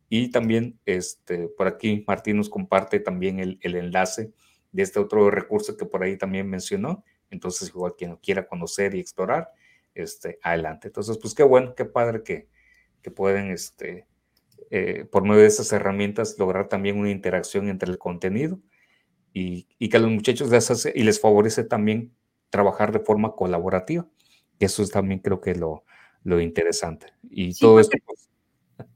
Y 0.09 0.31
también 0.31 0.79
este, 0.85 1.49
por 1.49 1.67
aquí 1.67 2.05
Martín 2.07 2.37
nos 2.37 2.49
comparte 2.49 3.01
también 3.01 3.41
el, 3.41 3.59
enlace 3.63 4.33
de 4.73 4.83
este 4.83 4.99
otro 5.01 5.31
recurso 5.31 5.77
que 5.77 5.87
por 5.87 6.03
ahí 6.03 6.17
también 6.17 6.49
mencionó. 6.49 7.05
Entonces, 7.31 7.69
igual 7.69 7.95
quien 7.97 8.11
lo 8.11 8.21
quiera 8.21 8.47
conocer 8.47 8.95
y 8.95 9.01
explorar, 9.01 9.51
este, 9.95 10.39
adelante. 10.43 10.89
Entonces, 10.89 11.19
pues 11.19 11.35
qué 11.35 11.43
bueno, 11.43 11.75
qué 11.75 11.85
padre 11.85 12.23
que, 12.23 12.49
que 13.03 13.11
pueden, 13.11 13.51
este, 13.51 14.07
eh, 14.71 15.05
por 15.11 15.23
medio 15.23 15.43
de 15.43 15.47
esas 15.47 15.73
herramientas, 15.73 16.37
lograr 16.39 16.69
también 16.69 16.99
una 16.99 17.11
interacción 17.11 17.69
entre 17.69 17.91
el 17.91 17.99
contenido 17.99 18.61
y, 19.33 19.69
y 19.79 19.89
que 19.89 19.97
a 19.97 20.01
los 20.01 20.11
muchachos 20.11 20.51
les 20.51 20.71
hace 20.71 20.93
y 20.95 21.03
les 21.03 21.21
favorece 21.21 21.65
también 21.65 22.15
trabajar 22.51 22.93
de 22.93 23.01
forma 23.01 23.35
colaborativa. 23.35 24.07
Eso 24.59 24.83
es 24.83 24.91
también 24.91 25.21
creo 25.21 25.41
que 25.41 25.55
lo, 25.55 25.85
lo 26.23 26.41
interesante. 26.41 27.13
Y 27.31 27.55
todo 27.55 27.81
esto, 27.81 27.97
pues, 28.05 28.29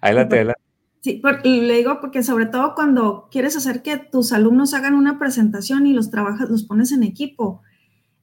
Adelante, 0.00 0.36
adelante. 0.36 0.71
Sí, 1.02 1.20
le 1.42 1.74
digo 1.74 2.00
porque 2.00 2.22
sobre 2.22 2.46
todo 2.46 2.76
cuando 2.76 3.28
quieres 3.28 3.56
hacer 3.56 3.82
que 3.82 3.96
tus 3.96 4.32
alumnos 4.32 4.72
hagan 4.72 4.94
una 4.94 5.18
presentación 5.18 5.84
y 5.84 5.92
los 5.94 6.12
trabajas, 6.12 6.48
los 6.48 6.62
pones 6.62 6.92
en 6.92 7.02
equipo. 7.02 7.60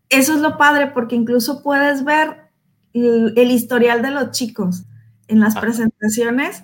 Eso 0.07 0.33
es 0.33 0.39
lo 0.39 0.57
padre 0.57 0.87
porque 0.87 1.17
incluso 1.17 1.61
puedes 1.61 2.05
ver 2.05 2.49
el, 2.93 3.51
historial 3.51 4.01
de 4.01 4.11
los 4.11 4.31
chicos 4.31 4.85
en 5.27 5.41
las 5.41 5.57
presentaciones. 5.57 6.63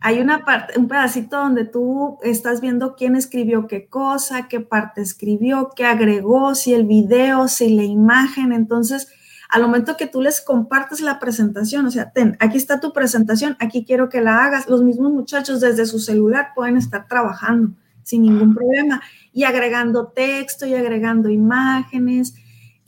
Hay 0.00 0.20
una 0.20 0.44
parte, 0.44 0.78
un 0.78 0.86
pedacito 0.86 1.38
donde 1.38 1.64
tú 1.64 2.18
estás 2.22 2.60
viendo 2.60 2.94
quién 2.94 3.16
escribió 3.16 3.66
qué 3.66 3.88
cosa, 3.88 4.46
qué 4.46 4.60
parte 4.60 5.00
escribió, 5.00 5.70
qué 5.74 5.84
agregó, 5.84 6.54
si 6.54 6.72
el 6.72 6.86
video, 6.86 7.48
si 7.48 7.74
la 7.74 7.82
imagen. 7.82 8.52
Entonces, 8.52 9.08
al 9.48 9.62
momento 9.62 9.96
que 9.96 10.06
tú 10.06 10.20
les 10.20 10.40
compartes 10.42 11.00
la 11.00 11.18
presentación, 11.18 11.86
o 11.86 11.90
sea, 11.90 12.10
ten, 12.10 12.36
aquí 12.38 12.58
está 12.58 12.80
tu 12.80 12.92
presentación, 12.92 13.56
aquí 13.60 13.84
quiero 13.84 14.10
que 14.10 14.20
la 14.20 14.44
hagas, 14.44 14.68
los 14.68 14.82
mismos 14.82 15.10
muchachos 15.10 15.60
desde 15.60 15.86
su 15.86 15.98
celular 15.98 16.48
pueden 16.54 16.76
estar 16.76 17.08
trabajando 17.08 17.74
sin 18.02 18.22
ningún 18.22 18.54
problema 18.54 19.02
y 19.32 19.44
agregando 19.44 20.08
texto 20.08 20.66
y 20.66 20.74
agregando 20.74 21.28
imágenes 21.30 22.34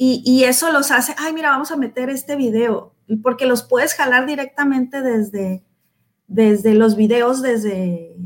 y, 0.02 0.44
eso 0.44 0.72
los 0.72 0.90
hace, 0.92 1.14
ay, 1.18 1.34
mira, 1.34 1.50
vamos 1.50 1.70
a 1.72 1.76
meter 1.76 2.08
este 2.08 2.34
video, 2.34 2.94
porque 3.22 3.44
los 3.44 3.62
puedes 3.62 3.92
jalar 3.92 4.24
directamente 4.26 5.02
desde, 5.02 5.62
desde 6.26 6.72
los 6.72 6.96
videos, 6.96 7.42
desde... 7.42 8.16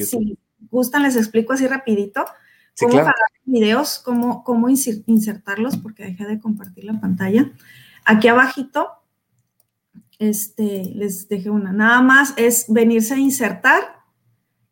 Si 0.00 0.36
gustan, 0.70 1.04
les 1.04 1.14
explico 1.14 1.52
así 1.52 1.68
rapidito 1.68 2.24
cómo 2.78 2.94
jalar 2.94 3.14
videos, 3.44 3.98
cómo, 3.98 4.44
cómo 4.44 4.68
insertarlos, 4.68 5.76
porque 5.76 6.04
dejé 6.04 6.26
de 6.26 6.40
compartir 6.40 6.84
la 6.84 7.00
pantalla. 7.00 7.52
Aquí 8.04 8.28
abajito, 8.28 8.88
este, 10.18 10.92
les 10.94 11.28
dejé 11.28 11.50
una. 11.50 11.72
Nada 11.72 12.00
más 12.00 12.34
es 12.36 12.66
venirse 12.68 13.14
a 13.14 13.18
insertar 13.18 14.04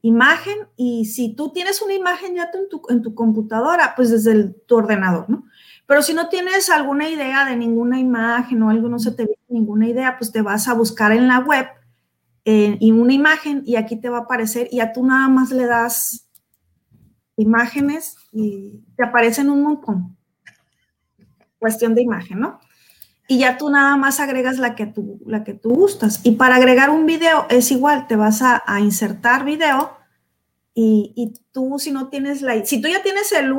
imagen 0.02 0.56
y 0.76 1.04
si 1.04 1.34
tú 1.34 1.52
tienes 1.52 1.80
una 1.80 1.94
imagen 1.94 2.34
ya 2.34 2.50
en 2.52 2.68
tu, 2.68 2.82
en 2.88 3.02
tu 3.02 3.14
computadora, 3.14 3.94
pues 3.94 4.10
desde 4.10 4.48
tu 4.66 4.76
ordenador, 4.76 5.30
¿no? 5.30 5.44
Pero 5.86 6.02
si 6.02 6.14
no 6.14 6.28
tienes 6.28 6.70
alguna 6.70 7.08
idea 7.08 7.44
de 7.44 7.56
ninguna 7.56 7.98
imagen 7.98 8.62
o 8.62 8.70
algo 8.70 8.88
no 8.88 8.98
se 8.98 9.12
te 9.12 9.24
viene 9.24 9.42
ninguna 9.48 9.88
idea, 9.88 10.18
pues 10.18 10.32
te 10.32 10.42
vas 10.42 10.66
a 10.66 10.74
buscar 10.74 11.12
en 11.12 11.28
la 11.28 11.38
web 11.40 11.66
eh, 12.44 12.76
y 12.80 12.90
una 12.90 13.12
imagen 13.12 13.62
y 13.64 13.76
aquí 13.76 13.96
te 13.96 14.08
va 14.08 14.18
a 14.18 14.22
aparecer 14.22 14.68
y 14.72 14.80
a 14.80 14.92
tú 14.92 15.06
nada 15.06 15.28
más 15.28 15.50
le 15.50 15.66
das 15.66 16.21
imágenes 17.36 18.16
y 18.32 18.80
te 18.96 19.04
aparecen 19.04 19.50
un 19.50 19.62
montón. 19.62 20.16
Cuestión 21.58 21.94
de 21.94 22.02
imagen, 22.02 22.40
¿no? 22.40 22.60
Y 23.28 23.38
ya 23.38 23.56
tú 23.56 23.70
nada 23.70 23.96
más 23.96 24.20
agregas 24.20 24.58
la 24.58 24.74
que 24.74 24.86
tú, 24.86 25.20
la 25.26 25.44
que 25.44 25.54
tú 25.54 25.70
gustas. 25.70 26.20
Y 26.24 26.32
para 26.32 26.56
agregar 26.56 26.90
un 26.90 27.06
video 27.06 27.46
es 27.48 27.70
igual, 27.70 28.06
te 28.06 28.16
vas 28.16 28.42
a, 28.42 28.62
insertar 28.80 29.44
video 29.44 29.96
y, 30.74 31.32
tú 31.52 31.78
si 31.78 31.92
no 31.92 32.08
tienes 32.08 32.42
la... 32.42 32.64
Si 32.64 32.80
tú 32.80 32.88
ya 32.88 33.02
tienes 33.02 33.30
el, 33.32 33.54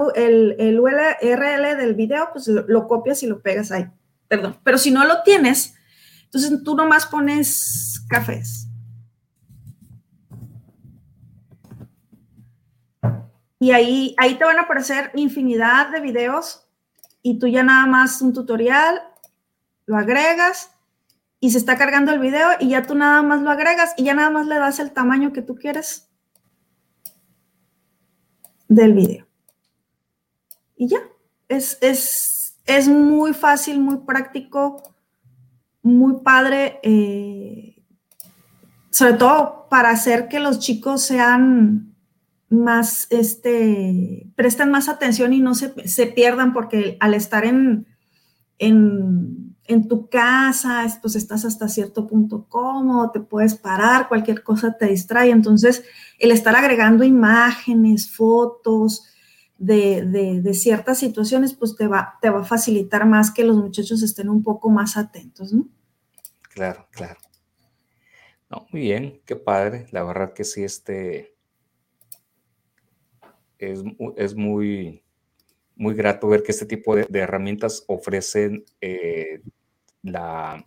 el, 0.60 0.80
URL 0.80 1.78
del 1.78 1.94
video, 1.96 2.30
pues 2.34 2.48
lo, 2.48 2.66
lo, 2.68 2.88
copias 2.88 3.24
y 3.24 3.28
lo 3.28 3.42
pegas 3.42 3.72
ahí. 3.72 3.88
Perdón. 4.28 4.58
Pero 4.64 4.78
si 4.78 4.92
no 4.92 5.06
lo 5.06 5.24
tienes, 5.24 5.76
entonces 6.26 6.64
tú 6.64 6.76
nomás 6.76 7.06
pones 7.06 8.04
cafés. 8.10 8.63
Y 13.64 13.72
ahí, 13.72 14.14
ahí 14.18 14.36
te 14.36 14.44
van 14.44 14.58
a 14.58 14.64
aparecer 14.64 15.10
infinidad 15.16 15.88
de 15.88 16.02
videos 16.02 16.68
y 17.22 17.40
tú 17.40 17.48
ya 17.48 17.64
nada 17.64 17.86
más 17.86 18.22
un 18.22 18.34
tutorial, 18.34 19.02
lo 19.86 19.96
agregas 19.96 20.72
y 21.40 21.52
se 21.52 21.60
está 21.60 21.78
cargando 21.78 22.12
el 22.12 22.20
video 22.20 22.50
y 22.60 22.72
ya 22.72 22.86
tú 22.86 22.94
nada 22.94 23.22
más 23.22 23.42
lo 23.42 23.50
agregas 23.50 23.94
y 23.96 24.04
ya 24.04 24.16
nada 24.16 24.32
más 24.32 24.48
le 24.48 24.56
das 24.56 24.80
el 24.80 24.92
tamaño 24.92 25.32
que 25.32 25.42
tú 25.42 25.56
quieres 25.56 26.10
del 28.68 28.92
video. 28.92 29.28
Y 30.76 30.90
ya, 30.90 31.00
es, 31.48 31.78
es, 32.66 32.88
muy 32.90 33.34
fácil, 33.34 33.80
muy 33.80 34.00
práctico, 34.00 34.94
muy 35.82 36.20
padre, 36.22 36.82
eh, 36.84 37.82
sobre 38.90 39.14
todo 39.14 39.70
para 39.70 39.92
hacer 39.92 40.28
que 40.28 40.42
los 40.42 40.60
chicos 40.60 41.02
sean 41.04 41.93
más, 42.54 43.08
este, 43.10 44.28
prestan 44.36 44.72
más 44.72 44.90
atención 44.90 45.34
y 45.34 45.40
no 45.40 45.56
se, 45.56 45.70
pierdan 46.08 46.54
porque 46.54 46.98
al 47.00 47.14
estar 47.14 47.46
en, 47.46 47.88
en, 48.60 49.56
en, 49.66 49.88
tu 49.88 50.10
casa, 50.10 50.86
pues 51.02 51.16
estás 51.16 51.46
hasta 51.46 51.68
cierto 51.68 52.08
punto 52.08 52.48
cómodo, 52.48 53.12
te 53.12 53.20
puedes 53.20 53.56
parar, 53.56 54.08
cualquier 54.08 54.44
cosa 54.44 54.78
te 54.78 54.88
distrae. 54.88 55.30
Entonces, 55.32 55.84
el 56.20 56.32
estar 56.32 56.56
agregando 56.56 57.04
imágenes, 57.04 58.12
fotos 58.12 59.06
de, 59.58 60.42
de, 60.42 60.54
ciertas 60.54 60.98
situaciones, 60.98 61.54
pues 61.54 61.76
te 61.76 61.88
va, 61.88 62.18
te 62.22 62.30
va 62.30 62.42
a 62.42 62.46
facilitar 62.46 63.06
más 63.06 63.32
que 63.32 63.44
los 63.44 63.58
muchachos 63.58 64.04
estén 64.04 64.30
un 64.30 64.44
poco 64.44 64.70
más 64.70 64.98
atentos, 64.98 65.54
¿no? 65.54 65.68
Claro, 66.54 66.88
claro. 66.92 67.20
No, 68.50 68.68
muy 68.72 68.82
bien, 68.82 69.22
qué 69.26 69.36
padre. 69.36 69.88
La 69.92 70.04
verdad 70.04 70.34
que 70.34 70.44
sí, 70.44 70.64
este, 70.64 71.33
es, 73.72 74.36
muy, 74.36 75.04
muy 75.76 75.94
grato 75.96 76.28
ver 76.28 76.44
que 76.44 76.52
este 76.52 76.66
tipo 76.66 76.96
de, 76.96 77.08
herramientas 77.14 77.84
ofrecen 77.88 78.66
eh, 78.82 79.42
la, 80.02 80.64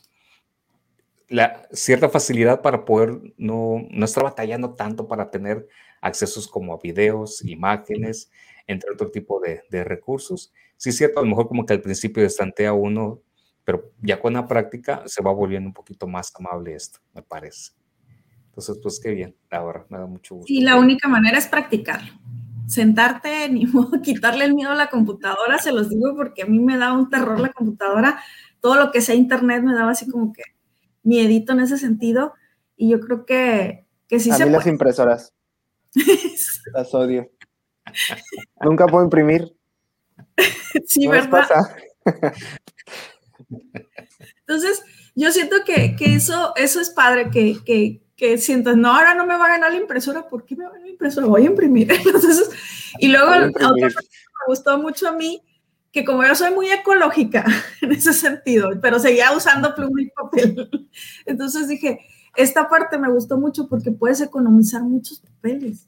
la, 1.29 1.69
cierta 1.73 2.09
facilidad 2.09 2.63
para 2.63 2.85
poder 2.85 3.21
no, 3.37 3.87
no 3.91 4.05
estar 4.05 4.25
batallando 4.25 4.75
tanto 4.75 5.07
para 5.09 5.31
tener 5.31 5.69
accesos 6.01 6.49
como 6.49 6.73
a 6.73 6.79
videos, 6.79 7.45
imágenes, 7.45 8.31
entre 8.67 8.93
otro 8.93 9.11
tipo 9.11 9.41
de, 9.41 9.85
recursos. 9.85 10.53
Sí 10.77 10.91
es 10.91 10.97
cierto, 10.97 11.21
a 11.21 11.23
lo 11.23 11.29
mejor 11.29 11.49
como 11.49 11.65
que 11.65 11.73
al 11.73 11.83
principio 11.83 12.23
destantea 12.23 12.73
uno, 12.73 13.23
pero 13.65 13.93
ya 14.01 14.21
con 14.21 14.35
la 14.35 14.47
práctica 14.47 15.03
se 15.07 15.23
va 15.23 15.33
volviendo 15.33 15.69
un 15.69 15.75
poquito 15.75 16.07
más 16.07 16.33
amable 16.37 16.75
esto, 16.75 17.01
me 17.15 17.23
parece. 17.23 17.73
Entonces, 18.47 18.79
pues 18.83 19.01
qué 19.01 19.11
bien, 19.11 19.37
ahora 19.51 19.85
me 19.89 19.99
da 19.99 20.07
mucho 20.07 20.37
gusto. 20.37 20.53
Y 20.53 20.63
la 20.63 20.77
única 20.77 21.09
manera 21.09 21.39
es 21.39 21.47
practicarlo 21.47 22.13
sentarte, 22.67 23.49
ni 23.51 23.67
modo 23.67 24.01
quitarle 24.03 24.45
el 24.45 24.55
miedo 24.55 24.73
a 24.73 24.77
la 24.77 24.91
computadora, 24.91 25.59
se 25.59 25.73
los 25.73 25.89
digo 25.91 26.15
porque 26.17 26.43
a 26.43 26.47
mí 26.47 26.59
me 26.59 26.77
da 26.77 26.93
un 26.93 27.09
terror 27.09 27.41
la 27.41 27.53
computadora, 27.53 28.21
todo 28.61 28.77
lo 28.77 28.91
que 28.91 29.01
sea 29.01 29.15
internet 29.15 29.63
me 29.63 29.75
daba 29.75 29.93
así 29.93 30.09
como 30.09 30.33
que 30.33 30.43
miedito 31.03 31.53
en 31.53 31.61
ese 31.61 31.79
sentido, 31.79 32.35
y 32.77 32.91
yo 32.91 33.01
creo 33.01 33.25
que, 33.25 33.87
que 34.09 34.21
sí 34.21 34.31
a 34.31 34.35
se 34.35 34.45
mí 34.45 34.51
las 34.51 34.67
impresoras. 34.67 35.33
las 36.75 36.95
odio. 36.95 37.31
Nunca 38.61 38.87
puedo 38.87 39.05
imprimir. 39.05 39.57
Sí, 40.87 41.07
¿verdad? 41.07 41.47
Entonces, 44.41 44.83
yo 45.15 45.33
siento 45.33 45.57
que, 45.65 45.97
que, 45.97 46.15
eso, 46.15 46.53
eso 46.57 46.81
es 46.81 46.91
padre, 46.91 47.31
que, 47.31 47.57
que, 47.65 48.03
que 48.17 48.39
sientas, 48.39 48.77
no, 48.77 48.91
ahora 48.91 49.15
no 49.15 49.27
me 49.27 49.37
va 49.37 49.45
a 49.45 49.51
ganar 49.51 49.73
la 49.73 49.79
impresora, 49.79 50.27
¿por 50.29 50.45
qué 50.45 50.57
me 50.57 50.65
va 50.65 50.71
a 50.71 50.73
ganar 50.73 50.87
la 50.87 50.93
impresora? 50.93 51.27
Voy 51.27 51.43
a 51.43 51.47
imprimir. 51.47 51.93
Entonces, 52.05 52.51
y 52.99 53.09
luego 53.09 53.29
otra 53.29 53.69
cosa 53.69 54.01
que 54.01 54.17
me 54.17 54.47
gustó 54.49 54.79
mucho 54.79 55.09
a 55.09 55.13
mí, 55.13 55.43
que 55.93 56.05
como 56.05 56.25
yo 56.25 56.35
soy 56.35 56.53
muy 56.53 56.71
ecológica 56.71 57.45
en 57.83 57.93
ese 57.93 58.15
sentido, 58.15 58.71
pero 58.81 58.99
seguía 58.99 59.37
usando 59.37 59.75
pluma 59.75 60.01
y 60.01 60.11
papel. 60.11 60.89
Entonces 61.27 61.69
dije, 61.69 62.01
esta 62.35 62.69
parte 62.69 62.99
me 62.99 63.11
gustó 63.11 63.37
mucho 63.37 63.69
porque 63.69 63.93
puedes 63.93 64.21
economizar 64.23 64.83
muchos 64.83 65.21
papeles. 65.21 65.87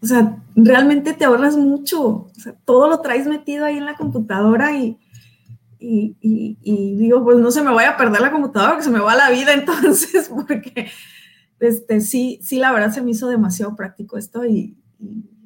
O 0.00 0.06
sea, 0.06 0.36
realmente 0.54 1.12
te 1.12 1.24
ahorras 1.24 1.56
mucho. 1.56 2.02
O 2.02 2.32
sea, 2.36 2.54
todo 2.64 2.88
lo 2.88 3.00
traes 3.00 3.26
metido 3.26 3.64
ahí 3.64 3.78
en 3.78 3.84
la 3.84 3.96
computadora 3.96 4.76
y, 4.76 4.96
y, 5.80 6.16
y, 6.20 6.56
y, 6.62 6.96
digo, 6.96 7.24
pues 7.24 7.38
no 7.38 7.50
se 7.50 7.62
me 7.62 7.72
vaya 7.72 7.90
a 7.90 7.96
perder 7.96 8.20
la 8.20 8.30
computadora, 8.30 8.76
que 8.76 8.84
se 8.84 8.90
me 8.90 9.00
va 9.00 9.16
la 9.16 9.30
vida 9.30 9.52
entonces, 9.52 10.28
porque 10.28 10.88
este, 11.60 12.00
sí, 12.00 12.38
sí, 12.42 12.58
la 12.58 12.72
verdad 12.72 12.92
se 12.92 13.02
me 13.02 13.10
hizo 13.10 13.28
demasiado 13.28 13.74
práctico 13.76 14.16
esto 14.18 14.44
y, 14.44 14.76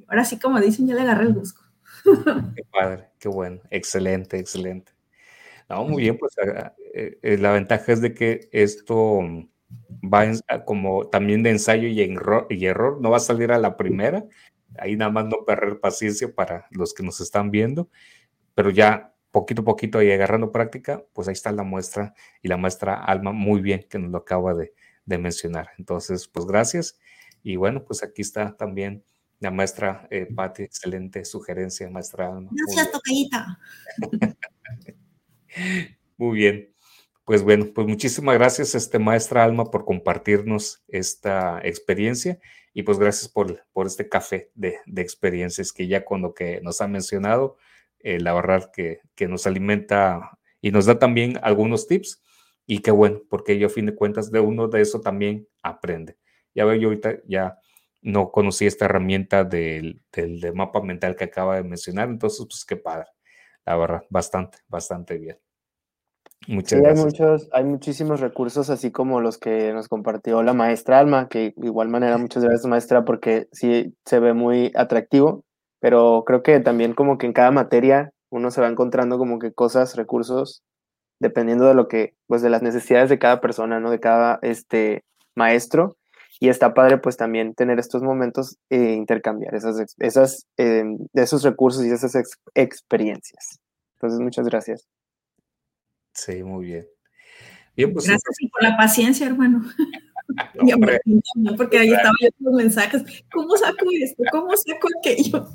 ahora 0.09 0.25
sí, 0.25 0.39
como 0.39 0.61
dicen, 0.61 0.87
ya 0.87 0.95
le 0.95 1.03
agarré 1.03 1.25
el 1.25 1.35
gusto. 1.35 1.61
Qué 2.57 2.65
padre, 2.71 3.11
qué 3.19 3.29
bueno, 3.29 3.61
excelente, 3.71 4.39
excelente. 4.39 4.93
No, 5.69 5.85
muy 5.85 6.03
bien, 6.03 6.19
pues 6.19 6.35
eh, 6.95 7.39
la 7.39 7.53
ventaja 7.53 7.93
es 7.93 8.01
de 8.01 8.13
que 8.13 8.49
esto 8.53 9.21
va 10.03 10.25
como 10.65 11.09
también 11.09 11.43
de 11.43 11.51
ensayo 11.51 11.89
y, 11.89 12.01
y 12.01 12.67
error, 12.67 13.01
no 13.01 13.11
va 13.11 13.17
a 13.17 13.21
salir 13.21 13.53
a 13.53 13.59
la 13.59 13.77
primera, 13.77 14.27
ahí 14.79 14.97
nada 14.97 15.11
más 15.11 15.27
no 15.27 15.45
perder 15.47 15.81
paciencia 15.81 16.35
para 16.35 16.67
los 16.71 16.93
que 16.95 17.03
nos 17.03 17.21
están 17.21 17.51
viendo, 17.51 17.89
pero 18.55 18.71
ya 18.71 19.15
poquito 19.31 19.63
a 19.63 19.65
poquito 19.65 20.03
y 20.03 20.11
agarrando 20.13 20.53
práctica, 20.53 21.05
pues 21.13 21.29
ahí 21.29 21.33
está 21.33 21.53
la 21.53 21.63
muestra 21.63 22.15
y 22.43 22.49
la 22.49 22.57
muestra 22.57 22.95
Alma 22.95 23.33
muy 23.33 23.61
bien 23.61 23.87
que 23.89 23.99
nos 23.99 24.11
lo 24.11 24.19
acaba 24.19 24.55
de, 24.55 24.75
de 25.05 25.19
mencionar. 25.19 25.71
Entonces, 25.79 26.29
pues 26.29 26.47
gracias. 26.47 26.99
Y 27.43 27.57
bueno, 27.57 27.85
pues 27.85 28.03
aquí 28.03 28.23
está 28.23 28.57
también 28.57 29.05
la 29.41 29.51
maestra 29.51 30.07
eh, 30.11 30.27
Patti, 30.33 30.63
excelente 30.63 31.25
sugerencia, 31.25 31.91
maestra 31.91 32.29
Alma. 32.29 32.51
Gracias, 32.53 32.93
tocayita. 32.93 33.59
Muy 36.17 36.37
bien. 36.39 36.73
Pues 37.25 37.43
bueno, 37.43 37.67
pues 37.75 37.87
muchísimas 37.87 38.35
gracias, 38.35 38.75
este, 38.75 38.99
maestra 38.99 39.45
Alma, 39.45 39.71
por 39.71 39.85
compartirnos 39.85 40.83
esta 40.89 41.61
experiencia 41.63 42.41
y 42.75 42.83
pues 42.83 42.99
gracias 42.99 43.29
por, 43.29 43.65
por 43.73 43.87
este 43.87 44.09
café 44.09 44.51
de, 44.55 44.79
de, 44.87 45.03
experiencias 45.03 45.73
que 45.73 45.87
ya 45.87 46.05
con 46.05 46.23
lo 46.23 46.35
que 46.35 46.61
nos 46.63 46.81
ha 46.81 46.89
mencionado, 46.89 47.57
eh, 48.01 48.19
la 48.19 48.35
verdad 48.35 48.71
que, 48.73 49.01
que 49.15 49.29
nos 49.29 49.47
alimenta 49.47 50.39
y 50.61 50.73
nos 50.73 50.87
da 50.87 50.99
también 50.99 51.39
algunos 51.43 51.87
tips 51.87 52.23
y 52.67 52.81
qué 52.81 52.91
bueno, 52.91 53.21
porque 53.29 53.59
yo 53.59 53.67
a 53.67 53.71
fin 53.71 53.87
de 53.87 53.95
cuentas 53.95 54.31
de 54.31 54.41
uno 54.41 54.69
de 54.69 54.81
eso 54.81 55.01
también 55.01 55.49
aprende. 55.63 56.17
Ya 56.55 56.65
veo, 56.65 56.77
yo 56.77 56.89
ahorita 56.89 57.19
ya 57.27 57.59
no 58.03 58.31
conocí 58.31 58.67
esta 58.67 58.85
herramienta 58.87 59.45
del, 59.45 60.03
del, 60.13 60.55
mapa 60.55 60.81
mental 60.83 61.17
que 61.17 61.25
acaba 61.25 61.57
de 61.57 61.65
mencionar, 61.65 62.09
entonces 62.09 62.45
pues 62.49 62.65
qué 62.65 62.77
padre, 62.77 63.07
la 63.65 63.77
verdad, 63.77 64.03
bastante, 64.11 64.59
bastante 64.69 65.19
bien. 65.19 65.39
Muchas 66.49 66.81
gracias. 66.81 66.99
Hay, 66.99 67.05
muchos, 67.05 67.49
hay 67.53 67.65
muchísimos 67.65 68.21
recursos, 68.21 68.69
así 68.69 68.91
como 68.91 69.21
los 69.21 69.39
que 69.39 69.73
nos 69.73 69.89
compartió 69.89 70.43
la 70.43 70.55
maestra 70.55 70.99
Alma, 70.99 71.29
que 71.29 71.55
de 71.57 71.67
igual 71.67 71.89
manera 71.89 72.19
muchas 72.19 72.43
gracias 72.43 72.67
maestra, 72.67 73.05
porque 73.05 73.49
sí 73.53 73.95
se 74.05 74.19
ve 74.19 74.35
muy 74.35 74.73
atractivo, 74.75 75.45
pero 75.79 76.25
creo 76.27 76.43
que 76.43 76.59
también 76.59 76.95
como 76.95 77.17
que 77.17 77.27
en 77.27 77.33
cada 77.33 77.53
materia 77.53 78.13
uno 78.29 78.51
se 78.51 78.61
va 78.61 78.69
encontrando 78.69 79.19
como 79.19 79.39
que 79.39 79.53
cosas, 79.53 79.95
recursos 79.95 80.65
dependiendo 81.23 81.67
de 81.67 81.75
lo 81.75 81.87
que, 81.87 82.15
pues 82.27 82.43
de 82.43 82.51
las 82.51 82.63
necesidades 82.63 83.09
de 83.09 83.19
cada 83.19 83.41
persona, 83.41 83.79
¿no? 83.79 83.91
De 83.91 84.01
cada 84.01 84.41
este, 84.43 85.05
maestro. 85.35 85.97
Y 86.41 86.49
está 86.49 86.75
padre, 86.75 86.99
pues 86.99 87.17
también 87.17 87.55
tener 87.55 87.79
estos 87.79 88.03
momentos 88.03 88.59
e 88.69 88.95
intercambiar 88.95 89.55
esas, 89.55 89.95
esas, 89.99 90.47
eh, 90.57 90.83
esos 91.15 91.45
recursos 91.45 91.85
y 91.85 91.91
esas 91.91 92.17
experiencias. 92.55 93.61
Entonces, 93.95 94.19
muchas 94.19 94.47
gracias. 94.47 94.89
Sí, 96.13 96.43
muy 96.43 96.67
bien. 96.67 96.87
pues, 97.77 98.07
gracias 98.07 98.37
por 98.51 98.63
la 98.65 98.77
paciencia, 98.77 99.27
hermano. 99.27 99.63
porque 101.57 101.79
ahí 101.79 101.93
estaban 101.93 102.17
los 102.41 102.55
mensajes. 102.55 103.05
¿Cómo 103.33 103.57
saco 103.57 103.87
esto? 104.01 104.25
¿Cómo 104.33 104.57
saco 104.57 104.89
aquello? 104.99 105.49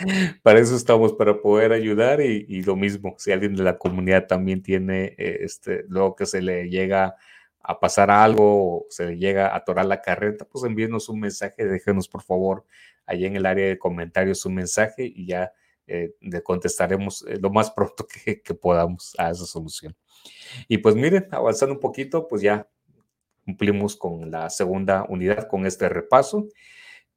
para 0.42 0.60
eso 0.60 0.76
estamos, 0.76 1.12
para 1.12 1.40
poder 1.40 1.72
ayudar 1.72 2.20
y, 2.20 2.62
lo 2.62 2.76
mismo, 2.76 3.14
si 3.18 3.32
alguien 3.32 3.54
de 3.54 3.62
la 3.62 3.78
comunidad 3.78 4.26
también 4.26 4.62
tiene, 4.62 5.14
eh, 5.18 5.38
este, 5.42 5.84
luego 5.88 6.16
que 6.16 6.26
se 6.26 6.42
le 6.42 6.68
llega 6.68 7.16
a 7.62 7.78
pasar 7.78 8.10
algo 8.10 8.78
o 8.78 8.86
se 8.88 9.06
le 9.06 9.18
llega 9.18 9.48
a 9.48 9.56
atorar 9.56 9.86
la 9.86 10.00
carreta, 10.00 10.44
pues 10.44 10.64
envíenos 10.64 11.08
un 11.08 11.20
mensaje, 11.20 11.66
déjenos 11.66 12.08
por 12.08 12.22
favor 12.22 12.64
allá 13.06 13.26
en 13.26 13.36
el 13.36 13.46
área 13.46 13.66
de 13.68 13.78
comentarios 13.78 14.46
un 14.46 14.54
mensaje 14.54 15.04
y 15.04 15.26
ya 15.26 15.52
eh, 15.86 16.14
le 16.20 16.42
contestaremos 16.42 17.24
eh, 17.28 17.38
lo 17.40 17.50
más 17.50 17.70
pronto 17.70 18.06
que, 18.06 18.40
que 18.40 18.54
podamos 18.54 19.14
a 19.18 19.30
esa 19.30 19.44
solución. 19.44 19.94
Y 20.68 20.78
pues 20.78 20.94
miren, 20.94 21.28
avanzando 21.32 21.74
un 21.74 21.80
poquito, 21.80 22.28
pues 22.28 22.42
ya 22.42 22.68
cumplimos 23.44 23.96
con 23.96 24.30
la 24.30 24.48
segunda 24.50 25.04
unidad, 25.08 25.48
con 25.48 25.66
este 25.66 25.88
repaso. 25.88 26.48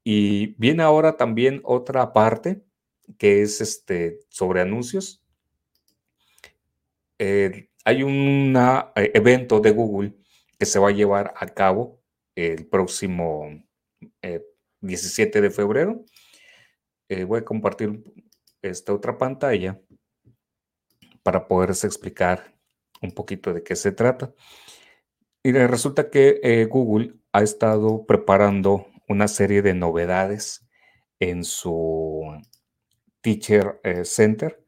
Y 0.04 0.56
viene 0.60 0.84
ahora 0.84 1.16
también 1.16 1.62
otra 1.64 2.12
parte 2.12 2.64
que 3.18 3.42
es 3.42 3.62
este, 3.62 4.20
sobre 4.30 4.62
anuncios. 4.62 5.24
Eh, 7.20 7.70
hay 7.86 8.04
un 8.04 8.56
eh, 8.96 9.12
evento 9.14 9.60
de 9.60 9.72
Google 9.72 10.16
que 10.58 10.66
se 10.66 10.80
va 10.80 10.90
a 10.90 10.94
llevar 10.94 11.34
a 11.38 11.48
cabo 11.48 12.02
el 12.36 12.68
próximo 12.68 13.64
17 14.82 15.38
eh, 15.38 15.42
de 15.42 15.50
febrero. 15.52 16.06
voy 17.28 17.40
a 17.40 17.46
compartir 17.46 18.04
esta 18.62 18.94
otra 18.94 19.18
pantalla 19.18 19.80
para 21.22 21.48
poderles 21.48 21.84
explicar 21.84 22.56
un 23.02 23.12
poquito 23.12 23.54
de 23.54 23.64
qué 23.64 23.76
se 23.76 23.92
trata. 23.92 24.34
Y 25.44 25.52
resulta 25.52 26.10
que 26.10 26.66
Google 26.70 27.16
ha 27.34 27.44
estado 27.44 28.06
preparando 28.06 28.88
una 29.10 29.28
serie 29.28 29.62
de 29.62 29.74
novedades 29.74 30.66
en 31.20 31.44
su 31.44 32.42
Teacher 33.24 33.80
eh, 33.84 34.04
Center 34.06 34.64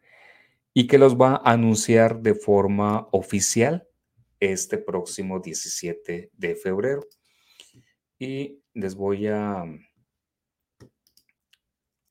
y 0.74 0.88
que 0.88 0.98
los 0.98 1.16
va 1.16 1.36
a 1.36 1.52
anunciar 1.52 2.22
de 2.22 2.34
forma 2.34 3.08
oficial 3.12 3.88
este 4.40 4.78
próximo 4.78 5.40
17 5.40 6.32
de 6.34 6.56
febrero. 6.56 7.06
Y 8.18 8.62
les 8.74 8.96
voy 8.96 9.28
a, 9.28 9.66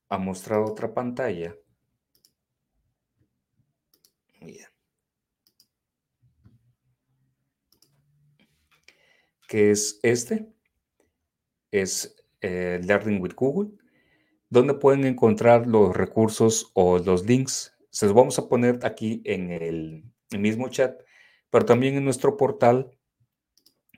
a 0.09 0.19
mostrar 0.19 0.61
otra 0.61 0.93
pantalla. 0.93 1.57
Que 9.49 9.71
es 9.71 10.01
este 10.03 10.55
es 11.71 12.17
eh, 12.41 12.81
Learning 12.85 13.21
with 13.21 13.35
Google, 13.35 13.77
donde 14.51 14.75
pueden 14.75 15.05
encontrar 15.05 15.67
los 15.67 15.97
recursos 15.97 16.71
o 16.75 16.99
los 16.99 17.27
links. 17.27 17.77
Se 17.91 18.07
los 18.07 18.15
vamos 18.15 18.39
a 18.39 18.49
poner 18.49 18.81
aquí 18.83 19.23
en 19.25 19.51
el, 19.51 20.05
mismo 20.39 20.69
chat, 20.69 21.01
pero 21.51 21.65
también 21.65 21.97
en 21.97 22.05
nuestro 22.05 22.37
portal 22.37 22.91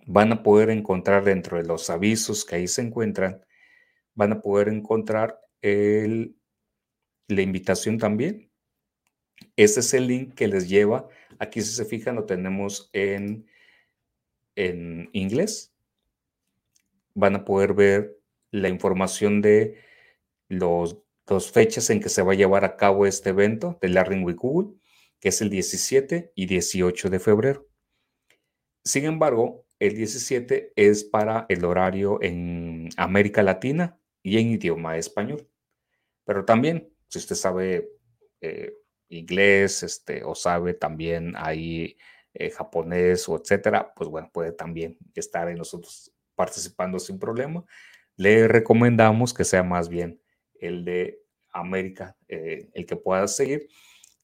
van 0.07 0.33
a 0.33 0.43
poder 0.43 0.69
encontrar 0.71 1.25
dentro 1.25 1.57
de 1.57 1.65
los 1.65 1.89
avisos 1.89 2.45
que 2.45 2.57
ahí 2.57 2.69
se 2.69 2.83
encuentran, 2.83 3.43
van 4.15 4.33
a 4.33 4.41
poder 4.43 4.69
encontrar 4.69 5.41
el, 5.63 6.37
la 7.29 7.41
invitación 7.41 7.97
también. 7.97 8.51
Ese 9.57 9.81
es 9.81 9.95
el 9.95 10.09
link 10.09 10.35
que 10.35 10.49
les 10.49 10.69
lleva. 10.69 11.09
Aquí 11.39 11.63
si 11.63 11.73
se 11.73 11.85
fijan 11.87 12.17
lo 12.17 12.25
tenemos 12.25 12.91
en, 12.93 13.47
en 14.55 15.09
inglés 15.13 15.73
van 17.17 17.35
a 17.35 17.45
poder 17.45 17.73
ver 17.73 18.19
la 18.51 18.69
información 18.69 19.41
de 19.41 19.81
los 20.49 20.99
dos 21.27 21.51
fechas 21.51 21.91
en 21.91 22.01
que 22.01 22.09
se 22.09 22.23
va 22.23 22.33
a 22.33 22.37
llevar 22.37 22.65
a 22.65 22.77
cabo 22.77 23.07
este 23.07 23.31
evento 23.31 23.79
de 23.81 23.89
Learning 23.89 24.25
with 24.25 24.37
Google, 24.37 24.79
que 25.21 25.31
es 25.31 25.41
el 25.41 25.51
17 25.51 26.33
y 26.35 26.47
18 26.47 27.11
de 27.11 27.19
febrero. 27.19 27.67
Sin 28.85 29.05
embargo, 29.05 29.67
el 29.79 29.97
17 29.97 30.73
es 30.77 31.05
para 31.05 31.47
el 31.49 31.65
horario 31.65 32.23
en 32.23 32.89
América 32.97 33.43
Latina 33.43 33.99
y 34.23 34.39
en 34.39 34.49
idioma 34.49 34.97
español. 34.97 35.49
Pero 36.25 36.45
también, 36.45 36.93
si 37.09 37.19
usted 37.19 37.37
sabe 37.37 37.91
eh, 38.41 38.73
inglés 39.09 39.83
este, 39.83 40.25
o 40.25 40.35
sabe 40.35 40.75
también 40.75 41.35
ahí 41.37 41.97
eh, 42.35 42.51
japonés 42.51 43.29
o 43.29 43.37
etcétera, 43.37 43.93
pues 43.95 44.09
bueno, 44.09 44.31
puede 44.33 44.53
también 44.53 44.99
estar 45.15 45.49
en 45.49 45.59
nosotros 45.59 46.13
participando 46.35 46.99
sin 46.99 47.19
problema. 47.19 47.65
Le 48.17 48.49
recomendamos 48.49 49.35
que 49.35 49.45
sea 49.45 49.63
más 49.63 49.89
bien 49.89 50.21
el 50.61 50.85
de 50.85 51.23
América, 51.53 52.17
eh, 52.29 52.69
el 52.73 52.87
que 52.87 52.97
pueda 52.97 53.27
seguir. 53.29 53.69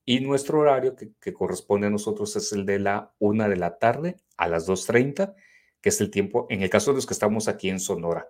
Y 0.05 0.21
nuestro 0.21 0.59
horario 0.59 0.97
que, 0.97 1.33
corresponde 1.33 1.87
a 1.87 1.91
nosotros 1.91 2.35
es 2.37 2.53
el 2.53 2.67
de 2.67 2.79
la 2.79 3.15
una 3.19 3.49
de 3.49 3.57
la 3.57 3.79
tarde 3.79 4.17
a 4.37 4.49
las 4.49 4.69
2.30, 4.69 5.35
que 5.81 5.89
es 5.89 6.01
el 6.01 6.11
tiempo, 6.11 6.47
en 6.51 6.63
el 6.63 6.71
caso 6.71 6.91
de 6.91 6.97
los 6.97 7.07
que 7.07 7.15
estamos 7.15 7.49
aquí 7.49 7.69
en 7.69 7.81
Sonora. 7.81 8.29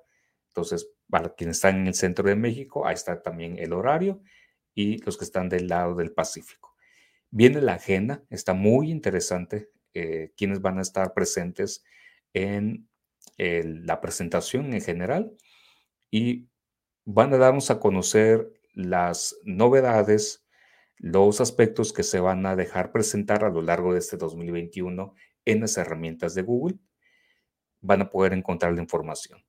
Entonces, 0.49 0.91
para 1.09 1.35
quienes 1.35 1.57
están 1.57 1.81
en 1.81 1.87
el 1.87 1.95
centro 1.95 2.29
de 2.29 2.37
México, 2.37 2.87
ahí 2.87 2.95
está 2.95 3.23
también 3.23 3.59
el 3.59 3.73
horario 3.73 4.23
y 4.75 4.99
los 4.99 5.17
que 5.17 5.25
están 5.25 5.49
del 5.49 5.69
lado 5.69 5.95
del 5.95 6.13
Pacífico. 6.13 6.75
Viene 7.31 7.63
la 7.63 7.75
agenda, 7.75 8.23
está 8.29 8.53
muy 8.53 8.91
interesante, 8.91 9.71
eh, 9.95 10.33
quienes 10.37 10.61
van 10.61 10.79
a 10.79 10.83
estar 10.83 11.15
presentes 11.15 11.85
en 12.35 12.89
la 13.39 14.01
presentación 14.01 14.73
en 14.73 14.81
general 14.81 15.33
y 16.13 16.47
van 17.05 17.35
a 17.35 17.39
darnos 17.39 17.71
a 17.71 17.81
conocer 17.81 18.53
las 18.75 19.37
novedades, 19.45 20.47
los 20.97 21.41
aspectos 21.41 21.93
que 21.93 22.03
se 22.03 22.21
van 22.21 22.47
a 22.47 22.57
dejar 22.57 22.93
presentar 22.93 23.45
a 23.45 23.51
lo 23.51 23.63
largo 23.63 23.93
de 23.93 23.99
este 23.99 24.17
2021 24.17 25.15
en 25.45 25.61
las 25.61 25.77
herramientas 25.77 26.35
de 26.35 26.43
Google. 26.43 26.79
Van 27.81 28.03
a 28.03 28.11
poder 28.11 28.33
encontrar 28.33 28.73
la 28.73 28.81
información. 28.81 29.45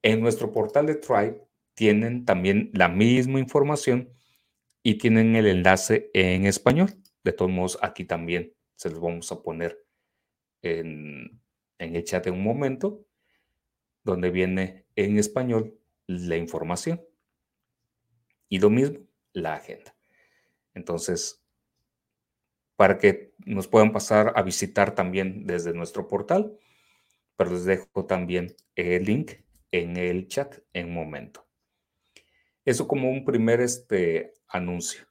En 0.00 0.20
nuestro 0.20 0.50
portal 0.50 0.86
de 0.86 0.94
Tribe 0.94 1.40
tienen 1.74 2.24
también 2.24 2.70
la 2.72 2.88
misma 2.88 3.38
información 3.38 4.10
y 4.82 4.96
tienen 4.96 5.36
el 5.36 5.46
enlace 5.46 6.10
en 6.14 6.46
español. 6.46 6.90
De 7.22 7.32
todos 7.32 7.50
modos, 7.50 7.78
aquí 7.82 8.04
también 8.04 8.54
se 8.74 8.90
los 8.90 9.00
vamos 9.00 9.30
a 9.30 9.42
poner 9.42 9.78
en, 10.62 11.40
en 11.78 11.96
el 11.96 12.04
chat 12.04 12.26
en 12.26 12.34
un 12.34 12.42
momento, 12.42 13.04
donde 14.02 14.30
viene 14.30 14.86
en 14.96 15.18
español 15.18 15.78
la 16.06 16.36
información. 16.36 17.00
Y 18.48 18.58
lo 18.58 18.70
mismo, 18.70 18.98
la 19.32 19.54
agenda. 19.54 19.94
Entonces, 20.74 21.42
para 22.76 22.98
que 22.98 23.34
nos 23.44 23.68
puedan 23.68 23.92
pasar 23.92 24.32
a 24.36 24.42
visitar 24.42 24.94
también 24.94 25.46
desde 25.46 25.72
nuestro 25.72 26.08
portal, 26.08 26.58
pero 27.36 27.50
les 27.52 27.64
dejo 27.64 28.06
también 28.06 28.54
el 28.74 29.04
link 29.04 29.32
en 29.70 29.96
el 29.96 30.28
chat 30.28 30.58
en 30.72 30.88
un 30.88 30.94
momento. 30.94 31.46
Eso 32.64 32.86
como 32.86 33.10
un 33.10 33.24
primer 33.24 33.60
este, 33.60 34.34
anuncio. 34.48 35.06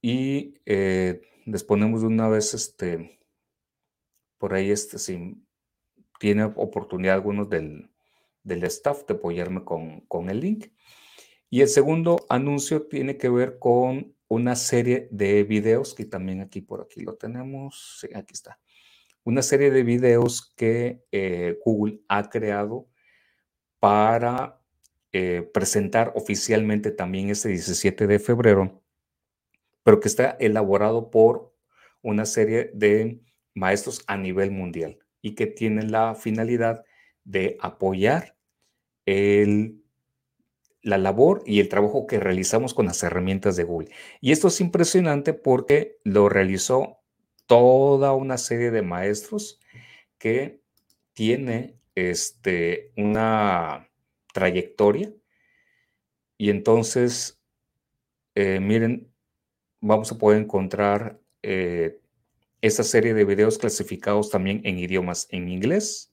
Y 0.00 0.54
eh, 0.64 1.20
les 1.44 1.64
ponemos 1.64 2.02
una 2.02 2.28
vez 2.28 2.54
este, 2.54 3.20
por 4.38 4.54
ahí 4.54 4.70
este, 4.70 4.98
sin, 4.98 5.46
tiene 6.18 6.44
oportunidad 6.44 7.14
algunos 7.14 7.50
del, 7.50 7.89
staff 8.44 9.04
de 9.06 9.14
apoyarme 9.14 9.64
con, 9.64 10.30
el 10.30 10.40
link. 10.40 10.66
Y 11.48 11.62
el 11.62 11.68
segundo 11.68 12.24
anuncio 12.28 12.86
tiene 12.86 13.16
que 13.16 13.28
ver 13.28 13.58
con 13.58 14.14
una 14.28 14.54
serie 14.56 15.08
de 15.10 15.42
videos, 15.44 15.94
que 15.94 16.04
también 16.04 16.40
aquí 16.40 16.60
por 16.60 16.82
aquí 16.82 17.00
lo 17.00 17.16
tenemos, 17.16 17.98
sí, 18.00 18.08
aquí 18.14 18.32
está. 18.32 18.60
Una 19.24 19.42
serie 19.42 19.70
de 19.70 19.82
videos 19.82 20.54
que 20.56 21.04
eh, 21.10 21.58
Google 21.64 22.00
ha 22.08 22.30
creado 22.30 22.88
para 23.80 24.60
eh, 25.12 25.48
presentar 25.52 26.12
oficialmente 26.14 26.92
también 26.92 27.30
este 27.30 27.48
17 27.48 28.06
de 28.06 28.18
febrero, 28.20 28.82
pero 29.82 29.98
que 29.98 30.08
está 30.08 30.36
elaborado 30.38 31.10
por 31.10 31.52
una 32.02 32.24
serie 32.26 32.70
de 32.74 33.20
maestros 33.54 34.04
a 34.06 34.16
nivel 34.16 34.52
mundial 34.52 34.98
y 35.20 35.34
que 35.34 35.46
tienen 35.46 35.90
la 35.90 36.14
finalidad 36.14 36.84
de 37.30 37.56
apoyar 37.60 38.36
la 40.82 40.98
labor 40.98 41.42
y 41.46 41.60
el 41.60 41.68
trabajo 41.68 42.06
que 42.06 42.20
realizamos 42.20 42.74
con 42.74 42.86
las 42.86 43.02
herramientas 43.02 43.56
de 43.56 43.64
Google. 43.64 43.90
Y 44.20 44.32
esto 44.32 44.48
es 44.48 44.60
impresionante 44.60 45.32
porque 45.34 45.98
lo 46.04 46.28
realizó 46.28 47.00
toda 47.46 48.12
una 48.12 48.38
serie 48.38 48.70
de 48.70 48.82
maestros 48.82 49.60
que 50.18 50.60
tiene 51.12 51.78
este, 51.94 52.92
una 52.96 53.90
trayectoria. 54.32 55.12
Y 56.38 56.50
entonces, 56.50 57.40
eh, 58.34 58.60
miren, 58.60 59.12
vamos 59.80 60.12
a 60.12 60.18
poder 60.18 60.40
encontrar 60.40 61.20
eh, 61.42 61.98
esta 62.60 62.84
serie 62.84 63.14
de 63.14 63.24
videos 63.24 63.58
clasificados 63.58 64.30
también 64.30 64.60
en 64.64 64.78
idiomas 64.78 65.26
en 65.30 65.48
inglés, 65.48 66.09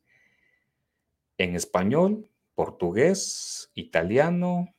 en 1.38 1.56
español, 1.56 2.30
portugués, 2.56 3.72
italiano, 3.76 4.76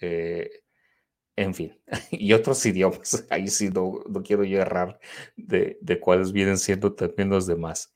eh, 0.00 0.62
en 1.36 1.54
fin, 1.54 1.78
y 2.10 2.32
otros 2.32 2.64
idiomas. 2.66 3.26
Ahí 3.30 3.48
sí 3.48 3.70
no, 3.70 4.00
no 4.08 4.22
quiero 4.22 4.44
yo 4.44 4.60
errar 4.60 4.98
de, 5.36 5.78
de, 5.80 6.00
cuáles 6.00 6.32
vienen 6.32 6.58
siendo 6.58 6.94
también 6.94 7.30
los 7.30 7.46
demás. 7.46 7.94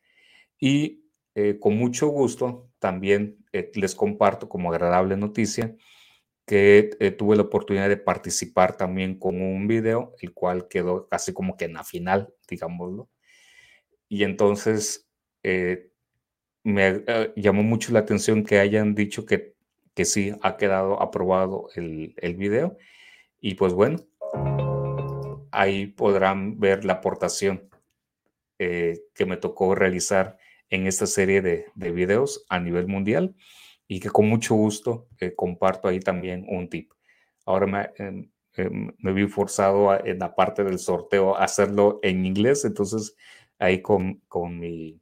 Y 0.58 1.04
eh, 1.34 1.58
con 1.60 1.76
mucho 1.76 2.08
gusto 2.08 2.70
también 2.78 3.44
eh, 3.52 3.70
les 3.74 3.94
comparto 3.94 4.48
como 4.48 4.72
agradable 4.72 5.16
noticia 5.16 5.76
que 6.46 6.90
eh, 7.00 7.10
tuve 7.10 7.36
la 7.36 7.42
oportunidad 7.42 7.88
de 7.88 7.96
participar 7.98 8.76
también 8.76 9.18
con 9.18 9.42
un 9.42 9.68
video, 9.68 10.14
el 10.20 10.32
cual 10.32 10.68
quedó 10.68 11.08
casi 11.08 11.34
como 11.34 11.56
que 11.56 11.66
en 11.66 11.74
la 11.74 11.84
final, 11.84 12.32
digámoslo. 12.48 13.10
Y 14.08 14.24
entonces 14.24 15.08
me 16.66 17.04
llamó 17.36 17.62
mucho 17.62 17.92
la 17.92 18.00
atención 18.00 18.42
que 18.44 18.58
hayan 18.58 18.94
dicho 18.96 19.24
que, 19.24 19.54
que 19.94 20.04
sí 20.04 20.32
ha 20.42 20.56
quedado 20.56 21.00
aprobado 21.00 21.68
el, 21.76 22.14
el 22.16 22.34
video 22.34 22.76
y 23.40 23.54
pues 23.54 23.72
bueno, 23.72 23.98
ahí 25.52 25.86
podrán 25.86 26.58
ver 26.58 26.84
la 26.84 26.94
aportación 26.94 27.68
eh, 28.58 29.00
que 29.14 29.26
me 29.26 29.36
tocó 29.36 29.76
realizar 29.76 30.38
en 30.68 30.88
esta 30.88 31.06
serie 31.06 31.40
de, 31.40 31.66
videos 31.76 32.44
a 32.48 32.58
nivel 32.58 32.88
mundial 32.88 33.36
y 33.86 34.00
que 34.00 34.10
con 34.10 34.28
mucho 34.28 34.56
gusto 34.56 35.06
eh, 35.20 35.34
comparto 35.36 35.86
ahí 35.86 36.00
también 36.00 36.44
un 36.48 36.68
tip. 36.68 36.90
Ahora 37.44 37.66
me, 37.68 37.90
em, 37.96 38.92
me 38.98 39.12
vi 39.12 39.28
forzado 39.28 40.04
en 40.04 40.18
la 40.18 40.34
parte 40.34 40.64
del 40.64 40.80
sorteo 40.80 41.36
a 41.36 41.44
hacerlo 41.44 42.00
en 42.02 42.26
inglés, 42.26 42.64
entonces 42.64 43.14
ahí 43.60 43.82
con, 43.82 44.20
con 44.26 44.58
mi 44.58 45.00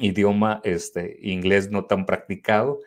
idioma 0.00 0.60
este, 0.64 1.18
inglés 1.22 1.70
no 1.70 1.86
tan 1.86 2.06
practicado, 2.06 2.80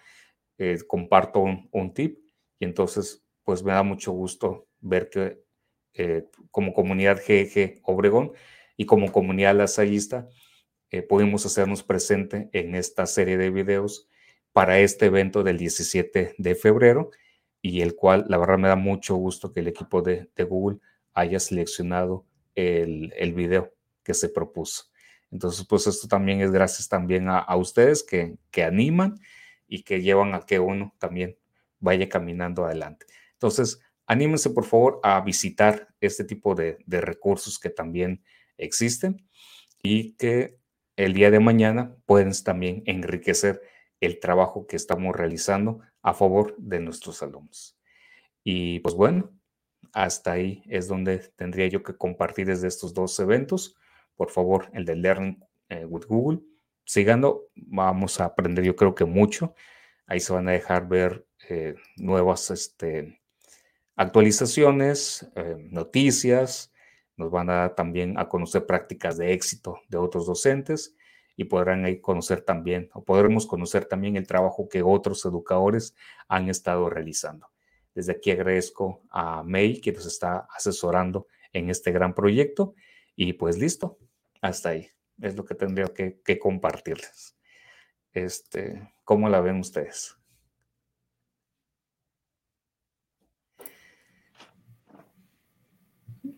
eh, 0.58 0.78
comparto 0.88 1.40
un, 1.40 1.94
tip 1.94 2.20
y 2.60 2.66
entonces 2.66 3.24
pues 3.44 3.64
me 3.64 3.72
da 3.72 3.84
mucho 3.84 4.12
gusto 4.12 4.68
ver 4.82 5.10
que 5.10 5.42
eh, 5.94 6.26
como 6.52 6.74
comunidad 6.74 7.18
GG 7.18 7.80
Obregón 7.84 8.34
y 8.76 8.86
como 8.86 9.12
comunidad 9.12 9.56
lasallista 9.56 10.28
eh, 10.92 11.02
pudimos 11.02 11.46
hacernos 11.46 11.84
presente 11.84 12.50
en 12.52 12.76
esta 12.76 13.06
serie 13.06 13.38
de 13.38 13.52
videos 13.52 14.10
para 14.52 14.80
este 14.80 15.06
evento 15.06 15.44
del 15.44 15.58
17 15.58 16.36
de 16.38 16.56
febrero 16.56 17.12
y 17.62 17.82
el 17.82 17.96
cual 17.96 18.26
la 18.28 18.38
verdad 18.38 18.58
me 18.58 18.68
da 18.68 18.76
mucho 18.76 19.16
gusto 19.16 19.54
que 19.54 19.62
el 19.62 19.68
equipo 19.70 20.02
de, 20.02 20.30
Google 20.38 20.80
haya 21.14 21.40
seleccionado 21.40 22.26
el, 22.56 23.14
el, 23.18 23.34
video 23.34 23.74
que 24.04 24.14
se 24.14 24.30
propuso. 24.30 24.89
Entonces, 25.32 25.66
pues 25.68 25.88
esto 25.88 26.08
también 26.08 26.42
es 26.42 26.52
gracias 26.52 26.88
también 26.88 27.28
a, 27.30 27.56
ustedes 27.56 28.04
que, 28.04 28.38
que 28.52 28.64
animan 28.64 29.20
y 29.68 29.84
que 29.84 30.02
llevan 30.02 30.34
a 30.34 30.42
que 30.42 30.60
uno 30.60 30.96
también 30.98 31.38
vaya 31.80 32.10
caminando 32.10 32.66
adelante. 32.66 33.06
Entonces, 33.34 33.80
anímense 34.10 34.50
por 34.50 34.66
favor 34.66 35.00
a 35.04 35.22
visitar 35.22 35.88
este 36.02 36.24
tipo 36.24 36.56
de, 36.56 36.78
recursos 36.88 37.60
que 37.60 37.70
también 37.70 38.24
existen 38.58 39.26
y 39.84 40.14
que 40.14 40.58
el 40.98 41.14
día 41.14 41.32
de 41.32 41.40
mañana 41.40 41.96
pueden 42.06 42.32
también 42.44 42.82
enriquecer 42.86 43.62
el 44.02 44.20
trabajo 44.20 44.66
que 44.66 44.76
estamos 44.76 45.16
realizando 45.16 45.80
a 46.02 46.14
favor 46.14 46.56
de 46.58 46.80
nuestros 46.80 47.22
alumnos. 47.22 47.78
Y 48.44 48.80
pues 48.80 48.96
bueno, 48.96 49.32
hasta 49.94 50.32
ahí 50.32 50.64
es 50.68 50.88
donde 50.88 51.20
tendría 51.36 51.68
yo 51.68 51.84
que 51.84 51.96
compartir 51.96 52.48
desde 52.48 52.68
estos 52.68 52.94
dos 52.94 53.18
eventos. 53.20 53.76
Por 54.20 54.32
favor, 54.32 54.70
el 54.74 54.84
de 54.84 54.98
Learn 54.98 55.46
eh, 55.70 55.86
with 55.86 56.04
Google. 56.06 56.42
Sigando, 56.84 57.46
vamos 57.56 58.20
a 58.20 58.26
aprender 58.26 58.66
yo 58.66 58.76
creo 58.76 58.94
que 58.94 59.06
mucho. 59.06 59.56
Ahí 60.08 60.20
se 60.20 60.34
van 60.34 60.50
a 60.50 60.52
dejar 60.52 60.90
ver 60.90 61.26
eh, 61.48 61.76
nuevas 61.96 62.52
este, 62.52 63.22
actualizaciones, 63.96 65.26
eh, 65.38 65.56
noticias, 65.72 66.74
nos 67.16 67.32
van 67.32 67.50
a 67.50 67.54
dar 67.54 67.76
también 67.76 68.20
a 68.20 68.28
conocer 68.28 68.66
prácticas 68.66 69.18
de 69.18 69.32
éxito 69.32 69.80
de 69.88 69.98
otros 69.98 70.26
docentes 70.26 70.98
y 71.38 71.46
podrán 71.46 71.86
ahí 71.86 72.02
conocer 72.02 72.42
también, 72.42 72.90
o 72.94 73.06
podremos 73.06 73.48
conocer 73.48 73.86
también 73.86 74.18
el 74.18 74.28
trabajo 74.28 74.68
que 74.68 74.84
otros 74.84 75.24
educadores 75.24 75.96
han 76.28 76.50
estado 76.50 76.90
realizando. 76.90 77.48
Desde 77.96 78.12
aquí 78.12 78.32
agradezco 78.32 79.02
a 79.12 79.44
May 79.44 79.80
que 79.80 79.94
nos 79.94 80.06
está 80.06 80.46
asesorando 80.54 81.28
en 81.54 81.70
este 81.70 81.94
gran 81.94 82.14
proyecto 82.14 82.76
y 83.16 83.32
pues 83.32 83.58
listo, 83.58 83.98
hasta 84.42 84.70
ahí. 84.70 84.88
Es 85.22 85.36
lo 85.36 85.46
que 85.46 85.56
tendría 85.56 85.88
que, 85.88 86.22
que 86.24 86.40
compartirles. 86.40 87.38
Este, 88.14 88.94
¿Cómo 89.04 89.30
la 89.30 89.42
ven 89.42 89.60
ustedes? 89.60 90.20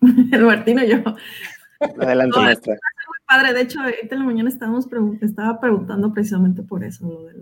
el 0.31 0.45
Martino 0.45 0.83
yo. 0.83 0.97
Adelante, 1.99 2.39
maestra. 2.39 2.73
Muy 2.73 3.17
padre, 3.27 3.53
de 3.53 3.61
hecho, 3.61 3.79
ahorita 3.79 4.15
en 4.15 4.19
la 4.19 4.25
mañana 4.25 4.49
estábamos 4.49 4.87
estaba 5.21 5.59
preguntando 5.59 6.13
precisamente 6.13 6.63
por 6.63 6.83
eso, 6.83 7.07
lo 7.07 7.23
de, 7.25 7.33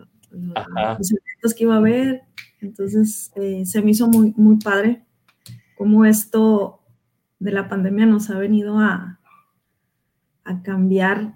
los 0.97 1.11
eventos 1.11 1.53
que 1.55 1.63
iba 1.63 1.75
a 1.75 1.77
haber. 1.77 2.23
Entonces, 2.61 3.31
eh, 3.35 3.65
se 3.65 3.81
me 3.81 3.91
hizo 3.91 4.07
muy, 4.07 4.33
muy 4.35 4.57
padre 4.57 5.03
cómo 5.77 6.05
esto 6.05 6.81
de 7.39 7.51
la 7.51 7.69
pandemia 7.69 8.05
nos 8.05 8.29
ha 8.29 8.37
venido 8.37 8.79
a, 8.79 9.18
a 10.49 10.61
cambiar 10.63 11.35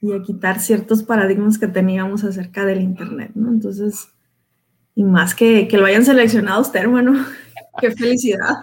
y 0.00 0.12
a 0.12 0.22
quitar 0.22 0.60
ciertos 0.60 1.02
paradigmas 1.02 1.58
que 1.58 1.68
teníamos 1.68 2.24
acerca 2.24 2.64
del 2.64 2.80
Internet, 2.80 3.30
¿no? 3.34 3.50
Entonces, 3.50 4.08
y 4.94 5.04
más 5.04 5.34
que, 5.34 5.68
que 5.68 5.78
lo 5.78 5.86
hayan 5.86 6.04
seleccionado 6.04 6.60
usted, 6.60 6.80
hermano, 6.80 7.24
qué 7.80 7.92
felicidad. 7.92 8.56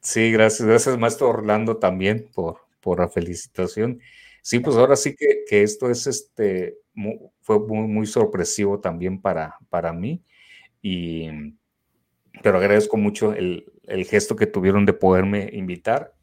Sí, 0.00 0.32
gracias. 0.32 0.66
Gracias, 0.66 0.98
maestro 0.98 1.28
Orlando, 1.28 1.76
también 1.76 2.28
por, 2.34 2.58
por 2.80 3.00
la 3.00 3.08
felicitación. 3.08 4.00
Sí, 4.42 4.60
pues 4.60 4.76
ahora 4.76 4.96
sí 4.96 5.14
que, 5.14 5.44
que 5.46 5.62
esto 5.62 5.90
es 5.90 6.06
este, 6.06 6.78
fue 7.40 7.60
muy, 7.60 7.86
muy, 7.86 8.06
sorpresivo 8.06 8.80
también 8.80 9.20
para, 9.20 9.56
para 9.68 9.92
mí. 9.92 10.22
Y, 10.80 11.28
pero 12.42 12.56
agradezco 12.58 12.96
mucho 12.96 13.34
el, 13.34 13.70
el, 13.86 14.06
gesto 14.06 14.36
que 14.36 14.46
tuvieron 14.46 14.86
de 14.86 14.94
poderme 14.94 15.50
invitar. 15.52 16.14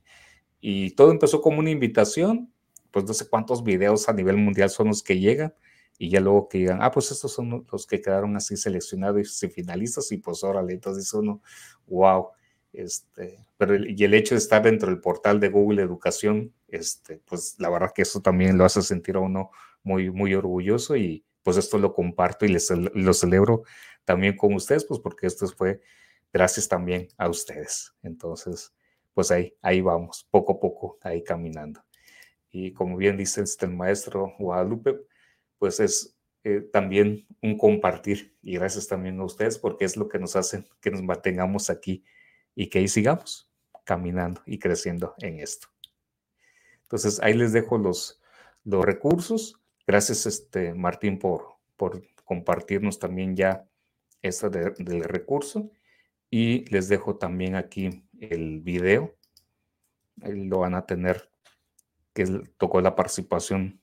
Y 0.60 0.92
todo 0.92 1.12
empezó 1.12 1.42
como 1.42 1.60
una 1.60 1.70
invitación, 1.70 2.52
pues 2.92 3.06
no 3.06 3.14
sé 3.14 3.28
cuántos 3.28 3.64
videos 3.64 4.10
a 4.10 4.14
nivel 4.14 4.38
mundial 4.38 4.70
son 4.70 4.88
los 4.88 5.04
que 5.04 5.20
llegan. 5.20 5.54
Y 6.00 6.10
ya 6.10 6.20
luego 6.20 6.48
que 6.48 6.60
digan, 6.60 6.80
ah, 6.82 6.92
pues 6.92 7.12
estos 7.12 7.34
son 7.34 7.66
los 7.72 7.88
que 7.88 8.02
quedaron 8.02 8.36
así 8.36 8.56
seleccionados 8.56 9.44
y 9.44 9.50
finalistas. 9.50 10.12
Y 10.12 10.18
pues 10.18 10.44
órale, 10.44 10.74
entonces 10.74 11.06
dice 11.06 11.18
uno, 11.18 11.42
wow 11.88 12.30
este, 12.78 13.40
pero 13.58 13.76
y 13.76 14.04
el 14.04 14.14
hecho 14.14 14.36
de 14.36 14.40
estar 14.40 14.62
dentro 14.62 14.90
del 14.90 15.02
portal 15.02 15.40
de 15.40 15.50
Google 15.50 15.82
Educación, 15.82 16.54
este, 16.68 17.18
pues 17.26 17.56
la 17.60 17.70
verdad 17.70 17.92
que 17.94 18.04
eso 18.04 18.22
también 18.22 18.58
lo 18.58 18.66
hace 18.66 18.84
sentir 18.84 19.16
a 19.16 19.20
uno 19.20 19.50
muy, 19.82 20.12
muy 20.12 20.36
orgulloso 20.36 20.96
y 20.96 21.26
pues 21.42 21.58
esto 21.58 21.80
lo 21.80 21.94
comparto 21.94 22.46
y 22.46 22.50
lo 22.94 23.14
celebro 23.14 23.64
también 24.06 24.36
con 24.38 24.54
ustedes, 24.54 24.86
pues 24.86 25.00
porque 25.00 25.26
esto 25.26 25.48
fue 25.48 25.82
gracias 26.32 26.68
también 26.68 27.08
a 27.18 27.30
ustedes. 27.30 27.96
Entonces, 28.04 28.74
pues 29.14 29.32
ahí, 29.32 29.56
ahí 29.64 29.82
vamos, 29.82 30.28
poco 30.30 30.54
a 30.54 30.60
poco, 30.60 31.00
ahí 31.02 31.24
caminando. 31.24 31.87
Y 32.52 32.74
como 32.74 32.98
bien 32.98 33.18
dice 33.18 33.42
este, 33.42 33.66
el 33.66 33.76
maestro 33.76 34.34
Guadalupe, 34.40 35.00
pues 35.58 35.80
es 35.80 36.18
eh, 36.44 36.62
también 36.62 37.28
un 37.42 37.58
compartir 37.58 38.36
y 38.42 38.56
gracias 38.56 38.88
también 38.88 39.20
a 39.20 39.26
ustedes 39.26 39.58
porque 39.58 39.86
es 39.86 39.98
lo 39.98 40.08
que 40.08 40.20
nos 40.20 40.36
hace 40.36 40.64
que 40.80 40.92
nos 40.92 41.04
mantengamos 41.04 41.70
aquí 41.70 42.04
y 42.56 42.68
que 42.68 42.80
ahí 42.80 42.88
sigamos 42.88 43.52
caminando 43.84 44.42
y 44.46 44.60
creciendo 44.60 45.16
en 45.20 45.40
esto. 45.40 45.68
Entonces, 46.84 47.20
ahí 47.22 47.34
les 47.34 47.54
dejo 47.54 47.78
los, 47.78 48.22
los 48.64 48.86
recursos. 48.86 49.60
Gracias, 49.86 50.26
este, 50.26 50.74
Martín, 50.74 51.20
por, 51.20 51.56
por 51.76 52.04
compartirnos 52.24 53.00
también 53.00 53.36
ya 53.36 53.68
esto 54.22 54.50
del 54.50 55.04
recurso. 55.04 55.72
Y 56.30 56.66
les 56.70 56.90
dejo 56.90 57.18
también 57.18 57.56
aquí 57.56 58.04
el 58.20 58.60
video. 58.62 59.16
Lo 60.18 60.60
van 60.60 60.76
a 60.76 60.86
tener, 60.86 61.30
que 62.18 62.26
tocó 62.58 62.82
la 62.82 62.96
participación 62.96 63.80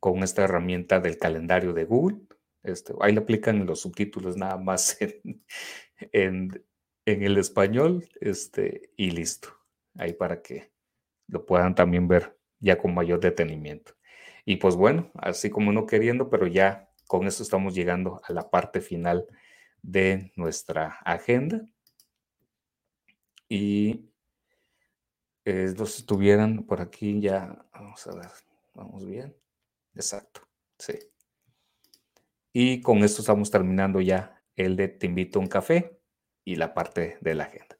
con 0.00 0.22
esta 0.22 0.44
herramienta 0.44 1.00
del 1.00 1.16
calendario 1.16 1.72
de 1.72 1.86
Google. 1.86 2.18
Este, 2.62 2.92
ahí 3.00 3.14
le 3.14 3.20
aplican 3.20 3.64
los 3.64 3.80
subtítulos 3.80 4.36
nada 4.36 4.58
más 4.58 4.98
en, 6.12 6.62
en 7.06 7.22
el 7.22 7.38
español 7.38 8.06
este, 8.20 8.92
y 8.98 9.12
listo. 9.12 9.48
Ahí 9.96 10.12
para 10.12 10.42
que 10.42 10.70
lo 11.26 11.46
puedan 11.46 11.74
también 11.74 12.06
ver 12.06 12.38
ya 12.60 12.76
con 12.76 12.92
mayor 12.92 13.18
detenimiento. 13.18 13.94
Y 14.44 14.56
pues 14.56 14.76
bueno, 14.76 15.10
así 15.14 15.48
como 15.48 15.72
no 15.72 15.86
queriendo, 15.86 16.28
pero 16.28 16.46
ya 16.46 16.90
con 17.06 17.26
esto 17.26 17.42
estamos 17.42 17.74
llegando 17.74 18.20
a 18.24 18.32
la 18.34 18.50
parte 18.50 18.82
final 18.82 19.26
de 19.80 20.32
nuestra 20.36 20.98
agenda. 21.02 21.66
Y 23.48 24.07
eh, 25.50 25.72
los 25.78 25.96
estuvieran 25.98 26.64
por 26.64 26.82
aquí 26.82 27.22
ya, 27.22 27.64
vamos 27.72 28.06
a 28.06 28.14
ver, 28.14 28.30
vamos 28.74 29.06
bien. 29.06 29.34
Exacto, 29.94 30.42
sí. 30.78 30.92
Y 32.52 32.82
con 32.82 32.98
esto 33.02 33.22
estamos 33.22 33.50
terminando 33.50 34.02
ya 34.02 34.42
el 34.56 34.76
de 34.76 34.88
Te 34.88 35.06
invito 35.06 35.38
a 35.38 35.42
un 35.42 35.48
café 35.48 35.98
y 36.44 36.56
la 36.56 36.74
parte 36.74 37.16
de 37.22 37.34
la 37.34 37.44
agenda. 37.44 37.78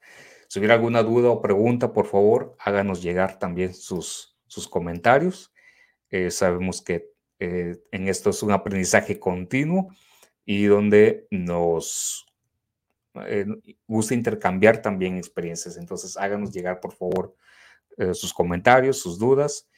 Si 0.49 0.59
hubiera 0.59 0.77
alguna 0.77 1.03
duda 1.03 1.29
o 1.29 1.43
pregunta, 1.43 1.93
por 1.93 2.07
favor, 2.07 2.57
háganos 2.59 3.03
llegar 3.03 3.39
también 3.39 3.75
sus, 3.75 4.39
sus 4.47 4.67
comentarios. 4.67 5.53
Eh, 6.09 6.31
sabemos 6.31 6.81
que 6.81 7.13
eh, 7.39 7.83
en 7.93 8.09
esto 8.09 8.31
es 8.31 8.43
un 8.43 8.53
aprendizaje 8.53 9.21
continuo 9.21 9.91
y 10.47 10.65
donde 10.65 11.27
nos 11.31 12.25
gusta 13.87 14.15
intercambiar 14.15 14.81
también 14.81 15.19
experiencias. 15.19 15.77
Entonces, 15.77 16.17
háganos 16.17 16.51
llegar, 16.51 16.81
por 16.81 16.95
favor, 16.95 17.37
sus 18.13 18.33
comentarios, 18.33 19.01
sus 19.01 19.19
dudas. 19.19 19.69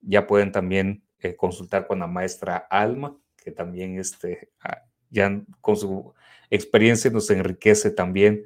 Ya 0.00 0.26
pueden 0.26 0.52
también 0.52 1.04
consultar 1.36 1.86
con 1.86 1.98
la 1.98 2.06
maestra 2.06 2.56
Alma, 2.70 3.16
que 3.36 3.50
también 3.50 3.98
este, 3.98 4.50
ah, 4.60 4.82
ya 5.10 5.42
con 5.60 5.76
su 5.76 6.14
experiencia 6.50 7.10
nos 7.10 7.30
enriquece 7.30 7.90
también 7.90 8.44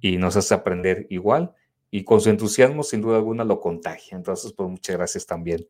y 0.00 0.16
nos 0.16 0.36
hace 0.36 0.54
aprender 0.54 1.06
igual 1.10 1.54
y 1.90 2.02
con 2.02 2.20
su 2.20 2.28
entusiasmo 2.28 2.82
sin 2.82 3.00
duda 3.00 3.16
alguna 3.16 3.44
lo 3.44 3.60
contagia. 3.60 4.16
Entonces, 4.16 4.52
pues 4.52 4.68
muchas 4.68 4.96
gracias 4.96 5.26
también, 5.26 5.68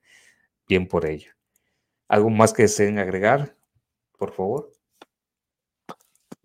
bien 0.66 0.88
por 0.88 1.04
ello. 1.06 1.32
¿Algo 2.08 2.30
más 2.30 2.52
que 2.52 2.62
deseen 2.62 2.98
agregar, 2.98 3.56
por 4.16 4.32
favor? 4.32 4.72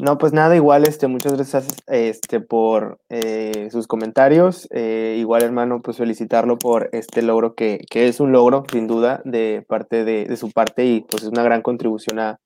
No, 0.01 0.17
pues 0.17 0.31
nada, 0.31 0.55
igual, 0.55 0.87
este, 0.87 1.07
muchas 1.07 1.33
gracias 1.33 1.67
este, 1.87 2.39
por 2.39 3.01
eh, 3.09 3.67
sus 3.69 3.85
comentarios. 3.85 4.65
Eh, 4.71 5.17
igual, 5.19 5.43
hermano, 5.43 5.81
pues 5.81 5.97
felicitarlo 5.97 6.57
por 6.57 6.89
este 6.93 7.21
logro 7.21 7.53
que, 7.53 7.81
que 7.89 8.07
es 8.07 8.21
un 8.21 8.31
logro, 8.31 8.63
sin 8.71 8.87
duda, 8.87 9.21
de 9.25 9.65
parte 9.67 10.05
de, 10.05 10.23
de, 10.23 10.37
su 10.37 10.51
parte 10.51 10.85
y 10.85 11.01
pues 11.01 11.23
es 11.23 11.29
una 11.29 11.43
gran 11.43 11.61
contribución 11.61 12.17
a, 12.19 12.39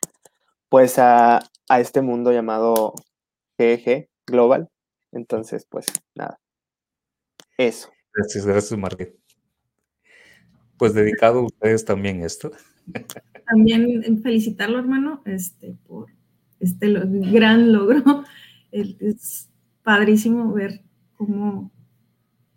pues 0.68 0.98
a, 0.98 1.42
a 1.70 1.80
este 1.80 2.02
mundo 2.02 2.32
llamado 2.32 2.96
GG 3.60 4.10
Global. 4.26 4.70
Entonces, 5.12 5.68
pues 5.70 5.86
nada. 6.16 6.40
Eso. 7.60 7.92
Gracias, 8.16 8.48
gracias, 8.48 8.80
Marquet. 8.80 9.16
Pues 10.80 10.96
dedicado 10.96 11.42
a 11.42 11.46
ustedes 11.46 11.86
también 11.86 12.24
esto. 12.24 12.52
También 13.46 14.24
felicitarlo, 14.24 14.80
hermano, 14.80 15.22
este, 15.26 15.78
por 15.86 16.08
este 16.64 16.94
gran 17.32 17.72
logro. 17.72 18.24
Es 18.72 19.52
padrísimo 19.84 20.52
ver 20.52 20.82
cómo, 21.16 21.72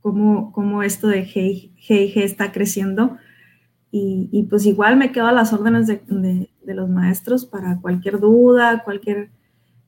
cómo, 0.00 0.50
cómo 0.50 0.82
esto 0.82 1.08
de 1.08 1.26
GIG 1.26 2.18
está 2.18 2.52
creciendo. 2.52 3.18
Y, 3.90 4.46
pues 4.50 4.66
igual 4.66 4.96
me 4.96 5.10
quedo 5.10 5.26
a 5.26 5.32
las 5.32 5.52
órdenes 5.54 5.86
de, 5.86 6.02
de, 6.06 6.50
de, 6.62 6.74
los 6.74 6.88
maestros 6.88 7.46
para 7.46 7.78
cualquier 7.80 8.20
duda, 8.20 8.82
cualquier 8.82 9.30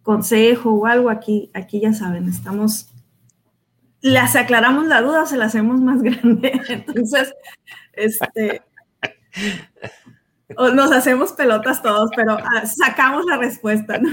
consejo 0.02 0.70
o 0.70 0.86
algo, 0.86 1.10
aquí, 1.10 1.50
aquí 1.52 1.80
ya 1.80 1.92
saben, 1.92 2.28
estamos, 2.30 2.90
las 4.00 4.34
aclaramos 4.36 4.86
la 4.86 5.02
duda 5.02 5.26
se 5.26 5.36
la 5.36 5.44
hacemos 5.44 5.82
más 5.82 6.00
grande. 6.02 6.58
Entonces, 6.70 7.34
este, 7.92 8.62
nos 10.56 10.92
hacemos 10.92 11.32
pelotas 11.32 11.82
todos, 11.82 12.10
pero 12.16 12.32
ah, 12.32 12.66
sacamos 12.66 13.24
la 13.26 13.36
respuesta, 13.36 13.98
¿no? 13.98 14.10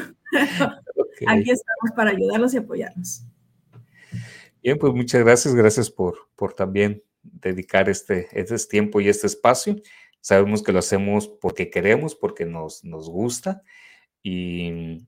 Aquí 1.27 1.51
estamos 1.51 1.91
para 1.95 2.11
ayudarlos 2.11 2.53
y 2.53 2.57
apoyarlos. 2.57 3.23
Bien, 4.61 4.77
pues 4.77 4.93
muchas 4.93 5.23
gracias, 5.23 5.53
gracias 5.55 5.89
por, 5.89 6.29
por 6.35 6.53
también 6.53 7.03
dedicar 7.21 7.89
este, 7.89 8.27
este 8.31 8.57
tiempo 8.67 8.99
y 8.99 9.09
este 9.09 9.27
espacio. 9.27 9.75
Sabemos 10.21 10.63
que 10.63 10.71
lo 10.71 10.79
hacemos 10.79 11.27
porque 11.27 11.69
queremos, 11.69 12.15
porque 12.15 12.45
nos, 12.45 12.83
nos 12.83 13.09
gusta 13.09 13.61
y, 14.23 15.05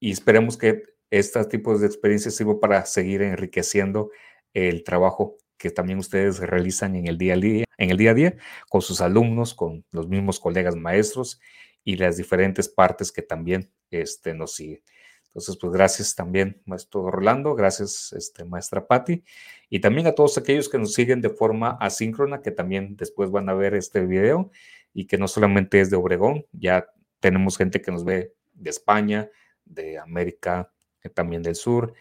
y 0.00 0.10
esperemos 0.10 0.56
que 0.56 0.82
estos 1.10 1.48
tipos 1.48 1.80
de 1.80 1.86
experiencias 1.86 2.34
sirvan 2.34 2.58
para 2.58 2.84
seguir 2.86 3.22
enriqueciendo 3.22 4.10
el 4.54 4.82
trabajo 4.84 5.36
que 5.56 5.70
también 5.70 5.98
ustedes 5.98 6.38
realizan 6.38 6.96
en 6.96 7.06
el 7.06 7.18
día 7.18 7.34
a 7.34 7.36
día, 7.36 7.64
en 7.78 7.90
el 7.90 7.96
día 7.96 8.10
a 8.10 8.14
día 8.14 8.36
con 8.68 8.82
sus 8.82 9.00
alumnos, 9.00 9.54
con 9.54 9.84
los 9.90 10.08
mismos 10.08 10.40
colegas 10.40 10.76
maestros 10.76 11.40
y 11.84 11.96
las 11.96 12.16
diferentes 12.16 12.68
partes 12.68 13.12
que 13.12 13.22
también 13.22 13.70
este, 13.90 14.34
nos 14.34 14.54
siguen. 14.54 14.82
Entonces, 15.28 15.56
pues 15.60 15.72
gracias 15.72 16.14
también, 16.14 16.62
maestro 16.64 17.10
Rolando, 17.10 17.54
gracias, 17.56 18.12
este, 18.12 18.44
maestra 18.44 18.86
Patti, 18.86 19.24
y 19.68 19.80
también 19.80 20.06
a 20.06 20.12
todos 20.12 20.38
aquellos 20.38 20.68
que 20.68 20.78
nos 20.78 20.92
siguen 20.92 21.20
de 21.20 21.30
forma 21.30 21.76
asíncrona, 21.80 22.40
que 22.40 22.52
también 22.52 22.96
después 22.96 23.30
van 23.32 23.48
a 23.48 23.54
ver 23.54 23.74
este 23.74 24.06
video 24.06 24.52
y 24.92 25.06
que 25.06 25.18
no 25.18 25.26
solamente 25.26 25.80
es 25.80 25.90
de 25.90 25.96
Obregón, 25.96 26.46
ya 26.52 26.86
tenemos 27.18 27.58
gente 27.58 27.82
que 27.82 27.90
nos 27.90 28.04
ve 28.04 28.32
de 28.52 28.70
España, 28.70 29.28
de 29.64 29.98
América 29.98 30.70
también 31.10 31.42
del 31.42 31.54
Sur, 31.54 31.94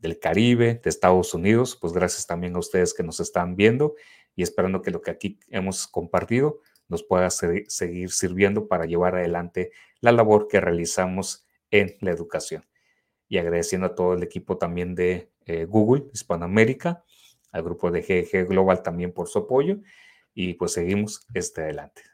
del 0.00 0.18
Caribe, 0.18 0.80
de 0.82 0.90
Estados 0.90 1.34
Unidos. 1.34 1.76
Pues 1.80 1.92
gracias 1.92 2.26
también 2.26 2.56
a 2.56 2.58
ustedes 2.58 2.94
que 2.94 3.02
nos 3.02 3.20
están 3.20 3.56
viendo 3.56 3.94
y 4.34 4.42
esperando 4.42 4.82
que 4.82 4.90
lo 4.90 5.02
que 5.02 5.10
aquí 5.10 5.38
hemos 5.48 5.86
compartido 5.86 6.60
nos 6.88 7.02
pueda 7.02 7.28
seguir 7.30 8.10
sirviendo 8.10 8.66
para 8.66 8.86
llevar 8.86 9.14
adelante 9.14 9.72
la 10.00 10.12
labor 10.12 10.48
que 10.48 10.60
realizamos 10.60 11.46
en 11.70 11.96
la 12.00 12.10
educación. 12.10 12.64
Y 13.28 13.38
agradeciendo 13.38 13.88
a 13.88 13.94
todo 13.94 14.14
el 14.14 14.22
equipo 14.22 14.56
también 14.56 14.94
de 14.94 15.30
eh, 15.44 15.66
Google 15.66 16.06
Hispanoamérica, 16.12 17.04
al 17.52 17.62
grupo 17.62 17.90
de 17.90 18.02
GG 18.02 18.48
Global 18.48 18.82
también 18.82 19.12
por 19.12 19.28
su 19.28 19.40
apoyo 19.40 19.78
y 20.34 20.54
pues 20.54 20.72
seguimos 20.72 21.26
este 21.34 21.62
adelante. 21.62 22.07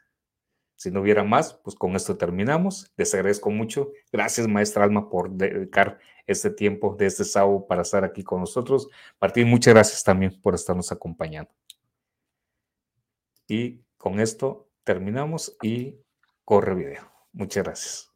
Si 0.85 0.91
no 0.91 1.01
hubiera 1.01 1.23
más, 1.23 1.55
pues 1.63 1.75
con 1.75 1.95
esto 1.95 2.15
terminamos. 2.15 2.91
Les 2.95 3.11
agradezco 3.15 3.49
mucho. 3.49 3.91
Gracias, 4.11 4.47
maestra 4.47 4.83
Alma, 4.83 5.09
por 5.09 5.31
dedicar 5.31 5.97
este 6.27 6.51
tiempo 6.51 6.95
de 6.95 7.07
este 7.07 7.23
sábado 7.23 7.65
para 7.65 7.81
estar 7.81 8.03
aquí 8.03 8.23
con 8.23 8.41
nosotros. 8.41 8.87
Martín, 9.19 9.49
muchas 9.49 9.73
gracias 9.73 10.03
también 10.03 10.39
por 10.39 10.53
estarnos 10.53 10.91
acompañando. 10.91 11.49
Y 13.47 13.81
con 13.97 14.19
esto 14.19 14.69
terminamos 14.83 15.57
y 15.63 15.97
corre 16.43 16.75
video. 16.75 17.11
Muchas 17.33 17.63
gracias. 17.63 18.11